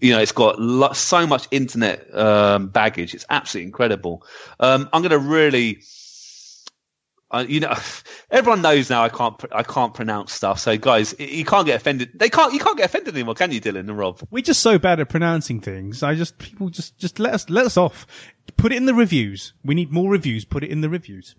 [0.00, 3.14] You know, it's got lo- so much internet um, baggage.
[3.14, 4.24] It's absolutely incredible.
[4.60, 5.82] Um, I'm going to really,
[7.30, 7.74] uh, you know,
[8.30, 10.58] everyone knows now I can't pr- I can't pronounce stuff.
[10.60, 12.10] So guys, you can't get offended.
[12.14, 12.52] They can't.
[12.52, 14.20] You can't get offended anymore, can you, Dylan and Rob?
[14.30, 16.02] We're just so bad at pronouncing things.
[16.02, 18.06] I just people just just let us let us off.
[18.56, 19.52] Put it in the reviews.
[19.64, 20.44] We need more reviews.
[20.44, 21.34] Put it in the reviews.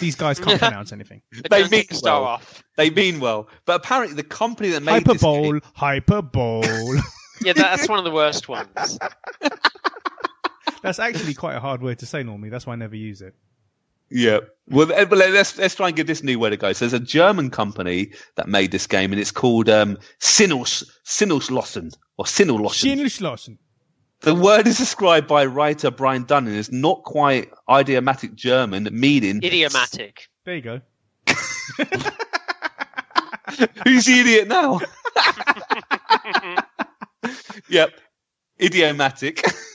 [0.00, 1.22] These guys can't pronounce anything.
[1.50, 2.30] They mean star well.
[2.30, 2.62] off.
[2.76, 7.00] They mean well, but apparently the company that made this Hyperbole, game- hyperbole.
[7.44, 8.68] Yeah, that's one of the worst ones.
[10.82, 12.50] That's actually quite a hard word to say normally.
[12.50, 13.34] That's why I never use it.
[14.10, 14.40] Yeah.
[14.68, 16.72] Well, eh, let's let's try and give this new word to go.
[16.74, 21.92] So there's a German company that made this game, and it's called um, Sinnels Sinnelschlossen
[22.18, 22.96] or Sinnelloschen.
[22.96, 23.58] Schinschlossen.
[24.24, 30.28] The word is described by writer Brian Dunning as not quite idiomatic German, meaning Idiomatic.
[30.44, 30.80] There you go.
[33.84, 34.80] who's the idiot now?
[37.68, 37.92] yep,
[38.60, 39.42] idiomatic.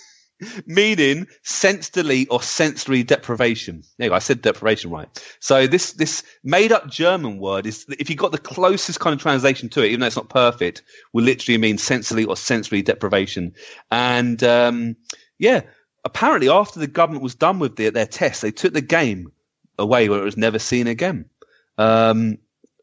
[0.65, 3.83] Meaning sense delete or sensory deprivation.
[3.97, 4.15] There you go.
[4.15, 5.07] I said deprivation right.
[5.39, 9.21] So this this made up German word is if you got the closest kind of
[9.21, 13.53] translation to it, even though it's not perfect, will literally mean sensory or sensory deprivation.
[13.91, 14.95] And um,
[15.37, 15.61] yeah,
[16.05, 19.31] apparently after the government was done with their, their tests, they took the game
[19.77, 21.25] away where it was never seen again.
[21.77, 22.37] Um,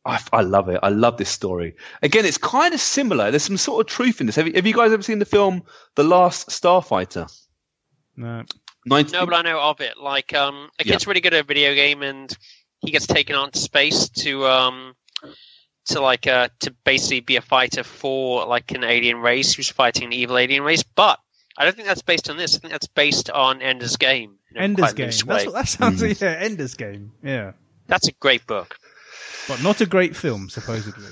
[0.04, 0.80] I, I love it.
[0.82, 1.74] I love this story.
[2.02, 3.30] Again, it's kind of similar.
[3.30, 4.36] There's some sort of truth in this.
[4.36, 5.62] Have have you guys ever seen the film
[5.94, 7.30] The Last Starfighter?
[8.16, 8.44] No.
[8.88, 9.98] 19- No, but I know of it.
[9.98, 10.92] Like, um, a Yeah.
[10.92, 12.34] kid's really good at a video game, and
[12.80, 14.94] he gets taken out to space to, um,
[15.86, 20.04] to like, uh, to basically be a fighter for like an alien race who's fighting
[20.04, 20.82] an evil alien race.
[20.82, 21.18] But
[21.58, 22.54] I don't think that's based on this.
[22.56, 24.38] I think that's based on Ender's Game.
[24.52, 25.06] in a Ender's Game.
[25.06, 26.08] That's what that sounds Mm.
[26.08, 26.20] like.
[26.20, 27.12] Yeah, Ender's Game.
[27.22, 27.52] Yeah.
[27.88, 28.78] That's a great book.
[29.48, 31.10] But not a great film, supposedly.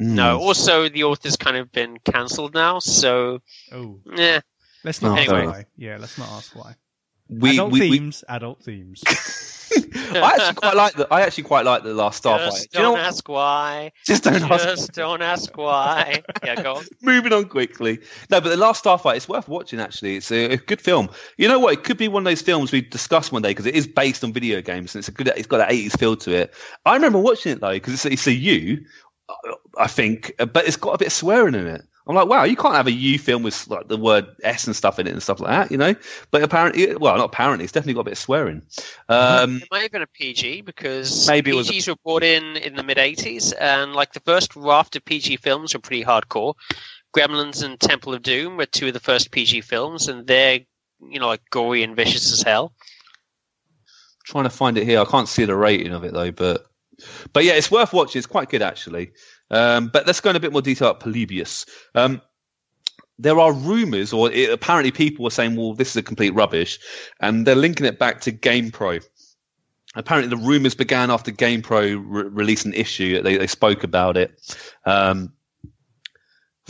[0.00, 0.14] Mm.
[0.14, 3.40] No, also the author's kind of been cancelled now, so
[3.72, 4.00] Oh.
[4.16, 4.40] yeah.
[4.84, 5.46] Let's oh, not Oh, ask anyway.
[5.46, 5.66] why.
[5.76, 6.76] Yeah, let's not ask why.
[7.28, 9.02] we, adult we, we, themes, adult themes.
[10.14, 11.08] I actually quite like the.
[11.10, 12.44] I actually quite like the Last Starfighter.
[12.46, 13.92] Just Do you know don't ask why.
[14.04, 14.64] Just don't ask.
[14.64, 16.22] Just don't ask why.
[16.44, 16.84] Yeah, go on.
[17.02, 17.98] Moving on quickly.
[18.30, 19.80] No, but the Last Starfighter it's worth watching.
[19.80, 21.08] Actually, it's a, a good film.
[21.38, 21.72] You know what?
[21.72, 24.22] It could be one of those films we discuss one day because it is based
[24.24, 25.28] on video games and it's a good.
[25.28, 26.54] It's got that eighties feel to it.
[26.84, 28.86] I remember watching it though because it's, it's
[29.78, 31.82] I think, but it's got a bit of swearing in it.
[32.06, 34.74] I'm like, wow, you can't have a U film with like the word S and
[34.74, 35.94] stuff in it and stuff like that, you know.
[36.32, 38.62] But apparently, well, not apparently, it's definitely got a bit of swearing.
[39.08, 42.56] Um, It might have been a PG because Maybe was a- PGs were brought in
[42.56, 46.54] in the mid '80s, and like the first raft of PG films were pretty hardcore.
[47.16, 50.60] Gremlins and Temple of Doom were two of the first PG films, and they're
[51.08, 52.72] you know like gory and vicious as hell.
[54.24, 55.00] trying to find it here.
[55.00, 56.66] I can't see the rating of it though, but
[57.32, 58.18] but yeah, it's worth watching.
[58.18, 59.12] It's quite good actually.
[59.52, 61.66] Um, but let's go in a bit more detail about Polybius.
[61.94, 62.20] Um,
[63.18, 66.78] there are rumors, or it, apparently people were saying, "Well, this is a complete rubbish,"
[67.20, 69.04] and they're linking it back to GamePro.
[69.94, 73.22] Apparently, the rumors began after GamePro re- released an issue.
[73.22, 74.56] They, they spoke about it.
[74.86, 75.34] Um,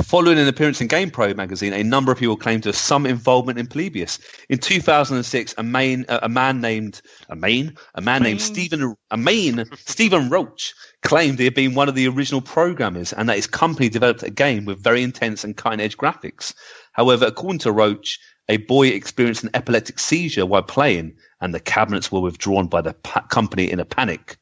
[0.00, 3.58] Following an appearance in GamePro magazine, a number of people claimed to have some involvement
[3.58, 4.18] in Polybius.
[4.48, 9.66] In 2006, a main, a man named a main, a man named Stephen, a main
[9.76, 13.90] Steven Roach claimed he had been one of the original programmers and that his company
[13.90, 16.54] developed a game with very intense and cutting-edge graphics.
[16.92, 22.10] However, according to Roach, a boy experienced an epileptic seizure while playing, and the cabinets
[22.10, 24.38] were withdrawn by the pa- company in a panic.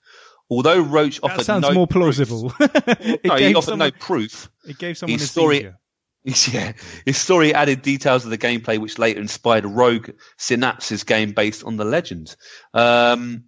[0.50, 2.52] Although Roach That offered sounds no more proof- plausible.
[2.60, 4.50] it, no, he gave offered someone, no proof.
[4.66, 5.76] it gave someone a his story- seizure.
[6.52, 6.72] Yeah,
[7.06, 11.76] his story added details of the gameplay, which later inspired Rogue Synapse's game based on
[11.78, 12.36] the legend.
[12.74, 13.44] Um,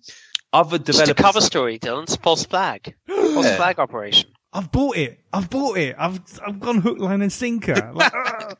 [0.54, 1.10] other Just developers.
[1.10, 2.04] a cover story, Dylan.
[2.04, 2.94] It's False Flag.
[3.06, 3.56] Pulse Yeah.
[3.56, 4.30] Flag operation.
[4.54, 5.18] I've bought it.
[5.34, 5.96] I've bought it.
[5.98, 7.74] I've I've gone hook, line, and sinker.
[7.94, 8.48] Like, ah.
[8.48, 8.54] yeah,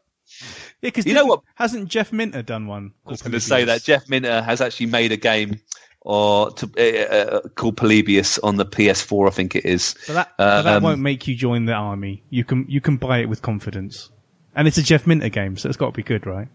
[0.82, 1.40] because You know what?
[1.55, 2.93] Hasn't Jeff Minter done one?
[3.06, 5.59] I was going to say that Jeff Minter has actually made a game
[6.05, 9.95] or to, uh, uh, called Polybius on the PS4, I think it is.
[10.07, 12.23] But that, but that Um, won't make you join the army.
[12.31, 14.11] You can you can buy it with confidence,
[14.57, 16.49] and it's a Jeff Minter game, so it's got to be good, right?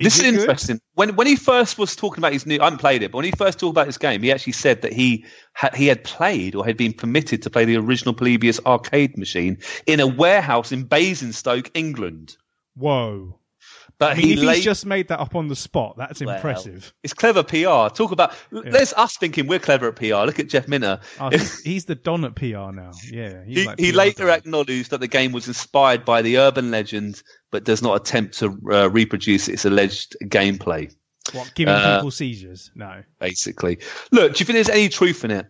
[0.00, 0.40] this is it good?
[0.40, 0.80] interesting.
[0.94, 3.24] When when he first was talking about his new, I haven't played it, but when
[3.24, 6.54] he first talked about this game, he actually said that he ha- he had played
[6.56, 10.84] or had been permitted to play the original Polybius arcade machine in a warehouse in
[10.84, 12.36] Basingstoke, England.
[12.74, 13.38] Whoa!
[13.98, 16.20] But I mean, he if late, he's just made that up on the spot, that's
[16.20, 16.92] Well, impressive.
[17.02, 17.94] It's clever PR.
[17.94, 20.24] Talk about there's us thinking we're clever at PR.
[20.26, 20.98] Look at Jeff Minter.
[21.20, 22.90] Oh, he's, he's the don at PR now.
[23.10, 24.36] Yeah, He, like he later don.
[24.38, 28.58] acknowledged that the game was inspired by the urban legend, but does not attempt to
[28.72, 30.92] uh, reproduce its alleged gameplay.
[31.32, 32.70] what giving uh, people seizures.
[32.74, 33.78] No, Basically,
[34.10, 34.34] look.
[34.34, 35.46] Do you think there's any truth in it?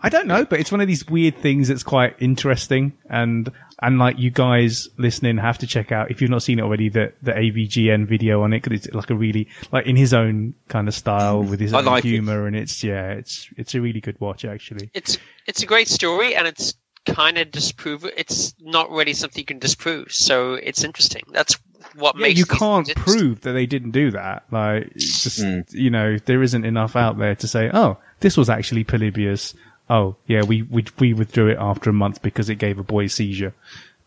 [0.00, 3.50] I don't know, but it's one of these weird things that's quite interesting, and
[3.82, 6.88] and like you guys listening have to check out if you've not seen it already
[6.88, 10.54] the the AVGN video on it because it's like a really like in his own
[10.68, 12.08] kind of style with his I own like it.
[12.08, 14.90] humor, and it's yeah, it's it's a really good watch actually.
[14.94, 16.74] It's it's a great story, and it's
[17.06, 18.04] kind of disprove.
[18.16, 21.22] It's not really something you can disprove, so it's interesting.
[21.32, 21.58] That's
[21.96, 24.44] what Yeah, makes you can't prove that they didn't do that.
[24.52, 25.60] Like, just Hmm.
[25.70, 29.54] you know, there isn't enough out there to say, oh, this was actually Polybius.
[29.90, 33.04] Oh, yeah, we we we withdrew it after a month because it gave a boy
[33.04, 33.54] a seizure.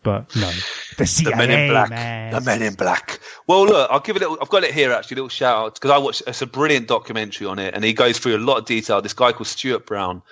[0.04, 0.50] But no,
[0.98, 1.90] the CIA, The Men in Black.
[1.90, 2.32] man.
[2.34, 3.20] The Men in Black.
[3.46, 4.22] Well, look, I'll give it.
[4.22, 5.14] A little, I've got it here actually.
[5.14, 6.22] A little shout out because I watched.
[6.26, 9.00] It's a brilliant documentary on it, and he goes through a lot of detail.
[9.00, 10.22] This guy called Stuart Brown.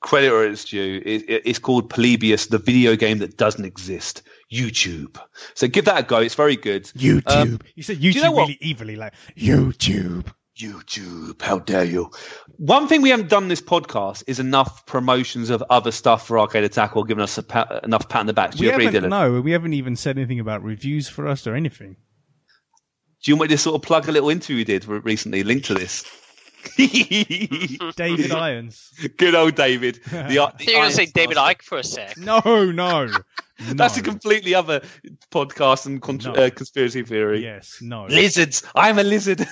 [0.00, 1.00] Credit where it's due.
[1.04, 4.20] It, it- it's called Polybius, the video game that doesn't exist.
[4.52, 5.18] YouTube.
[5.54, 6.18] So give that a go.
[6.18, 6.84] It's very good.
[6.88, 7.26] YouTube.
[7.54, 10.26] Um, you said YouTube you know really evilly, like YouTube.
[10.58, 12.10] YouTube, how dare you?
[12.58, 16.64] One thing we haven't done this podcast is enough promotions of other stuff for Arcade
[16.64, 18.52] Attack or giving us a pat, enough pat on the back.
[18.52, 19.08] Do We you agree, haven't, Dylan?
[19.10, 21.96] no, we haven't even said anything about reviews for us or anything.
[23.24, 25.66] Do you want me to sort of plug a little interview we did recently linked
[25.66, 26.04] to this?
[26.76, 28.90] David Irons.
[29.16, 30.00] Good old David.
[30.10, 31.54] The, the you're going to say David Master.
[31.54, 32.16] Icke for a sec.
[32.16, 32.40] No,
[32.70, 33.08] no,
[33.58, 34.82] That's a completely other
[35.30, 36.32] podcast and con- No.
[36.32, 37.42] uh, conspiracy theory.
[37.42, 38.04] Yes, no.
[38.06, 38.62] Lizards.
[38.74, 39.46] I'm a lizard.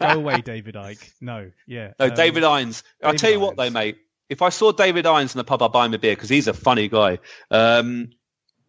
[0.00, 1.12] Go away, David Icke.
[1.20, 1.92] No, yeah.
[1.98, 2.82] No, um, David Irons.
[3.02, 3.98] I'll tell you what, though, mate.
[4.28, 6.48] If I saw David Irons in the pub, I'd buy him a beer because he's
[6.48, 7.18] a funny guy.
[7.50, 8.10] Um,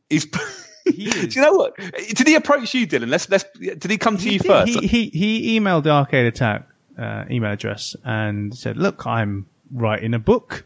[0.09, 0.27] he's.
[0.85, 1.77] He Do you know what?
[1.77, 3.07] Did he approach you, Dylan?
[3.07, 3.45] Let's let's.
[3.57, 4.47] Did he come to he you did.
[4.47, 4.79] first?
[4.79, 6.67] He, he he emailed the Arcade Attack
[6.99, 10.65] uh, email address and said, "Look, I'm writing a book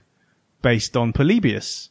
[0.63, 1.89] based on Polybius."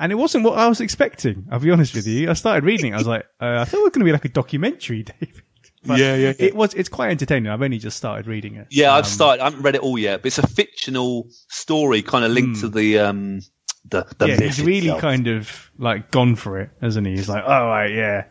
[0.00, 1.46] And it wasn't what I was expecting.
[1.50, 2.30] I'll be honest with you.
[2.30, 2.92] I started reading.
[2.92, 2.94] it.
[2.94, 5.42] I was like, uh, I thought it was going to be like a documentary, David.
[5.86, 6.46] But Yeah, yeah, yeah.
[6.46, 6.74] It was.
[6.74, 7.50] It's quite entertaining.
[7.50, 8.66] I've only just started reading it.
[8.70, 9.42] Yeah, I've Um, started.
[9.42, 12.68] I haven't read it all yet, but it's a fictional story, kind of linked to
[12.68, 13.40] the um
[13.88, 14.30] the the Hmm.
[14.30, 15.00] yeah, myth he's really itself.
[15.00, 17.12] kind of like gone for it, hasn't he?
[17.14, 18.24] He's like, oh right, yeah,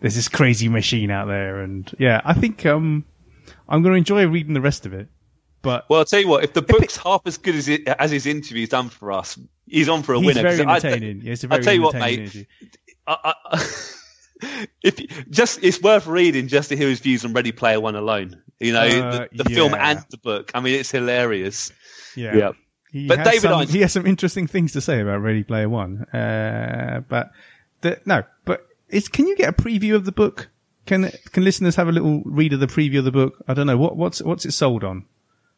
[0.00, 3.04] there's this crazy machine out there, and yeah, I think um,
[3.68, 5.08] I'm going to enjoy reading the rest of it.
[5.60, 6.42] But Well, I'll tell you what.
[6.42, 9.88] If the book's half as good as it, as his interview's done for us, he's
[9.88, 10.42] on for a he's winner.
[10.42, 11.20] 'cause very I- entertaining.
[11.22, 12.30] yeah, it's a I'll very tell you what, entertaining
[12.60, 12.76] mate.
[13.06, 13.64] I, I,
[14.82, 14.96] if
[15.30, 18.42] just it's worth reading just to hear his views on Ready Player One alone.
[18.60, 20.52] You know, Uh, the, the film and the book.
[20.54, 21.72] I mean, it's hilarious.
[22.16, 22.36] Yeah.
[22.36, 22.50] Yeah.
[22.90, 26.02] He But David some, he has some interesting things to say about Ready Player One.
[26.12, 27.30] Uh, but
[27.80, 30.50] the, no, but it's, can you get a preview of the book?
[30.84, 33.42] Can can listeners have a little read of the preview of the book?
[33.46, 35.06] I don't know what what's what's it sold on.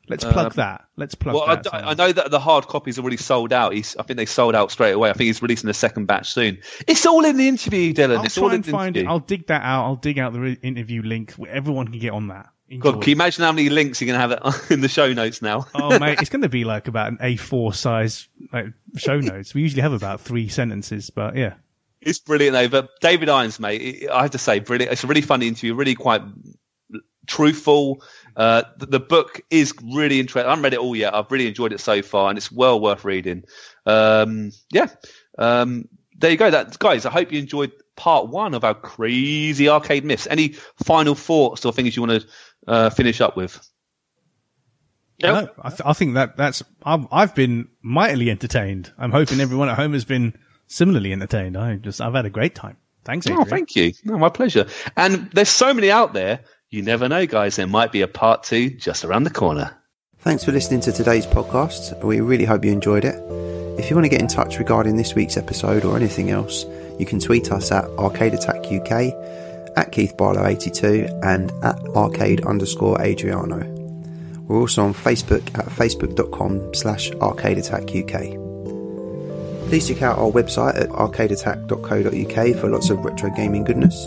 [0.08, 0.84] Let's plug um, that.
[0.96, 1.74] Let's plug Well, I, that.
[1.74, 3.72] I know that the hard copies are already sold out.
[3.72, 5.10] He's, I think they sold out straight away.
[5.10, 6.58] I think he's releasing a second batch soon.
[6.86, 8.18] It's all in the interview, Dylan.
[8.18, 9.00] I'll it's all try and find it.
[9.00, 9.12] interview.
[9.12, 9.84] I'll dig that out.
[9.84, 11.32] I'll dig out the re- interview link.
[11.32, 12.50] where Everyone can get on that.
[12.78, 15.42] God, can you imagine how many links you're going to have in the show notes
[15.42, 15.66] now?
[15.74, 18.66] oh mate, it's going to be like about an A4 size like
[18.96, 19.54] show notes.
[19.54, 21.54] We usually have about three sentences, but yeah.
[22.00, 22.68] It's brilliant, though.
[22.68, 24.92] But David Irons, mate, I have to say, brilliant.
[24.92, 26.22] It's a really funny interview, really quite
[27.26, 28.02] truthful.
[28.36, 30.46] Uh, the, the book is really interesting.
[30.46, 31.14] I haven't read it all yet.
[31.14, 33.44] I've really enjoyed it so far, and it's well worth reading.
[33.86, 34.88] Um, yeah.
[35.38, 36.50] Um, there you go.
[36.50, 40.26] That guys, I hope you enjoyed part one of our crazy arcade myths.
[40.30, 40.54] Any
[40.84, 42.28] final thoughts or things you want to
[42.66, 43.60] uh, finish up with?
[45.22, 45.46] Nope.
[45.56, 48.92] No, I, th- I think that that's I've, I've been mightily entertained.
[48.98, 50.36] I'm hoping everyone at home has been
[50.66, 51.56] similarly entertained.
[51.56, 52.76] I just I've had a great time.
[53.04, 53.42] Thanks, Adrian.
[53.42, 53.92] Oh, thank you.
[54.04, 54.66] No, my pleasure.
[54.96, 56.40] And there's so many out there.
[56.74, 57.54] You never know, guys.
[57.54, 59.76] There might be a part two just around the corner.
[60.18, 62.02] Thanks for listening to today's podcast.
[62.02, 63.14] We really hope you enjoyed it.
[63.78, 66.64] If you want to get in touch regarding this week's episode or anything else,
[66.98, 69.14] you can tweet us at Arcade Attack UK,
[69.76, 73.58] at Keith Barlow82, and at arcade underscore Adriano.
[74.48, 78.42] We're also on Facebook at facebook.com slash arcadeattackuk.
[79.68, 84.06] Please check out our website at arcadeattack.co.uk for lots of retro gaming goodness,